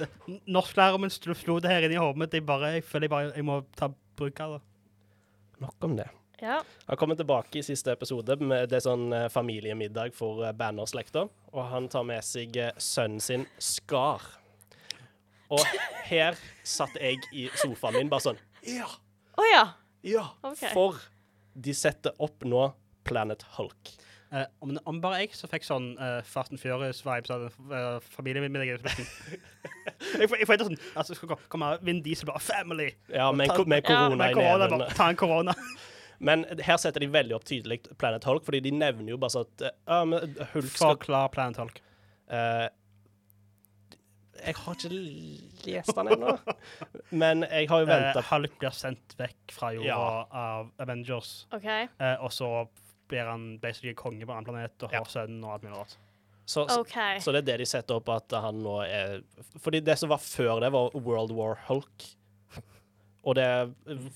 8, 0.00 0.06
9. 0.26 0.38
Norsklæreren 0.50 1.04
min 1.04 1.12
slo 1.14 1.34
slo 1.38 1.58
det 1.62 1.70
her 1.70 1.86
inn 1.86 1.94
i 1.94 2.00
hodet 2.00 2.18
mitt. 2.22 2.34
Jeg, 2.34 2.44
bare, 2.48 2.74
jeg 2.76 2.84
føler 2.86 3.06
jeg 3.06 3.12
bare 3.12 3.30
jeg 3.36 3.46
må 3.46 3.60
ta 3.78 3.90
bruk 4.18 4.40
av 4.42 4.56
det. 4.56 4.60
Nok 5.60 5.84
om 5.84 5.96
det. 5.96 6.08
Ja. 6.40 6.62
Han 6.86 6.96
kommer 6.96 7.14
tilbake 7.14 7.58
i 7.58 7.62
siste 7.62 7.92
episode 7.92 8.36
med 8.40 8.70
det 8.72 8.78
er 8.78 8.84
sånn 8.86 9.10
eh, 9.12 9.26
familiemiddag 9.32 10.14
for 10.16 10.40
eh, 10.46 10.54
Banner-slekta. 10.56 11.26
Og 11.52 11.66
han 11.68 11.88
tar 11.92 12.06
med 12.08 12.24
seg 12.24 12.56
eh, 12.56 12.72
sønnen 12.80 13.20
sin 13.20 13.44
Skar. 13.60 14.24
Og 15.52 15.60
her 16.08 16.38
satt 16.64 16.96
jeg 16.96 17.20
i 17.36 17.48
sofaen 17.60 17.98
min 17.98 18.12
bare 18.12 18.30
sånn 18.30 18.40
Ja! 18.64 18.88
Å 19.36 19.46
ja. 19.50 19.64
Ja! 20.06 20.24
Okay. 20.46 20.72
For 20.72 20.96
de 21.52 21.74
setter 21.76 22.16
opp 22.22 22.46
nå 22.48 22.70
Planet 23.04 23.44
Hulk. 23.58 23.92
Eh, 24.32 24.44
om, 24.62 24.76
om 24.86 25.00
bare 25.02 25.24
jeg 25.24 25.32
så 25.34 25.48
fikk 25.50 25.64
sånn 25.66 25.88
uh, 25.98 26.20
Fast 26.22 26.52
and 26.54 26.60
Furious-vibes 26.62 27.32
av 27.34 27.48
uh, 27.72 27.96
familiemiddagen. 28.14 28.78
Jeg, 28.86 29.08
jeg, 30.20 30.28
får- 30.30 30.44
ikke 30.44 30.66
sånn 30.68 30.78
altså, 30.94 31.16
skal 31.18 31.32
ko- 31.32 31.40
komme 31.50 31.72
Vin 31.82 31.98
Diesel 32.04 32.28
bare 32.30 32.38
'family'. 32.44 32.92
Ja, 33.10 33.32
med, 33.34 33.50
Ta- 33.50 33.64
med 33.66 33.82
korona 33.84 34.28
Ja, 34.30 34.34
korona 34.36 34.68
Med 34.68 34.76
i 34.76 34.78
neven. 34.78 34.94
ta 34.96 35.08
en 35.10 35.16
korona. 35.18 35.54
Men 36.28 36.44
her 36.62 36.76
setter 36.76 37.00
de 37.00 37.08
veldig 37.10 37.34
opp 37.34 37.44
tydelig 37.48 37.80
Planet 37.98 38.24
Hulk, 38.28 38.44
fordi 38.44 38.60
de 38.68 38.70
nevner 38.76 39.14
jo 39.14 39.16
bare 39.18 39.34
sånn 39.34 39.46
at 39.48 39.62
uh, 39.66 39.70
ja, 39.88 40.04
men 40.04 40.34
Hulk 40.52 40.68
skal 40.68 40.90
Forklar 40.92 41.30
Planet 41.32 41.56
Hulk. 41.56 41.80
Uh, 42.30 42.68
jeg 44.40 44.54
har 44.56 44.76
ikke 44.78 44.90
lest 45.66 45.90
den 45.96 46.08
ennå. 46.14 46.36
Men 47.10 47.42
jeg 47.50 47.66
har 47.68 47.82
jo 47.82 47.88
Uh, 47.90 48.20
Hulk 48.30 48.54
blir 48.62 48.72
sendt 48.76 49.16
vekk 49.18 49.52
fra 49.52 49.72
jorda 49.74 49.88
Ja. 49.90 50.26
av 50.30 50.70
Avengers, 50.80 51.46
OK. 51.52 51.66
uh, 51.66 52.16
og 52.24 52.30
så 52.32 52.48
blir 53.10 53.26
han 53.28 53.48
basically 53.62 53.92
konge 53.98 54.22
på 54.24 54.30
en 54.32 54.38
annen 54.40 54.48
planet 54.48 54.86
og 54.86 54.94
Ja. 54.94 55.02
har 55.04 55.10
sønnen 55.10 55.42
og 55.44 55.56
alt 55.56 55.66
mulig 55.66 55.76
rart. 55.82 55.96
så, 56.50 56.64
okay. 56.80 57.18
Så 57.22 57.30
det 57.34 57.42
er 57.44 57.48
det 57.52 57.58
de 57.64 57.66
setter 57.70 57.98
opp, 58.00 58.08
at 58.14 58.32
han 58.42 58.62
nå 58.64 58.78
er 58.86 59.20
Fordi 59.60 59.80
det 59.86 59.98
som 60.00 60.08
var 60.10 60.18
før 60.22 60.60
det, 60.64 60.72
var 60.74 60.90
World 60.94 61.34
War 61.36 61.58
Hulk. 61.68 62.08
Og 63.22 63.34
det 63.36 63.46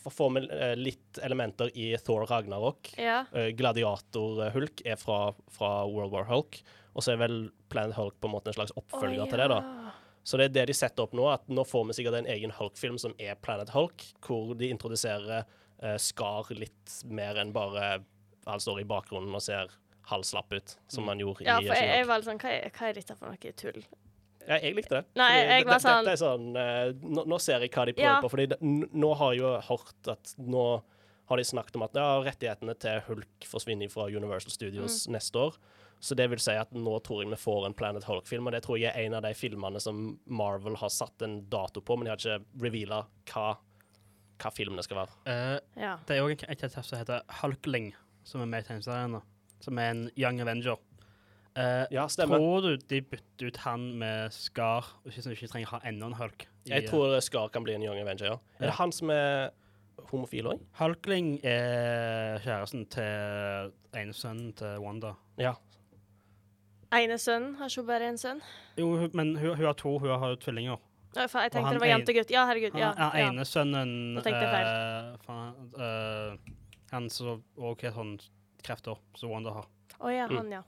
får 0.09 0.31
vi 0.33 0.41
eh, 0.49 0.75
litt 0.81 1.19
elementer 1.23 1.69
i 1.77 1.91
Thor 2.01 2.25
Ragnarok. 2.31 2.95
Ja. 2.97 3.27
Eh, 3.37 3.51
Gladiator-Hulk 3.53 4.81
er 4.89 4.97
fra, 4.97 5.19
fra 5.53 5.73
World 5.87 6.15
War 6.15 6.25
Hulk. 6.31 6.63
Og 6.95 7.05
så 7.05 7.13
er 7.13 7.21
vel 7.21 7.37
Planet 7.69 7.97
Hulk 7.99 8.17
på 8.23 8.31
en 8.31 8.33
måte 8.33 8.49
en 8.53 8.57
slags 8.57 8.73
oppfølger 8.81 9.27
Å, 9.27 9.29
til 9.29 9.43
det. 9.43 9.49
da. 9.53 9.61
Så 10.25 10.39
det 10.41 10.47
er 10.47 10.55
det 10.57 10.67
de 10.71 10.77
setter 10.79 11.05
opp 11.05 11.13
nå, 11.13 11.27
at 11.29 11.45
nå 11.53 11.67
får 11.69 11.85
vi 11.91 11.99
sikkert 11.99 12.17
en 12.23 12.31
egen 12.33 12.55
Hulk-film 12.57 12.97
som 13.03 13.13
er 13.21 13.37
Planet 13.45 13.75
Hulk, 13.75 14.07
hvor 14.25 14.55
de 14.57 14.71
introduserer 14.73 15.43
eh, 15.83 15.99
Skar 16.01 16.49
litt 16.57 16.95
mer 17.05 17.37
enn 17.43 17.53
bare 17.53 17.99
han 18.47 18.61
står 18.61 18.81
i 18.81 18.85
bakgrunnen 18.85 19.35
og 19.35 19.43
ser 19.43 19.71
halvslapp 20.11 20.53
ut, 20.53 20.77
som 20.89 21.07
han 21.09 21.19
gjorde 21.23 21.45
Ja, 21.47 21.59
i 21.61 21.67
for 21.67 21.75
jeg, 21.75 21.89
jeg 21.97 22.07
var 22.07 22.19
litt 22.21 22.29
sånn 22.29 22.41
hva 22.43 22.51
er, 22.53 22.71
hva 22.77 22.89
er 22.91 22.99
dette 22.99 23.17
for 23.17 23.29
noe 23.33 23.53
tull? 23.57 23.85
Ja, 24.45 24.59
jeg 24.61 24.75
likte 24.77 24.99
det. 24.99 25.05
Nei, 25.17 25.29
jeg, 25.39 25.47
jeg 25.49 25.65
var 25.71 25.79
sånn- 25.81 26.05
Dette 26.05 26.13
er 26.13 26.21
sånn 26.21 26.57
eh, 26.61 26.91
nå, 27.01 27.23
nå 27.33 27.39
ser 27.41 27.61
jeg 27.65 27.71
hva 27.73 27.87
de 27.89 27.95
prøver 27.97 28.11
Ja. 28.11 28.19
på, 28.21 28.29
for 28.29 28.99
nå 29.01 29.15
har 29.17 29.33
jeg 29.33 29.41
jo 29.41 29.53
hørt 29.71 30.11
at 30.13 30.35
nå 30.39 30.65
har 31.31 31.41
de 31.41 31.45
snakket 31.49 31.77
om 31.79 31.83
at 31.87 31.95
ja, 31.97 32.09
rettighetene 32.21 32.75
til 32.77 33.01
Hulk 33.07 33.47
forsvinner 33.49 33.89
fra 33.89 34.05
Universal 34.13 34.53
Studios 34.53 35.07
Mm. 35.09 35.15
neste 35.17 35.41
år. 35.41 35.57
Så 36.05 36.13
det 36.15 36.27
vil 36.29 36.39
si 36.39 36.53
at 36.53 36.71
nå 36.77 36.99
tror 37.01 37.23
jeg 37.23 37.31
vi 37.33 37.37
får 37.41 37.65
en 37.65 37.73
Planet 37.73 38.05
Hulk-film, 38.05 38.45
og 38.47 38.53
det 38.53 38.61
tror 38.67 38.77
jeg 38.79 38.93
er 38.93 39.07
en 39.07 39.15
av 39.15 39.23
de 39.25 39.33
filmene 39.33 39.81
som 39.81 40.19
Marvel 40.29 40.77
har 40.77 40.91
satt 40.93 41.23
en 41.25 41.49
dato 41.49 41.81
på, 41.81 41.97
men 41.97 42.05
de 42.05 42.11
har 42.11 42.21
ikke 42.21 42.45
reveala 42.61 43.07
hva, 43.33 43.57
hva 44.37 44.53
filmen 44.53 44.85
skal 44.85 44.99
være. 45.07 45.17
Uh, 45.25 45.61
Ja. 45.81 45.97
det 46.05 46.19
er 46.19 46.21
òg 46.27 46.37
kjent 46.37 46.61
karakter 46.61 46.83
som 46.85 46.99
heter 47.01 47.23
Hulkling, 47.41 47.95
som 48.25 48.41
er 48.41 48.47
med 48.51 48.65
i 48.65 48.69
tegneserien 48.69 49.11
nå. 49.15 49.23
Som 49.65 49.79
er 49.79 49.91
en 49.95 50.11
young 50.19 50.41
avenger. 50.41 50.77
Eh, 51.57 51.87
Ja, 51.95 52.07
stemmer. 52.11 52.37
tror 52.39 52.63
du 52.63 52.77
de 52.91 53.01
bytter 53.01 53.47
ut 53.47 53.57
han 53.63 53.99
med 53.99 54.33
Skar, 54.33 54.85
og 55.05 55.13
ikke, 55.13 55.23
de 55.23 55.31
ikke 55.37 55.49
trenger 55.53 55.69
ha 55.71 55.79
enda 55.87 56.07
en 56.07 56.15
Hulk? 56.19 56.47
i, 56.67 56.71
Jeg 56.71 56.85
eh, 56.85 56.91
tror 56.91 57.21
Skar 57.23 57.49
kan 57.55 57.63
bli 57.63 57.75
en 57.75 57.83
Young 57.83 58.01
Avenger, 58.01 58.27
ja. 58.27 58.33
Er 58.59 58.65
Ja. 58.65 58.67
det 58.67 58.75
han 58.75 58.93
som 58.93 59.11
er 59.11 59.51
homofil 60.11 60.45
òg? 60.51 60.61
Hulkling 60.81 61.39
er 61.45 62.39
kjæresten 62.41 62.89
til 62.91 63.71
ene 63.95 64.13
sønnen 64.13 64.53
til 64.57 64.79
Wanda. 64.81 65.13
Ja. 65.39 65.53
Ene 66.95 67.17
sønnen 67.19 67.57
har 67.59 67.67
ikke 67.71 67.83
hun 67.83 67.87
bare 67.91 68.09
en 68.09 68.19
sønn? 68.19 68.41
Jo, 68.79 69.09
men 69.15 69.37
hun, 69.37 69.55
hun 69.57 69.65
har 69.67 69.75
to, 69.75 69.97
hun 69.99 70.09
har 70.19 70.29
jo 70.35 70.37
tvillinger. 70.37 70.79
Jeg 71.15 71.31
tenkte 71.31 71.73
det 71.75 71.81
var 71.81 71.87
en- 71.87 72.01
jente-gutt. 72.01 72.31
Ja, 72.31 72.45
herregud. 72.47 72.73
Han 72.73 72.81
Ja, 72.81 72.91
er 73.11 73.19
ja. 73.19 73.29
ene 73.31 73.45
sønnen 73.47 74.15
Da 74.17 74.21
tenkte 74.23 74.43
jeg 74.43 74.51
feil. 74.51 74.67
eh, 74.67 75.17
faen, 75.27 75.55
eh, 75.79 76.37
Han 76.91 77.09
som 77.11 77.43
òg 77.57 77.81
har 77.83 77.93
sånn 77.93 78.21
krefter 78.63 78.97
som 79.17 79.31
Wanda 79.31 79.51
har. 79.53 79.67
Å 80.01 80.09
ja, 80.15 80.27
Mm. 80.29 80.37
han, 80.37 80.51
ja. 80.51 80.63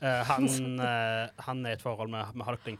Eh, 0.00 0.24
han, 0.24 0.80
eh, 0.80 1.28
han 1.38 1.66
er 1.66 1.70
i 1.70 1.72
et 1.74 1.82
forhold 1.82 2.10
med, 2.10 2.34
med 2.34 2.46
Hulkling. 2.46 2.78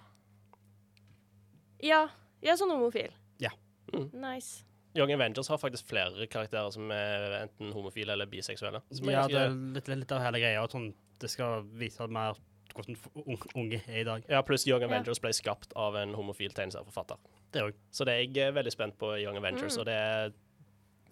Ja, 1.83 2.09
er 2.43 2.57
sånn 2.59 2.71
homofil. 2.73 3.11
Ja. 3.43 3.51
Mm. 3.93 4.11
Nice. 4.23 4.65
Young 4.95 5.11
Avengers 5.15 5.49
har 5.49 5.59
faktisk 5.59 5.89
flere 5.89 6.27
karakterer 6.31 6.71
som 6.75 6.91
er 6.93 7.39
enten 7.43 7.73
homofile 7.73 8.13
eller 8.13 8.27
biseksuelle. 8.27 8.83
Som 8.93 9.09
er 9.09 9.13
Ja, 9.13 9.23
ganske- 9.23 9.33
det 9.33 9.43
er 9.43 9.95
litt, 9.95 10.01
litt 10.01 10.13
av 10.13 10.21
hele 10.23 10.39
greia. 10.39 10.63
at 10.63 10.71
Sånn, 10.71 10.95
det 11.19 11.31
skal 11.31 11.63
vise 11.63 12.07
mer 12.09 12.35
hvordan 12.75 12.97
f- 12.97 13.09
un- 13.15 13.51
unge 13.57 13.83
er 13.89 14.01
i 14.01 14.05
dag. 14.05 14.25
Ja, 14.29 14.43
pluss 14.43 14.67
Young 14.67 14.83
Avengers 14.83 15.19
ble 15.19 15.31
skapt 15.31 15.73
av 15.77 15.95
en 15.97 16.15
homofil 16.15 16.51
tegneserieforfatter. 16.53 17.17
Det 17.53 17.63
òg. 17.63 17.75
Så 17.91 18.05
det 18.05 18.09
er 18.15 18.33
jeg 18.33 18.37
er 18.49 18.53
veldig 18.63 18.73
spent 18.73 18.99
på 18.99 19.21
Young 19.23 19.37
Avengers, 19.37 19.77
Mm. 19.77 19.81
og 19.81 19.85
det 19.87 19.95
er 19.95 20.33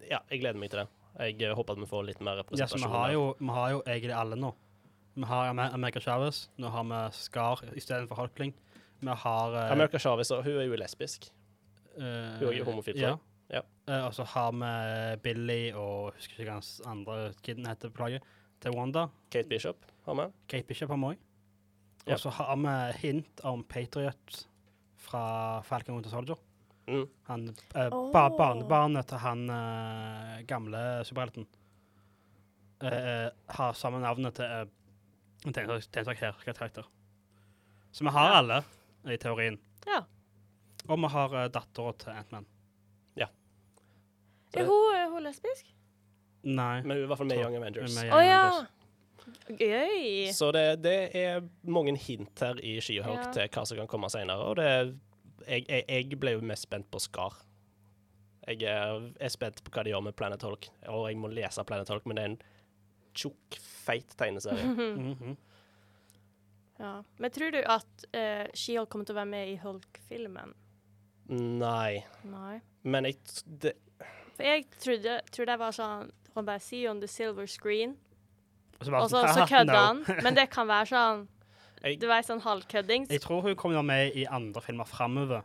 Ja, 0.09 0.19
jeg 0.31 0.39
gleder 0.41 0.57
meg 0.59 0.69
til 0.71 0.79
det. 0.79 0.87
Jeg 1.19 1.41
eh, 1.43 1.55
håper 1.55 1.75
at 1.75 1.81
vi 1.81 1.87
får 1.89 2.05
litt 2.07 2.21
mer 2.23 2.39
Ja, 2.39 2.43
representasjon. 2.43 2.85
vi 2.85 2.95
har, 2.95 3.11
jo, 3.15 3.23
vi 3.39 3.55
har 3.55 3.71
jo 3.71 3.81
egentlig 3.85 4.15
alle 4.15 4.37
nå. 4.39 4.51
Vi 5.13 5.27
har 5.27 5.49
America 5.51 5.99
Chavez. 5.99 6.45
Nå 6.57 6.71
har 6.71 6.85
vi 6.87 7.01
Skar 7.17 7.63
istedenfor 7.75 8.15
Holkling. 8.15 8.53
Vi 9.01 9.15
har 9.23 9.55
uh, 9.55 9.71
America 9.71 9.99
Chavez, 9.99 10.29
hun 10.29 10.59
er 10.61 10.69
jo 10.69 10.77
lesbisk. 10.79 11.27
Uh, 11.97 12.03
hun 12.39 12.47
er 12.51 12.59
jo 12.59 12.67
homofil, 12.69 12.95
tror 12.95 13.07
Ja. 13.09 13.17
Ja. 13.51 13.61
Uh, 13.89 14.05
og 14.05 14.13
så 14.15 14.23
har 14.23 14.53
vi 14.55 15.17
Billy 15.25 15.73
og 15.73 16.13
husker 16.15 16.37
ikke 16.37 16.47
hva 16.47 16.59
hans 16.61 16.69
andre 16.87 17.17
kiden 17.43 17.67
heter, 17.67 17.91
beklager, 17.91 18.23
til 18.61 18.77
Wanda. 18.77 19.07
Kate 19.33 19.49
Bishop 19.49 19.83
har 20.05 20.15
vi. 20.15 20.29
Kate 20.47 20.69
Bishop 20.69 20.93
har 20.93 21.01
vi 21.01 21.11
òg. 21.11 21.27
Og 22.07 22.19
så 22.19 22.29
har 22.29 22.55
vi 22.55 22.77
hint 23.01 23.43
om 23.43 23.63
Patriot 23.63 24.45
fra 24.97 25.25
Falcon 25.65 25.97
Winter 25.97 26.13
Soldier. 26.13 26.39
Mm. 26.91 27.05
Han, 27.29 27.47
eh, 27.75 27.87
oh. 27.95 28.11
barnebarnet 28.13 29.07
til 29.11 29.21
han 29.23 29.45
eh, 29.49 30.41
gamle 30.49 30.81
superhelten. 31.07 31.47
eh, 32.83 33.27
har 33.55 33.73
samme 33.77 33.99
navnet 34.01 34.33
til 34.35 34.45
uh, 34.45 34.65
en 35.47 35.53
tegneseriekarakter. 35.53 36.87
Så 37.91 38.03
vi 38.03 38.09
har 38.15 38.29
Ja. 38.31 38.37
alle, 38.39 38.63
i 39.13 39.17
teorien. 39.17 39.59
Ja. 39.87 40.01
Og 40.89 40.97
vi 40.99 41.07
har 41.13 41.35
uh, 41.35 41.47
dattera 41.53 41.93
til 41.93 42.09
Ant-Man. 42.11 42.45
Så- 44.51 44.59
Er 44.59 44.65
hun, 44.67 44.95
er 44.95 45.09
hun 45.09 45.23
lesbisk? 45.23 45.69
Nei. 46.43 46.81
Men 46.81 46.91
hun 46.91 46.97
er 46.97 47.03
i 47.03 47.07
hvert 47.07 47.17
fall 47.21 47.27
med 47.29 47.37
i 47.37 47.41
Young 47.41 47.55
Avengers. 47.55 47.93
med 47.95 48.11
Å 48.11 48.17
oh, 48.17 48.25
ja! 48.25 48.39
Avengers. 48.49 48.67
Gøy. 49.61 50.31
Så 50.35 50.49
det, 50.51 50.63
det 50.83 50.95
er 51.15 51.41
mange 51.63 51.93
hint 51.97 52.39
her 52.43 52.59
i 52.59 52.73
She-Hulk 52.83 53.21
Ja. 53.21 53.31
til 53.31 53.47
hva 53.47 53.63
som 53.69 53.77
kan 53.79 53.87
komme 53.87 54.09
senere. 54.11 54.43
Og 54.43 54.57
det, 54.59 54.99
jeg, 55.47 55.65
jeg, 55.67 55.85
jeg 55.87 56.19
ble 56.19 56.35
jo 56.37 56.41
mest 56.45 56.67
spent 56.67 56.89
på 56.91 56.99
Skar. 57.01 57.37
Jeg 58.47 58.63
er, 58.65 59.05
er 59.21 59.31
spent 59.31 59.61
på 59.63 59.73
hva 59.73 59.83
de 59.85 59.93
gjør 59.93 60.03
med 60.07 60.15
Planet 60.17 60.41
Hulk. 60.45 60.67
Og 60.89 61.05
jeg 61.09 61.19
må 61.21 61.29
lese 61.31 61.63
Planet 61.67 61.89
Hulk, 61.93 62.07
men 62.09 62.17
det 62.17 62.23
er 62.23 62.31
en 62.33 62.41
tjukk, 63.17 63.59
feit 63.85 64.17
tegneserie. 64.17 64.65
Mhm. 65.11 65.37
Ja. 66.81 67.03
Men 67.21 67.29
tror 67.29 67.51
du 67.53 67.59
at 67.61 68.05
uh, 68.17 68.47
She-Hulk 68.57 68.89
kommer 68.89 69.05
til 69.05 69.13
å 69.13 69.19
være 69.19 69.29
med 69.29 69.49
i 69.51 69.57
Hulk-filmen? 69.61 70.55
Nei. 71.29 71.99
Nei. 72.25 72.55
Men 72.81 73.05
jeg, 73.05 73.19
det, 73.61 73.75
For 74.33 74.47
jeg 74.47 74.65
trodde, 74.81 75.19
trodde 75.29 75.53
jeg 75.53 75.61
var 75.61 75.75
sånn 75.77 76.09
Han 76.33 76.47
bare 76.47 76.63
see 76.63 76.87
on 76.89 76.97
the 77.03 77.07
silver 77.11 77.45
screen, 77.45 77.93
Og 78.79 78.87
så 78.87 78.91
så, 78.95 79.11
sånn, 79.13 79.29
så 79.37 79.45
kødder 79.51 79.75
no». 79.75 79.83
han. 79.85 80.01
Men 80.25 80.39
det 80.39 80.47
kan 80.49 80.65
være 80.71 80.89
sånn 80.89 81.21
jeg, 81.83 81.99
Du 82.01 82.07
vet, 82.07 82.25
sånn 82.27 82.41
halvkødding. 82.41 83.07
Jeg 83.11 83.21
tror 83.21 83.41
hun 83.45 83.55
kommer 83.55 83.81
med 83.85 84.15
i 84.15 84.25
andre 84.29 84.61
filmer 84.61 84.85
framover. 84.85 85.43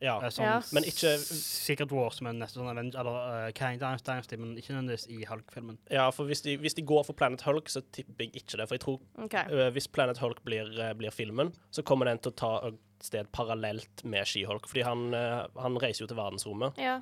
ja. 0.00 0.18
Eh, 0.20 0.28
Sånn, 0.28 0.44
Ja. 0.44 0.60
Men 0.72 0.84
ikke- 0.84 1.18
Secret 1.18 1.90
Wars, 1.92 2.20
er 2.20 2.32
neste 2.32 2.58
sånn 2.58 2.68
Avenger, 2.68 3.00
eller 3.00 3.46
uh, 3.48 3.52
Kang 3.52 3.78
Dynasty, 3.78 4.36
men 4.36 4.56
ikke 4.56 4.74
nødvendigvis 4.74 5.06
i 5.08 5.24
Hulk-filmen. 5.24 5.78
ja, 5.90 6.10
for 6.10 6.26
hvis 6.26 6.42
de, 6.42 6.56
hvis 6.58 6.74
de 6.74 6.82
går 6.82 7.04
for 7.06 7.14
Planet 7.14 7.40
Hulk, 7.42 7.68
så 7.68 7.80
tipper 7.92 8.24
jeg 8.26 8.32
ikke 8.34 8.56
det. 8.58 8.68
For 8.68 8.74
jeg 8.74 8.80
tror 8.80 9.00
okay. 9.24 9.44
uh, 9.48 9.70
hvis 9.70 9.86
Planet 9.88 10.18
Hulk 10.18 10.44
blir, 10.44 10.66
uh, 10.78 10.92
blir 10.92 11.10
filmen, 11.10 11.54
så 11.72 11.82
kommer 11.82 12.04
den 12.06 12.18
til 12.18 12.32
å 12.32 12.36
ta 12.36 12.66
et 12.68 12.74
sted 13.00 13.26
parallelt 13.32 14.04
med 14.04 14.26
She-Hulk. 14.26 14.66
Fordi 14.66 14.82
han, 14.84 15.12
han 15.12 15.76
reiser 15.76 16.04
jo 16.04 16.06
til 16.06 16.16
verdensrommet. 16.16 16.76
Ja. 16.78 17.00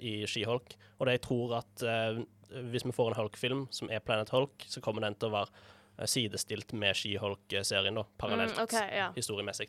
i 0.00 0.24
She-Hulk. 0.24 0.76
Og 0.98 1.06
det 1.06 1.20
jeg 1.20 1.22
tror 1.22 1.58
at 1.58 1.82
hvis 2.70 2.84
vi 2.86 2.92
får 2.92 3.08
en 3.10 3.18
Hulk-film 3.18 3.66
som 3.70 3.90
er 3.90 4.00
Planet 4.00 4.30
Hulk, 4.30 4.64
så 4.66 4.80
kommer 4.80 5.02
den 5.02 5.14
til 5.14 5.28
å 5.28 5.32
være 5.32 5.50
sidestilt 6.10 6.72
med 6.76 6.96
She-Hulk-serien, 6.98 7.94
da, 7.94 8.04
parallelt, 8.18 8.56
Mm, 8.56 8.62
okay, 8.64 8.88
ja. 8.96 9.10
historiemessig. 9.16 9.68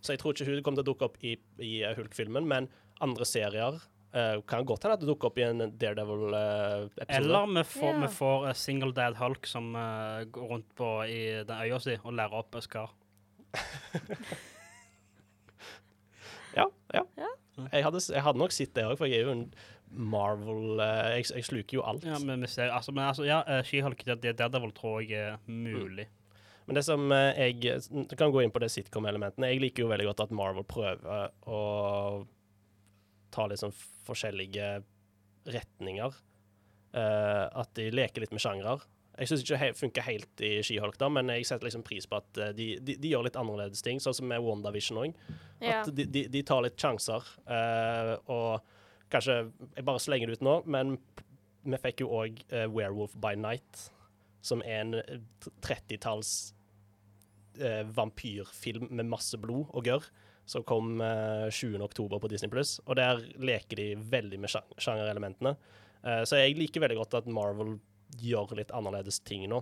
Så 0.00 0.14
jeg 0.14 0.20
tror 0.22 0.32
ikke 0.32 0.48
hun 0.48 0.62
kommer 0.64 0.80
til 0.80 0.86
å 0.86 0.92
dukke 0.92 1.08
opp 1.10 1.18
i, 1.20 1.34
i 1.60 1.72
eh, 1.84 1.96
Hulk-filmen, 1.96 2.46
men 2.48 2.68
andre 3.04 3.26
serier 3.28 3.76
uh, 3.76 4.40
kan 4.48 4.64
godt 4.68 4.84
hende 4.84 4.96
at 4.96 5.02
det 5.02 5.08
dukker 5.10 5.30
opp 5.30 5.40
i 5.40 5.44
en 5.44 5.64
Daredevil-episode. 5.80 7.16
Eller 7.18 7.52
vi 7.52 7.64
får, 7.68 7.90
yeah. 7.90 8.00
vi 8.04 8.12
får 8.16 8.46
eh, 8.48 8.56
Single 8.62 8.92
Dad 8.96 9.18
Hulk 9.20 9.48
som 9.48 9.74
uh, 9.76 10.24
går 10.32 10.54
rundt 10.54 10.72
på 10.76 10.88
i 11.04 11.20
den 11.44 11.56
øya 11.56 11.80
si 11.84 11.98
og 12.00 12.16
lærer 12.16 12.40
opp 12.40 12.56
Skar. 12.64 12.96
Ja, 16.56 16.64
ja. 16.94 17.02
Ja. 17.14 17.28
Jeg, 17.72 17.84
hadde, 17.84 18.00
jeg 18.10 18.22
hadde 18.24 18.40
nok 18.40 18.54
sett 18.54 18.72
det 18.74 18.82
òg, 18.88 18.96
for 18.98 19.06
jeg 19.06 19.20
er 19.20 19.28
jo 19.28 19.34
en 19.36 19.44
Marvel 19.90 20.80
eh, 20.80 21.16
jeg, 21.16 21.26
jeg 21.34 21.46
sluker 21.48 21.80
jo 21.80 21.84
alt. 21.86 22.06
Ja, 22.06 22.18
men 22.22 22.44
vi 22.44 22.50
ser, 22.50 22.70
altså, 22.74 22.94
men 22.94 23.08
altså, 23.08 23.26
ja, 23.26 23.40
uh, 23.48 23.60
She-Hulk, 23.66 24.04
det, 24.06 24.20
det 24.22 24.36
Daredevil 24.38 24.74
tror 24.76 25.00
jeg 25.02 25.18
er 25.18 25.38
mulig. 25.50 26.06
Men 26.68 26.78
det 26.78 26.84
som 26.86 27.10
eh, 27.10 27.34
jeg 27.40 27.80
Du 27.90 28.14
kan 28.14 28.30
gå 28.30 28.44
inn 28.44 28.52
på 28.54 28.60
det 28.62 28.70
sitcom-elementene. 28.70 29.48
Jeg 29.50 29.62
liker 29.64 29.82
jo 29.82 29.90
veldig 29.90 30.06
godt 30.12 30.20
at 30.28 30.34
Marvel 30.36 30.66
prøver 30.70 31.32
å 31.50 31.60
ta 33.34 33.46
litt 33.50 33.62
sånn 33.62 33.74
forskjellige 34.06 34.68
retninger. 35.50 36.14
Eh, 36.94 37.44
at 37.62 37.74
de 37.74 37.90
leker 37.94 38.22
litt 38.22 38.34
med 38.34 38.42
sjangrer. 38.42 38.86
Jeg 39.20 39.28
syns 39.28 39.42
ikke 39.42 39.58
det 39.58 39.76
funker 39.76 40.06
helt 40.06 40.42
i 40.46 40.52
Skihulk, 40.64 40.96
da, 41.00 41.10
men 41.12 41.28
jeg 41.34 41.44
setter 41.48 41.68
liksom 41.68 41.82
pris 41.84 42.06
på 42.08 42.20
at 42.22 42.38
eh, 42.40 42.52
de, 42.56 42.68
de, 42.80 42.96
de 43.02 43.10
gjør 43.10 43.26
litt 43.26 43.38
annerledes 43.40 43.82
ting, 43.84 43.98
sånn 44.00 44.16
som 44.16 44.30
med 44.30 44.42
WandaVision 44.42 45.02
òg. 45.02 45.18
Ja. 45.58 45.80
At 45.82 45.90
de, 45.94 46.06
de, 46.06 46.28
de 46.30 46.42
tar 46.46 46.62
litt 46.64 46.78
sjanser. 46.80 47.26
eh, 47.50 48.14
og 48.30 48.78
kanskje 49.10 49.34
Jeg 49.76 49.84
bare 49.88 50.00
slenger 50.02 50.26
det 50.30 50.38
ut 50.40 50.44
nå, 50.46 50.54
men 50.70 50.96
vi 51.64 51.76
fikk 51.82 52.00
jo 52.00 52.08
òg 52.22 52.38
Werewolf 52.72 53.12
by 53.20 53.34
Night, 53.36 53.90
som 54.40 54.62
er 54.64 54.78
en 54.80 54.94
eh, 54.96 55.18
30-talls 55.60 56.30
uh, 57.60 57.82
vampyrfilm 57.92 58.86
med 58.96 59.10
masse 59.10 59.36
blod 59.36 59.68
og 59.76 59.84
gørr, 59.84 60.06
som 60.48 60.64
kom 60.66 60.96
uh, 61.04 61.50
20. 61.52 61.76
oktober 61.84 62.18
på 62.22 62.30
Disney 62.32 62.48
Pluss. 62.50 62.78
Og 62.86 62.96
der 62.96 63.20
leker 63.38 63.76
de 63.76 63.90
veldig 64.10 64.40
med 64.40 64.50
sjan- 64.50 64.72
sjangerelementene. 64.80 65.52
Uh, 66.00 66.22
så 66.24 66.40
jeg 66.40 66.56
liker 66.58 66.80
veldig 66.86 66.96
godt 67.02 67.18
at 67.20 67.28
Marvel 67.30 67.76
gjør 68.18 68.56
litt 68.58 68.72
annerledes 68.74 69.20
ting 69.28 69.44
nå. 69.52 69.60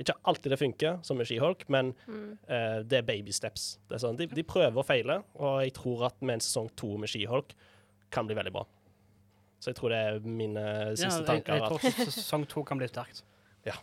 Ikke 0.00 0.14
alltid 0.26 0.50
det 0.54 0.58
funker, 0.58 0.96
som 1.06 1.18
med 1.20 1.26
She-Hulk, 1.28 1.66
men 1.70 1.92
Mm. 2.06 2.38
uh, 2.48 2.80
det 2.86 2.98
er 3.02 3.02
baby 3.10 3.30
steps. 3.34 3.78
Er 3.90 3.98
sånn, 4.02 4.16
de, 4.18 4.26
de 4.30 4.42
prøver 4.46 4.78
og 4.80 4.86
feiler, 4.88 5.22
og 5.34 5.60
jeg 5.66 5.74
tror 5.76 6.06
at 6.08 6.22
med 6.22 6.38
en 6.38 6.46
sesong 6.46 6.70
to 6.78 6.94
med 6.98 7.10
She-Hulk 7.10 7.52
kan 8.14 8.26
bli 8.30 8.34
veldig 8.38 8.52
bra. 8.54 8.64
Så 9.64 9.72
jeg 9.72 9.78
tror 9.78 9.94
det 9.94 9.98
er 10.04 10.18
mine 10.28 10.62
siste 10.92 11.22
ja, 11.22 11.24
tanker. 11.24 11.54
jeg 11.56 11.62
jeg 11.64 11.94
tror 11.96 12.10
sesong 12.12 12.42
to 12.52 12.62
kan 12.68 12.76
bli 12.80 12.88
sterkt. 12.90 13.22
Ja. 13.64 13.78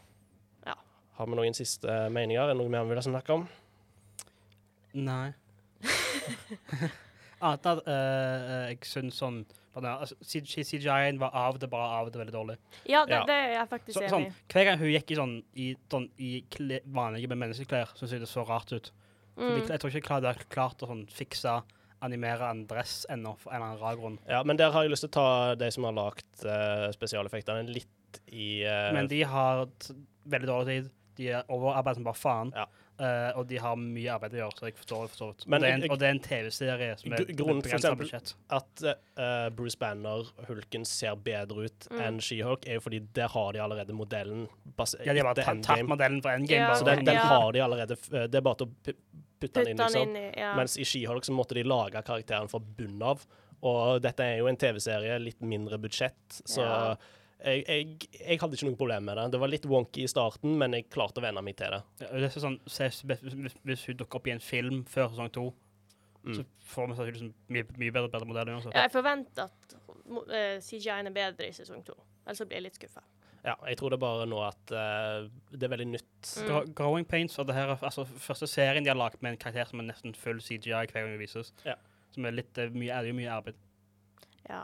Har 1.18 1.28
vi 1.30 1.38
noen 1.38 1.54
siste 1.58 1.96
meninger? 2.14 2.42
Er 2.44 2.54
det 2.54 2.58
noe 2.60 2.70
mer 2.70 2.86
vi 2.86 2.94
vil 2.94 3.02
snakke 3.06 3.34
om? 3.34 3.48
Nei. 4.94 5.32
Annet 7.42 7.66
enn 7.66 7.80
at 7.80 7.90
eh, 7.90 8.54
jeg 8.70 8.86
syns 8.86 9.18
sånn 9.18 9.40
ja, 9.72 9.94
altså, 10.04 10.18
CGI-en 10.28 11.18
var 11.22 11.32
av 11.38 11.58
det 11.62 11.70
bare 11.72 11.88
av 12.02 12.10
det 12.12 12.20
veldig 12.20 12.34
dårlig. 12.36 12.58
ja, 12.86 13.06
det, 13.08 13.16
Ja. 13.16 13.22
det 13.26 13.36
er 13.40 13.54
jeg 13.56 13.70
faktisk 13.72 13.96
Så, 13.96 14.02
enig 14.04 14.12
sånn, 14.12 14.26
i. 14.28 14.34
hver 14.54 14.66
gang 14.68 14.80
hun 14.82 14.92
gikk 14.92 15.12
i 15.12 15.16
sånn 15.16 15.36
i, 15.56 15.68
sånn, 15.90 16.08
i 16.20 16.32
kle, 16.52 16.82
vanlige 16.86 17.32
menneskeklær, 17.32 17.94
syns 17.96 18.12
jeg 18.12 18.20
det 18.20 18.30
så 18.30 18.44
rart 18.46 18.74
ut. 18.76 18.92
Mm. 19.38 19.62
jeg 19.70 19.80
tror 19.80 19.90
ikke 19.90 20.02
jeg 20.02 20.10
hadde 20.12 20.34
klart 20.52 20.84
å 20.84 20.90
sånn, 20.92 21.06
fikse 21.08 21.54
animere 22.06 22.50
en 22.50 22.64
dress 22.70 23.06
ennå, 23.14 23.36
for 23.42 23.52
en 23.52 23.60
eller 23.60 23.72
annen 23.72 23.82
rar 23.82 24.00
grunn. 24.00 24.20
Ja, 24.30 24.42
men 24.48 24.60
der 24.60 24.74
har 24.74 24.86
jeg 24.86 24.94
lyst 24.94 25.06
til 25.06 25.12
å 25.12 25.18
ta 25.20 25.56
de 25.60 25.70
som 25.74 25.86
har 25.88 25.98
lagd 25.98 26.46
uh, 26.46 26.88
spesialeffektene, 26.96 27.68
litt 27.70 28.22
i 28.34 28.64
uh, 28.66 28.90
Men 28.96 29.10
de 29.12 29.22
har 29.28 29.68
veldig 30.32 30.50
dårlig 30.50 30.78
tid. 30.78 30.90
De 31.20 31.28
er 31.38 31.52
overarbeidet 31.52 32.00
som 32.00 32.08
bare 32.08 32.18
faen. 32.20 32.54
Ja. 32.58 32.66
Eh, 33.02 33.32
og 33.40 33.48
de 33.50 33.58
har 33.58 33.76
mye 33.82 34.12
arbeid 34.14 34.36
å 34.36 34.40
gjøre, 34.44 34.54
så 34.60 34.68
jeg 34.68 34.76
forstår 34.78 35.08
det 35.08 35.12
for. 35.18 35.34
Men 35.50 35.56
Og 35.58 35.62
det 35.64 35.70
er 35.72 35.74
en, 35.80 35.86
og 35.92 36.00
det 36.02 36.06
er 36.08 36.12
en 36.14 36.20
TV-serie 36.22 36.98
som 37.00 37.14
er 37.18 37.24
grunnen 37.34 37.62
for 37.66 37.74
eksempel- 37.78 38.04
budsjett. 38.06 38.34
at 38.54 38.84
uh, 39.18 39.50
Bruce 39.58 39.78
Banner, 39.82 40.28
Hulken, 40.48 40.86
ser 40.86 41.16
bedre 41.16 41.66
ut 41.66 41.88
Mm. 41.90 42.02
enn 42.06 42.20
She-Hulk, 42.22 42.68
er 42.68 42.78
jo 42.78 42.84
fordi 42.86 43.00
der 43.18 43.28
har 43.34 43.54
de 43.54 43.60
allerede 43.60 43.90
modellen. 43.98 44.48
Ja, 45.04 45.14
de 45.14 45.20
har 45.20 45.34
bare 45.34 45.44
tatt, 45.64 45.88
modellen 45.90 46.22
for 46.22 46.30
Endgame. 46.30 46.62
Ja, 46.62 46.68
bare. 46.68 46.78
Så 46.78 46.86
den, 46.86 47.06
den 47.06 47.16
Ja. 47.16 47.22
har 47.24 47.52
de 47.52 47.60
allerede. 47.60 47.98
Det 48.30 48.36
er 48.36 48.42
bare 48.42 48.56
til 48.56 48.68
å 48.68 48.94
putte 49.42 49.54
den 49.64 49.68
inn, 49.70 49.78
den 49.78 49.88
liksom. 49.88 50.02
inn 50.10 50.16
i 50.16 50.32
ja. 50.38 50.54
Mens 50.56 50.78
i 50.78 50.84
She-Hulk 50.84 51.24
så 51.26 51.34
måtte 51.34 51.56
de 51.58 51.64
lage 51.64 52.04
karakteren 52.06 52.48
fra 52.50 52.60
bunnen 52.60 53.02
av. 53.02 53.26
Og 53.64 54.00
dette 54.02 54.20
er 54.22 54.38
jo 54.38 54.48
en 54.48 54.58
TV-serie, 54.58 55.18
litt 55.20 55.42
mindre 55.42 55.80
budsjett, 55.82 56.42
så 56.46 56.62
Ja. 56.62 56.96
Jeg, 57.44 57.64
jeg, 57.68 58.10
jeg 58.20 58.40
hadde 58.42 58.58
ikke 58.58 58.68
noe 58.70 58.78
problem 58.80 59.04
med 59.10 59.18
det. 59.18 59.26
Det 59.34 59.40
var 59.42 59.52
litt 59.52 59.66
wonky 59.66 60.04
i 60.06 60.08
starten, 60.12 60.58
men 60.62 60.74
jeg 60.78 60.90
klarte 60.94 61.22
å 61.22 61.26
venne 61.26 61.42
meg 61.46 61.56
til 61.60 61.74
det. 61.74 61.82
Ja, 62.04 62.12
det 62.22 62.30
er 62.30 62.40
sånn, 62.44 62.60
hvis, 62.68 63.02
hvis- 63.06 63.60
hvis 63.66 63.86
hun 63.90 63.98
dukker 63.98 64.20
opp 64.22 64.28
i 64.28 64.32
en 64.36 64.40
film 64.44 64.84
før 64.86 65.10
sesong 65.14 65.32
to, 65.32 65.52
Mm. 66.22 66.36
så 66.38 66.44
får 66.70 66.88
vi 66.88 66.94
sannsynligvis 66.94 67.22
en 67.24 67.34
mye, 67.50 67.64
mye 67.82 67.92
bedre, 67.92 68.10
bedre 68.14 68.28
modell 68.30 68.50
uansett. 68.54 68.76
Ja, 68.76 68.82
jeg 68.86 68.92
forventer 68.94 69.48
at 69.48 69.72
uh, 69.74 70.60
CGI-en 70.62 71.08
er 71.10 71.16
bedre 71.16 71.48
i 71.48 71.52
sesong 71.52 71.82
to. 71.84 71.96
Ellers 72.28 72.44
blir 72.46 72.60
jeg 72.60 72.64
litt 72.68 72.76
skuffa. 72.78 73.02
Ja, 73.44 73.56
jeg 73.66 73.80
tror 73.80 73.90
det 73.90 73.98
er 73.98 74.04
bare 74.04 74.28
nå 74.30 74.38
at 74.46 74.70
uh, 74.70 75.26
det 75.50 75.64
er 75.66 75.72
veldig 75.74 75.88
nytt. 75.96 76.34
Mm. 76.46 76.76
Growing 76.78 77.08
Pains 77.10 77.40
og 77.42 77.48
det 77.50 77.56
her 77.58 77.72
er 77.74 77.82
altså, 77.82 78.06
første 78.06 78.46
serien 78.46 78.84
de 78.86 78.92
har 78.94 79.00
lagd 79.02 79.18
med 79.26 79.32
en 79.34 79.38
karakter 79.42 79.66
som 79.72 79.80
er 79.82 79.88
nesten 79.90 80.14
full 80.14 80.38
CGI 80.46 80.70
hver 80.86 80.94
gang 80.94 81.10
det 81.16 81.24
vises. 81.24 81.50
Ja. 81.66 81.74
Som 82.14 82.26
er 82.30 82.38
litt 82.38 82.56
uh, 82.62 82.70
mye, 82.70 82.92
er 82.94 83.10
jo 83.10 83.18
mye 83.18 83.34
arbeid. 83.40 83.58
Ja. 84.48 84.62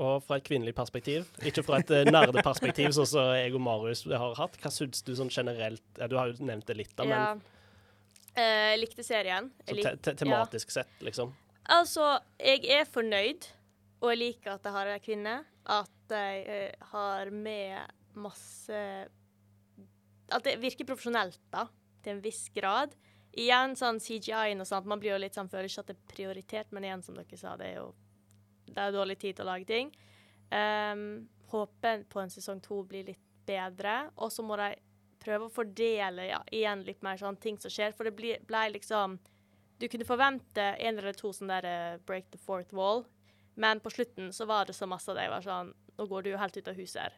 Og 0.00 0.22
fra 0.24 0.38
et 0.40 0.44
kvinnelig 0.46 0.72
perspektiv, 0.76 1.26
ikke 1.44 1.64
fra 1.66 1.80
et 1.82 1.90
uh, 1.92 2.06
nerdeperspektiv, 2.08 2.88
sånn 2.96 3.08
som 3.08 3.32
jeg 3.36 3.52
og 3.52 3.60
Marius 3.60 4.06
har 4.08 4.36
hatt. 4.38 4.56
Hva 4.62 4.72
syns 4.72 5.04
du 5.04 5.12
sånn 5.18 5.32
generelt 5.32 5.84
ja, 6.00 6.08
Du 6.08 6.16
har 6.16 6.30
jo 6.30 6.46
nevnt 6.48 6.64
det 6.70 6.78
litt, 6.78 6.94
da, 6.96 7.04
men 7.04 7.18
ja. 7.18 7.32
Eh, 8.38 8.76
likte 8.78 9.02
serien. 9.02 9.50
Jeg 9.66 9.68
så 9.68 9.76
lik 9.76 9.86
te 9.86 9.96
te 10.06 10.12
tematisk 10.22 10.70
sett, 10.72 10.92
liksom. 11.04 11.32
Altså, 11.70 12.06
jeg 12.38 12.62
er 12.70 12.86
fornøyd, 12.88 13.48
og 14.00 14.12
jeg 14.12 14.20
liker 14.20 14.54
at 14.54 14.66
jeg 14.66 14.76
har 14.76 14.90
ei 14.90 15.00
kvinne. 15.02 15.36
At 15.70 16.14
jeg 16.14 16.44
eh, 16.48 16.86
har 16.92 17.30
med 17.34 17.96
masse 18.18 18.78
At 20.30 20.46
det 20.46 20.56
virker 20.62 20.86
profesjonelt, 20.86 21.40
da, 21.50 21.66
til 22.04 22.16
en 22.16 22.22
viss 22.22 22.44
grad. 22.54 22.94
Igjen 23.34 23.76
sånn 23.78 23.98
CGI-en 24.02 24.62
og 24.62 24.66
sånt, 24.66 24.86
man 24.90 25.02
blir 25.02 25.12
jo 25.12 25.20
litt 25.22 25.36
sånn, 25.36 25.50
føler 25.50 25.68
ikke 25.68 25.82
at 25.82 25.90
det 25.90 25.96
er 25.96 26.14
prioritert, 26.14 26.70
men 26.74 26.86
igjen, 26.86 27.02
som 27.02 27.18
dere 27.18 27.38
sa, 27.38 27.56
det 27.58 27.72
er 27.72 27.76
jo 27.82 27.90
det 28.74 28.82
er 28.84 28.94
dårlig 28.94 29.18
tid 29.20 29.36
til 29.38 29.46
å 29.46 29.50
lage 29.52 29.68
ting. 29.68 29.90
Um, 30.50 31.02
håper 31.50 32.04
på 32.10 32.22
en 32.22 32.30
sesong 32.32 32.60
to 32.62 32.82
blir 32.86 33.06
litt 33.10 33.22
bedre, 33.46 34.10
og 34.16 34.30
så 34.32 34.42
må 34.46 34.56
de 34.60 34.72
prøve 35.20 35.46
å 35.48 35.52
fordele 35.52 36.28
ja, 36.30 36.40
igjen 36.54 36.84
litt 36.86 37.02
mer 37.04 37.18
sånn 37.20 37.36
ting 37.42 37.58
som 37.60 37.70
skjer, 37.72 37.92
for 37.96 38.08
det 38.08 38.14
blir- 38.16 38.42
ble 38.46 38.68
liksom 38.76 39.18
du 39.80 39.86
kunne 39.88 40.04
forvente 40.04 40.60
en 40.76 40.98
eller 41.00 41.16
to 41.16 41.30
sånne 41.32 41.56
der 41.62 41.96
uh, 41.96 42.00
break 42.06 42.30
the 42.30 42.38
fourth 42.38 42.72
wall, 42.76 43.06
men 43.56 43.80
på 43.80 43.90
slutten 43.92 44.28
så 44.32 44.44
var 44.48 44.66
det 44.68 44.74
så 44.76 44.86
masse 44.88 45.08
av 45.10 45.16
jeg 45.20 45.32
var 45.32 45.44
sånn 45.44 45.74
Nå 46.00 46.06
går 46.08 46.22
du 46.24 46.30
jo 46.30 46.38
helt 46.40 46.56
ut 46.56 46.68
av 46.70 46.78
huset 46.78 47.00
her. 47.02 47.16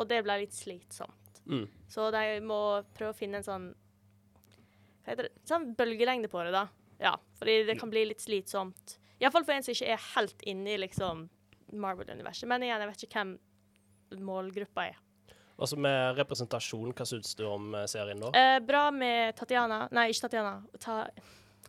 Og 0.00 0.06
det 0.08 0.22
ble 0.24 0.38
litt 0.40 0.54
slitsomt. 0.56 1.40
Mm. 1.44 1.66
Så 1.92 2.06
de 2.14 2.38
må 2.40 2.56
prøve 2.96 3.12
å 3.12 3.16
finne 3.18 3.42
en 3.42 3.44
sånn 3.44 3.66
Hva 5.04 5.10
heter 5.10 5.26
det? 5.28 5.32
Sånn 5.44 5.66
bølgelengde 5.76 6.30
på 6.32 6.40
det, 6.46 6.54
da. 6.54 6.62
Ja, 7.02 7.12
fordi 7.36 7.58
det 7.68 7.76
kan 7.80 7.92
bli 7.92 8.06
litt 8.08 8.24
slitsomt. 8.24 8.96
Iallfall 9.20 9.44
for 9.48 9.56
en 9.56 9.64
som 9.64 9.72
ikke 9.72 9.92
er 9.94 10.02
helt 10.14 10.42
inne 10.46 10.74
i 10.74 10.78
liksom 10.82 11.26
Marvel-universet. 11.72 12.48
Men 12.50 12.62
igjen, 12.66 12.82
jeg 12.84 12.90
vet 12.92 13.04
ikke 13.06 13.22
hvem 13.22 13.34
målgruppa 14.26 14.88
er. 14.92 14.98
Altså 15.56 15.78
med 15.80 16.18
representasjon, 16.18 16.92
hva 16.92 17.06
syns 17.08 17.32
du 17.38 17.46
om 17.48 17.70
eh, 17.74 17.86
serien 17.88 18.20
da? 18.20 18.28
Eh, 18.36 18.58
bra 18.60 18.90
med 18.92 19.32
Tatiana 19.38 19.86
Nei, 19.96 20.10
ikke 20.12 20.26
Tatiana. 20.28 20.58
Ta, 20.82 20.98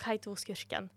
hva 0.02 0.10
heter 0.12 0.34
hun 0.34 0.40
skurken? 0.42 0.90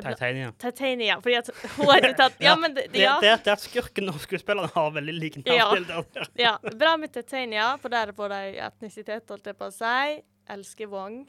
Titania. 0.00 0.52
Titania, 0.62 1.16
fordi 1.20 1.34
at 1.40 1.48
hun 1.74 1.88
har 1.90 2.04
tatt 2.14 2.36
Ja, 2.46 2.52
men 2.56 2.76
det, 2.76 2.84
Det, 2.92 3.00
ja, 3.02 3.16
det, 3.20 3.32
det 3.44 3.50
at 3.56 3.64
skurken 3.64 4.06
og 4.12 4.20
skuespilleren 4.22 4.70
har 4.76 4.92
veldig 4.94 5.14
like 5.18 5.42
Ja. 5.44 5.66
navnbilder. 5.66 6.28
ja. 6.46 6.52
Bra 6.78 6.92
med 7.02 7.10
Titania, 7.12 7.72
for 7.82 7.90
der 7.90 8.12
får 8.14 8.30
de 8.30 8.40
etnisitet, 8.68 9.26
holdt 9.28 9.50
jeg 9.50 9.58
på 9.58 9.66
å 9.66 9.74
si. 9.74 10.20
Elsker 10.54 10.86
Wong. 10.94 11.24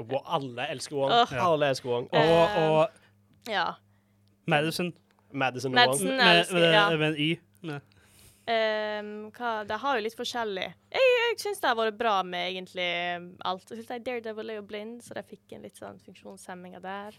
Og 0.00 0.16
alle 0.24 0.64
elsker 0.72 0.96
Wong. 0.96 1.12
Oh. 1.12 1.36
Alle 1.44 1.68
elsker 1.74 1.92
Wong. 1.92 2.08
Og, 2.08 2.32
Og, 2.32 2.56
og 2.64 3.52
Ja. 3.52 3.68
Madison 4.48 4.90
Madison 5.32 5.72
Madison. 5.76 6.08
Wong. 6.08 6.16
med, 6.16 6.52
med, 6.52 6.74
ja. 6.74 6.88
med 6.90 7.08
en 7.08 7.16
Y. 7.20 7.30
Med. 7.68 7.94
Um, 8.48 9.08
hva, 9.36 9.58
de 9.68 9.76
har 9.76 9.98
jo 9.98 10.04
litt 10.06 10.16
forskjellig. 10.16 10.68
Jeg, 10.94 11.08
jeg 11.18 11.40
syns 11.42 11.58
det 11.60 11.68
har 11.68 11.76
vært 11.76 11.98
bra 12.00 12.14
med 12.24 12.54
egentlig 12.54 12.86
alt. 13.44 13.66
Jeg 13.68 13.82
synes 13.82 13.90
de 13.90 13.98
Daredevil 14.06 14.54
er 14.54 14.60
jo 14.62 14.68
blind, 14.70 15.02
så 15.04 15.18
de 15.18 15.24
fikk 15.28 15.52
en 15.52 15.66
litt 15.66 15.76
sånn 15.76 16.00
funksjonshemminger 16.06 16.80
der. 16.80 17.18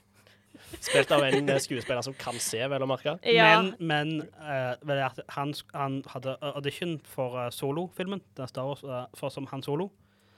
Spilt 0.81 1.11
av 1.13 1.23
en 1.27 1.49
eh, 1.49 1.59
skuespiller 1.65 2.01
som 2.01 2.15
kan 2.17 2.39
se, 2.41 2.61
vel 2.71 2.83
å 2.83 2.89
merke. 2.89 3.15
Ja. 3.29 3.51
Men, 3.61 3.75
men 3.77 4.15
uh, 4.41 5.21
han, 5.35 5.53
han 5.75 5.99
hadde 6.09 6.35
audition 6.55 6.97
for 7.05 7.37
uh, 7.37 7.49
Solo-filmen, 7.53 8.23
den 8.39 8.49
står 8.49 8.81
eh, 8.87 9.05
for 9.19 9.33
som 9.33 9.47
Han 9.53 9.63
Solo. 9.65 9.91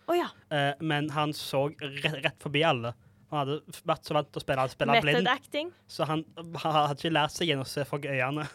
Oh, 0.10 0.18
ja. 0.18 0.28
uh, 0.52 0.74
men 0.84 1.08
han 1.16 1.32
så 1.38 1.70
rett, 1.80 2.20
rett 2.26 2.44
forbi 2.44 2.66
alle. 2.68 2.92
Han 3.32 3.40
hadde 3.46 3.62
vært 3.88 4.08
så 4.10 4.14
vant 4.18 4.28
til 4.32 4.42
å 4.42 4.44
spille, 4.44 4.66
spille 4.74 5.00
blind, 5.02 5.28
acting. 5.32 5.70
så 5.88 6.04
han, 6.10 6.26
han 6.36 6.74
hadde 6.76 6.98
ikke 7.00 7.14
lært 7.16 7.32
seg 7.38 7.48
gjennom 7.48 7.64
å 7.64 7.72
se 7.72 7.86
folk 7.88 8.04
i 8.06 8.12
øynene. 8.18 8.46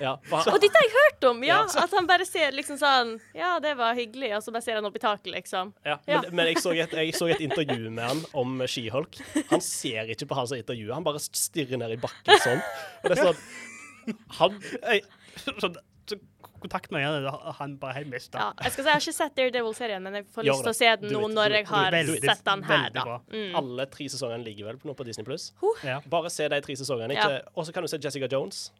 Ja, 0.00 0.14
Og 0.32 0.56
dette 0.58 0.72
har 0.80 0.86
jeg 0.86 0.92
hørt 0.96 1.24
om! 1.28 1.42
Ja, 1.44 1.58
Ja. 1.68 1.82
At 1.84 1.92
han 1.94 2.06
bare 2.08 2.24
ser 2.26 2.50
liksom 2.56 2.78
sånn 2.80 3.10
Ja, 3.36 3.58
det 3.62 3.74
var 3.78 3.92
hyggelig, 3.94 4.30
og 4.38 4.42
så 4.42 4.50
bare 4.54 4.64
ser 4.64 4.78
han 4.80 4.88
opp 4.88 4.96
i 4.96 5.02
taket, 5.04 5.28
liksom. 5.34 5.74
ja, 5.84 5.98
Ja. 6.08 6.22
Men, 6.24 6.34
men 6.40 6.48
jeg, 6.48 6.62
så 6.64 6.72
et, 6.72 6.96
jeg 6.96 7.12
så 7.14 7.28
et 7.30 7.44
intervju 7.44 7.90
med 7.92 8.02
han 8.08 8.24
om 8.40 8.56
Skihulk. 8.66 9.20
Han 9.52 9.60
ser 9.62 10.10
ikke 10.16 10.26
på 10.32 10.38
han 10.40 10.48
som 10.50 10.58
intervjuer, 10.58 10.94
han 10.96 11.04
bare 11.06 11.20
stirrer 11.22 11.78
ned 11.84 11.94
i 11.94 12.00
bakken 12.02 12.40
sånn. 12.42 12.64
Og 13.04 13.12
det 13.12 13.18
er 13.20 13.28
sånn 13.28 14.18
Han 14.40 14.56
Jeg- 14.80 15.04
sånn, 15.62 15.76
så 16.08 16.16
kontakt 16.62 16.92
med 16.94 17.02
igjen. 17.04 17.26
Han 17.58 17.76
bare 17.82 17.98
helt 18.00 18.10
mista. 18.12 18.38
Ja, 18.38 18.52
jeg 18.66 18.72
si 18.74 18.82
jeg 18.82 18.92
har 18.92 19.02
ikke 19.04 19.16
sett 19.16 19.34
Daredevil-serien, 19.38 20.02
men 20.06 20.20
jeg 20.20 20.28
får 20.34 20.48
lyst 20.48 20.66
til 20.66 20.72
å 20.72 20.76
se 20.78 20.92
den 21.02 21.12
nå 21.16 21.24
når 21.32 21.58
jeg 21.58 21.66
har 21.72 21.90
du- 21.90 21.96
veldig- 21.98 22.20
sett 22.30 22.44
den 22.44 22.62
her, 22.70 22.90
da. 22.90 23.18
Mm. 23.32 23.56
Alle 23.62 23.86
tre 23.86 24.06
sesongene 24.08 24.44
ligger 24.44 24.70
vel 24.70 24.80
nå 24.84 24.94
på 24.96 25.04
Disney 25.04 25.24
Pluss. 25.26 25.52
Ja. 25.84 26.00
Bare 26.06 26.30
se 26.30 26.48
de 26.48 26.60
tre 26.60 26.74
sesongene. 26.78 27.14
Ja. 27.14 27.40
Og 27.56 27.66
så 27.66 27.72
kan 27.72 27.82
du 27.82 27.88
se 27.88 27.98
Jessica 27.98 28.28
Jones. 28.30 28.70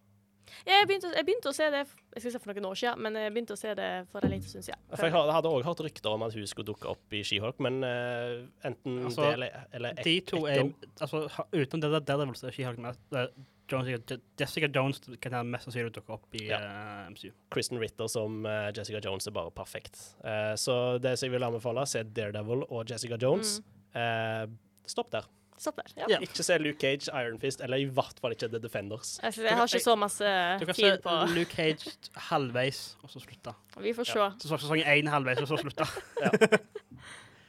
Jeg, 0.66 0.86
begynte, 0.86 1.10
jeg 1.16 1.26
begynte 1.26 1.50
å 1.50 1.54
se 1.56 1.66
det 1.72 1.80
Jeg 2.12 2.22
skal 2.22 2.32
se 2.34 2.40
for 2.42 2.52
noen 2.52 2.66
år 2.68 2.78
siden, 2.78 3.00
men 3.02 3.16
jeg 3.18 3.32
begynte 3.34 3.54
å 3.56 3.58
se 3.58 3.72
det 3.78 3.88
for 4.12 4.24
en 4.26 4.34
liten 4.34 4.48
stund 4.50 4.66
siden. 4.66 4.80
For 4.92 5.08
jeg 5.08 5.14
hadde 5.16 5.50
òg 5.50 5.64
hørt 5.64 5.80
rykter 5.86 6.12
om 6.12 6.24
at 6.26 6.36
hun 6.36 6.46
skulle 6.50 6.68
dukke 6.68 6.90
opp 6.92 7.16
i 7.16 7.22
She-Hulk, 7.26 7.62
men 7.64 7.80
uh, 7.86 8.42
enten 8.68 8.98
Altså, 9.06 9.24
det 9.24 9.32
eller, 9.38 9.64
eller 9.72 10.02
De 10.04 10.14
to 10.28 10.42
er 10.50 10.60
altså, 11.00 11.24
Utenom 11.24 11.62
Uten 11.62 11.84
det 11.86 11.92
der 11.94 12.04
Daredevil 12.12 12.36
er 12.36 12.56
She-Hulk 12.58 12.82
mest 12.84 13.16
eh, 13.16 13.26
Jones, 13.72 14.14
Jessica 14.40 14.68
Jones 14.74 15.00
kan 15.22 15.34
her 15.38 15.46
mest 15.48 15.66
sannsynlig 15.68 15.94
dukke 15.96 16.14
opp 16.18 16.38
i 16.38 16.46
Ja. 16.50 16.60
uh, 16.62 17.10
MCU. 17.12 17.32
Kristen 17.54 17.80
Ritter 17.82 18.10
som 18.12 18.44
uh, 18.46 18.68
Jessica 18.76 19.00
Jones 19.04 19.26
er 19.26 19.34
bare 19.36 19.52
perfekt. 19.56 19.98
Uh, 20.22 20.52
så 20.60 20.78
det 21.02 21.16
som 21.18 21.28
jeg 21.30 21.36
vil 21.38 21.48
anbefale, 21.48 21.86
se 21.90 22.04
Daredevil 22.04 22.66
og 22.68 22.90
Jessica 22.90 23.18
Jones. 23.20 23.60
Eh, 23.92 24.44
stopp 24.88 25.10
der. 25.12 25.26
Stopp 25.60 25.76
der. 25.76 25.90
Ja. 25.96 26.06
Yeah. 26.08 26.22
Ikke 26.24 26.42
se 26.42 26.56
Luke 26.58 26.80
Cage, 26.80 27.10
Iron 27.12 27.36
Fist, 27.42 27.60
eller 27.60 27.76
i 27.82 27.84
hvert 27.84 28.18
fall 28.22 28.32
ikke 28.34 28.48
The 28.50 28.58
Defenders. 28.62 29.18
Jeg, 29.22 29.36
jeg 29.44 29.56
har 29.58 29.68
ikke 29.68 29.82
så 29.84 29.96
masse 30.00 30.32
Du 30.58 30.64
kan 30.66 30.74
se 30.78 30.86
tid 30.88 31.02
på 31.04 31.16
Luke 31.36 31.54
Cage 31.54 31.92
halvveis, 32.30 32.80
og 33.02 33.12
så 33.12 33.20
slutte. 33.22 33.52
Vi 33.84 33.92
får 33.94 34.08
se. 34.10 34.30
Så 34.48 34.58
sesong 34.64 34.80
én 34.82 35.10
halvveis, 35.12 35.44
og 35.44 35.52
så 35.52 35.60
slutte. 35.60 35.86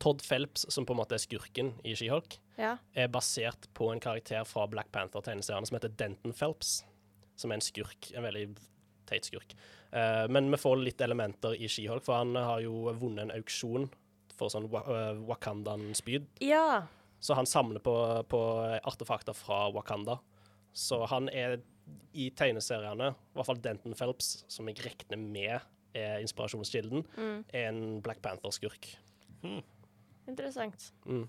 Todd 0.00 0.22
Phelps, 0.24 0.64
som 0.72 0.86
på 0.88 0.94
en 0.94 1.00
måte 1.02 1.16
er 1.16 1.22
skurken 1.22 1.74
i 1.84 1.92
She-Hulk, 1.98 2.38
ja. 2.56 2.74
er 2.96 3.10
basert 3.12 3.68
på 3.76 3.90
en 3.92 4.00
karakter 4.00 4.46
fra 4.48 4.66
Black 4.70 4.88
Panther-tegneserien 4.94 5.68
som 5.68 5.76
heter 5.76 5.92
Denton 6.00 6.32
Phelps, 6.36 6.80
som 7.36 7.52
er 7.52 7.60
en 7.60 7.64
skurk. 7.64 8.10
En 8.16 8.24
veldig 8.24 8.46
teit 9.10 9.28
skurk. 9.28 9.52
Uh, 9.92 10.24
men 10.30 10.48
vi 10.52 10.60
får 10.60 10.80
litt 10.80 11.02
elementer 11.04 11.56
i 11.58 11.68
She-Hulk, 11.68 12.04
for 12.06 12.20
han 12.20 12.36
har 12.38 12.62
jo 12.64 12.88
vunnet 13.00 13.26
en 13.26 13.34
auksjon 13.36 13.88
for 14.38 14.52
sånn 14.52 14.70
uh, 14.72 15.18
Wakandan-spyd. 15.28 16.28
Ja. 16.46 16.86
Så 17.20 17.36
han 17.36 17.48
samler 17.48 17.82
på, 17.84 17.94
på 18.30 18.40
artefakter 18.88 19.36
fra 19.36 19.66
Wakanda. 19.74 20.16
Så 20.72 21.02
han 21.10 21.28
er 21.28 21.58
i 22.14 22.30
tegneseriene, 22.38 23.10
i 23.12 23.36
hvert 23.36 23.48
fall 23.48 23.60
Denton 23.60 23.96
Phelps, 23.98 24.44
som 24.48 24.68
jeg 24.70 24.80
regner 24.86 25.20
med 25.20 25.58
er 25.98 26.20
inspirasjonskilden, 26.22 27.02
Mm. 27.18 27.44
er 27.52 27.66
en 27.68 28.00
Black 28.00 28.22
Panther-skurk. 28.22 28.92
Interessant. 30.30 30.90
Mm. 31.06 31.26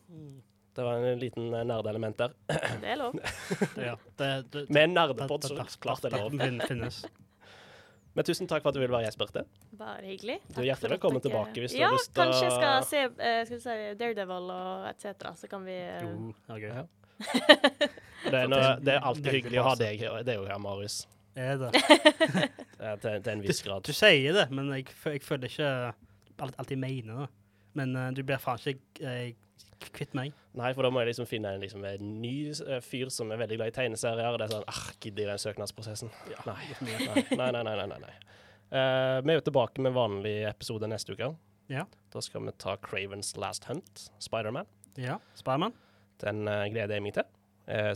Det 0.72 0.84
var 0.88 1.02
en 1.04 1.20
liten 1.20 1.50
eh, 1.54 1.66
nerdeelement 1.68 2.16
der. 2.22 2.36
Det 2.48 2.94
er 2.94 3.00
lov. 3.02 3.18
Ja. 3.88 3.98
Det, 4.18 4.30
det, 4.54 4.68
Med 4.70 4.84
en 4.86 4.94
det- 4.94 5.02
nerdepod, 5.02 5.44
så 5.50 5.58
klart 5.84 6.06
det 6.06 6.14
er 6.14 6.22
lov. 6.22 6.38
finnes. 6.70 7.02
Men 8.16 8.26
tusen 8.28 8.48
takk 8.48 8.60
for 8.64 8.74
at 8.74 8.76
du 8.76 8.82
ville 8.82 8.92
være 8.92 9.06
gjest, 9.08 9.18
Birte. 9.22 9.46
Bare 9.80 10.02
hyggelig. 10.04 10.38
Du 10.52 10.58
er 10.60 10.66
hjertelig 10.68 10.98
velkommen 10.98 11.22
dere- 11.22 11.30
tilbake 11.30 11.62
hvis 11.64 11.76
du 11.78 11.80
har 11.84 11.94
lyst 11.96 12.10
til 12.12 12.20
å 12.20 12.26
Ja, 12.26 12.32
kanskje 12.32 12.48
jeg 12.48 12.56
skal 12.58 12.88
se 12.90 13.04
eh, 13.28 13.42
skal 13.48 13.62
si 13.64 13.76
Daredevil 14.02 14.50
og 14.56 14.90
etc., 14.90 15.30
så 15.40 15.48
kan 15.52 15.64
vi 15.68 15.78
eh, 15.80 16.02
Jo, 16.04 16.34
det 16.48 16.58
er 16.58 16.66
gøy. 16.66 16.74
Ja. 16.76 16.88
Det 18.22 18.38
er, 18.38 18.50
noe, 18.52 18.66
det 18.86 18.92
er 18.94 19.06
alltid 19.10 19.28
hyggelig 19.34 19.58
å 19.58 19.64
ha 19.66 19.72
deg 19.80 19.98
her. 20.04 20.20
Det 20.22 20.36
er 20.36 20.38
jo 20.38 20.44
her, 20.46 20.60
Marius. 20.62 21.00
Er 21.34 21.56
det? 21.58 21.72
ja, 21.82 22.92
Til, 23.02 23.16
til 23.26 23.32
en 23.32 23.42
viss 23.42 23.64
grad. 23.66 23.82
Du 23.88 23.96
sier 23.98 24.36
det, 24.38 24.44
men 24.54 24.68
jeg, 24.76 24.86
jeg 25.08 25.24
føler 25.26 25.50
ikke 25.50 25.70
alt, 26.46 26.60
alltid 26.62 26.78
mener 26.84 27.24
det. 27.24 27.26
Men 27.78 27.96
uh, 27.96 28.10
du 28.16 28.24
blir 28.28 28.42
faen 28.42 28.62
ikke 28.74 29.06
uh, 29.06 29.86
kvitt 29.92 30.16
meg. 30.18 30.36
Nei, 30.58 30.72
for 30.76 30.86
da 30.86 30.92
må 30.94 31.02
jeg 31.02 31.12
liksom 31.12 31.28
finne 31.30 31.54
en, 31.56 31.64
liksom, 31.64 31.86
en 31.88 32.12
ny 32.22 32.34
uh, 32.52 32.80
fyr 32.84 33.12
som 33.14 33.32
er 33.32 33.42
veldig 33.42 33.60
glad 33.60 33.72
i 33.72 33.76
tegneserier. 33.78 34.30
Og 34.32 34.40
det 34.42 34.48
er 34.48 34.56
sånn 34.56 34.68
ah, 34.72 34.84
Gidder 34.98 35.26
jeg 35.26 35.32
den 35.32 35.44
søknadsprosessen? 35.46 36.14
Nei. 36.48 36.60
Nei, 36.88 36.98
nei, 37.40 37.64
nei. 37.64 37.64
nei, 37.64 37.88
nei, 37.88 38.02
nei. 38.06 38.16
Eh, 38.72 39.18
vi 39.20 39.34
er 39.34 39.36
jo 39.36 39.44
tilbake 39.50 39.84
med 39.84 39.92
vanlig 39.92 40.46
episode 40.48 40.88
neste 40.88 41.12
uke. 41.18 41.34
Ja. 41.72 41.84
Da 42.14 42.22
skal 42.24 42.46
vi 42.46 42.54
ta 42.62 42.78
Cravens 42.80 43.34
Last 43.36 43.66
Hunt, 43.68 44.06
Spiderman. 44.24 44.70
Ja. 44.96 45.18
Spiderman? 45.36 45.76
Den 46.24 46.46
gleder 46.46 46.96
jeg 46.96 47.04
meg 47.04 47.18
til. 47.18 47.28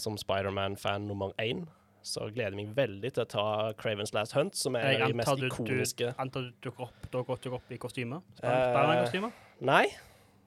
Som 0.03 0.17
Spiderman-fan 0.19 1.07
nummer 1.07 1.31
én 1.39 1.63
så 2.05 2.27
gleder 2.29 2.53
jeg 2.53 2.59
meg 2.59 2.73
veldig 2.77 3.11
til 3.15 3.23
å 3.23 3.27
ta 3.29 3.45
Cravens 3.79 4.13
Last 4.13 4.35
Hunt, 4.37 4.57
som 4.57 4.77
er 4.77 4.91
det 4.93 5.09
de 5.09 5.17
mest 5.17 5.39
du, 5.41 5.47
ikoniske 5.49 6.11
du, 6.11 6.19
antar 6.21 6.45
du 6.45 6.51
dukker 6.61 6.85
opp, 6.85 7.39
du 7.41 7.55
opp 7.57 7.71
i 7.73 7.79
kostyme? 7.81 8.21
Eh, 8.37 8.43
Spiderman-kostyme? 8.45 9.31
Nei. 9.65 9.87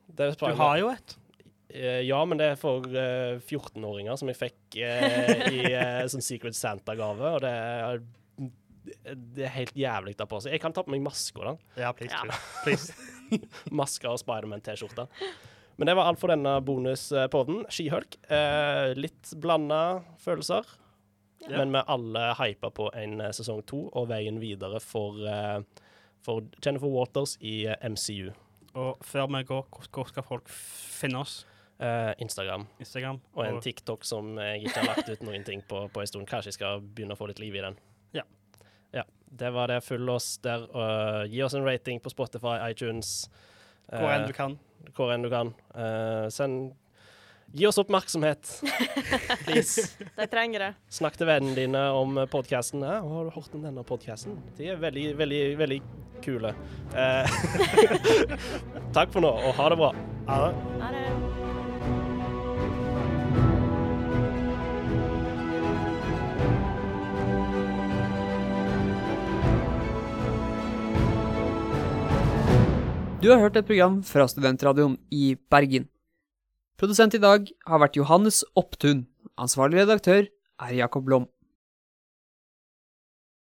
Det 0.08 0.28
er 0.30 0.38
Du 0.38 0.60
har 0.60 0.78
jo 0.80 0.92
et. 0.92 1.16
Eh, 1.68 2.00
ja, 2.06 2.20
men 2.24 2.40
det 2.40 2.52
er 2.52 2.60
for 2.60 2.86
uh, 2.86 3.42
14-åringer 3.42 4.16
som 4.20 4.30
jeg 4.30 4.38
fikk 4.38 4.78
eh, 4.80 5.42
i 5.50 5.66
eh, 5.74 6.06
sånn 6.08 6.24
Secret 6.24 6.56
Santa-gave, 6.56 7.34
og 7.34 7.42
det 7.44 7.52
er, 7.52 8.00
det 9.12 9.44
er 9.44 9.54
helt 9.58 9.76
jævlig 9.76 10.14
å 10.16 10.22
ta 10.22 10.30
på 10.30 10.40
seg. 10.44 10.54
Jeg 10.56 10.64
kan 10.64 10.76
ta 10.76 10.86
på 10.86 10.94
meg 10.94 11.04
maska, 11.04 11.42
da. 11.44 11.54
Ja, 11.82 11.92
please. 11.96 12.14
Ja. 12.14 12.40
please. 12.64 12.94
Maska 13.82 14.14
og 14.14 14.22
Spiderman-T-skjorta. 14.22 15.10
Men 15.78 15.90
det 15.90 15.94
var 15.94 16.08
alt 16.10 16.18
for 16.18 16.32
denne 16.32 16.56
bonuspoden. 16.64 17.60
Skihulk. 17.70 18.16
Eh, 18.34 18.94
litt 18.98 19.34
blanda 19.38 20.00
følelser. 20.22 20.66
Ja. 21.46 21.58
Men 21.58 21.72
vi 21.72 21.82
alle 21.86 22.34
hypa 22.38 22.70
på 22.70 22.90
en 22.94 23.20
eh, 23.20 23.32
sesong 23.34 23.62
to 23.68 23.84
og 23.96 24.08
veien 24.10 24.40
videre 24.42 24.80
for, 24.82 25.20
eh, 25.22 25.60
for 26.24 26.48
Jennifer 26.64 26.90
Waters 26.90 27.36
i 27.40 27.60
eh, 27.66 27.78
MCU. 27.86 28.32
Og 28.78 28.98
før 29.06 29.28
vi 29.36 29.44
går, 29.46 29.68
hvor, 29.94 30.10
skal 30.10 30.26
folk 30.26 30.50
finne 30.50 31.22
oss? 31.22 31.44
Uh, 31.78 32.10
Instagram. 32.18 32.64
Instagram? 32.82 33.20
Og 33.38 33.44
en 33.46 33.60
TikTok 33.62 34.02
som 34.02 34.32
jeg 34.42 34.64
ikke 34.66 34.80
har 34.80 34.88
lagt 34.96 35.10
ut 35.12 35.20
noen 35.22 35.44
ting 35.46 35.60
på 35.62 35.84
på 35.94 36.02
en 36.02 36.08
stund. 36.10 36.26
Kanskje 36.26 36.50
jeg 36.50 36.56
skal 36.56 36.80
begynne 36.82 37.14
å 37.14 37.18
få 37.20 37.28
litt 37.30 37.38
liv 37.38 37.54
i 37.54 37.62
den. 37.62 37.78
Ja. 38.16 38.24
Ja, 38.96 39.04
Det 39.30 39.52
var 39.54 39.70
det. 39.70 39.84
Følg 39.86 40.10
oss 40.10 40.26
der. 40.42 40.64
Uh, 40.74 41.22
gi 41.30 41.38
oss 41.46 41.54
en 41.54 41.62
rating 41.62 42.02
på 42.02 42.10
Spotify, 42.10 42.56
iTunes. 42.66 43.28
hvor 43.86 44.10
enn 44.10 44.26
du 44.26 44.34
kan. 44.34 44.58
hvor 44.96 45.14
enn 45.14 45.22
du 45.22 45.30
kan. 45.30 45.54
Send 46.34 46.74
Gi 47.52 47.66
oss 47.66 47.78
oppmerksomhet, 47.78 48.62
please. 49.44 49.88
De 50.16 50.26
trenger 50.28 50.60
det. 50.60 50.68
Snakk 50.92 51.16
til 51.16 51.30
vennene 51.30 51.56
dine 51.56 51.80
om 51.96 52.18
podkasten. 52.28 52.84
Ja, 52.84 53.00
'Har 53.00 53.24
du 53.24 53.30
hørt 53.32 53.54
om 53.56 53.62
denne 53.64 53.84
podkasten?' 53.88 54.36
De 54.58 54.68
er 54.68 54.76
veldig, 54.76 55.16
veldig, 55.16 55.42
veldig 55.58 55.80
kule. 56.20 56.52
Eh, 56.92 57.24
Takk 58.96 59.12
for 59.12 59.24
nå, 59.24 59.32
og 59.32 59.54
ha 59.56 59.68
det 59.72 59.80
bra. 59.80 59.92
Ha 60.28 60.38
det. 60.44 60.54
Ha 60.84 60.92
det. 60.92 61.08
Du 73.18 73.32
har 73.32 73.40
hørt 73.42 73.56
et 73.56 73.66
program 73.66 74.02
fra 74.06 74.28
Studentradioen 74.30 74.98
i 75.10 75.32
Bergen. 75.50 75.88
Produsent 76.78 77.10
i 77.16 77.18
dag 77.18 77.48
har 77.66 77.80
vært 77.82 77.96
Johannes 77.98 78.44
Opptun. 78.54 79.00
Ansvarlig 79.34 79.80
redaktør 79.80 80.28
er 80.62 80.74
Jakob 80.76 81.08
Blom. 81.08 81.24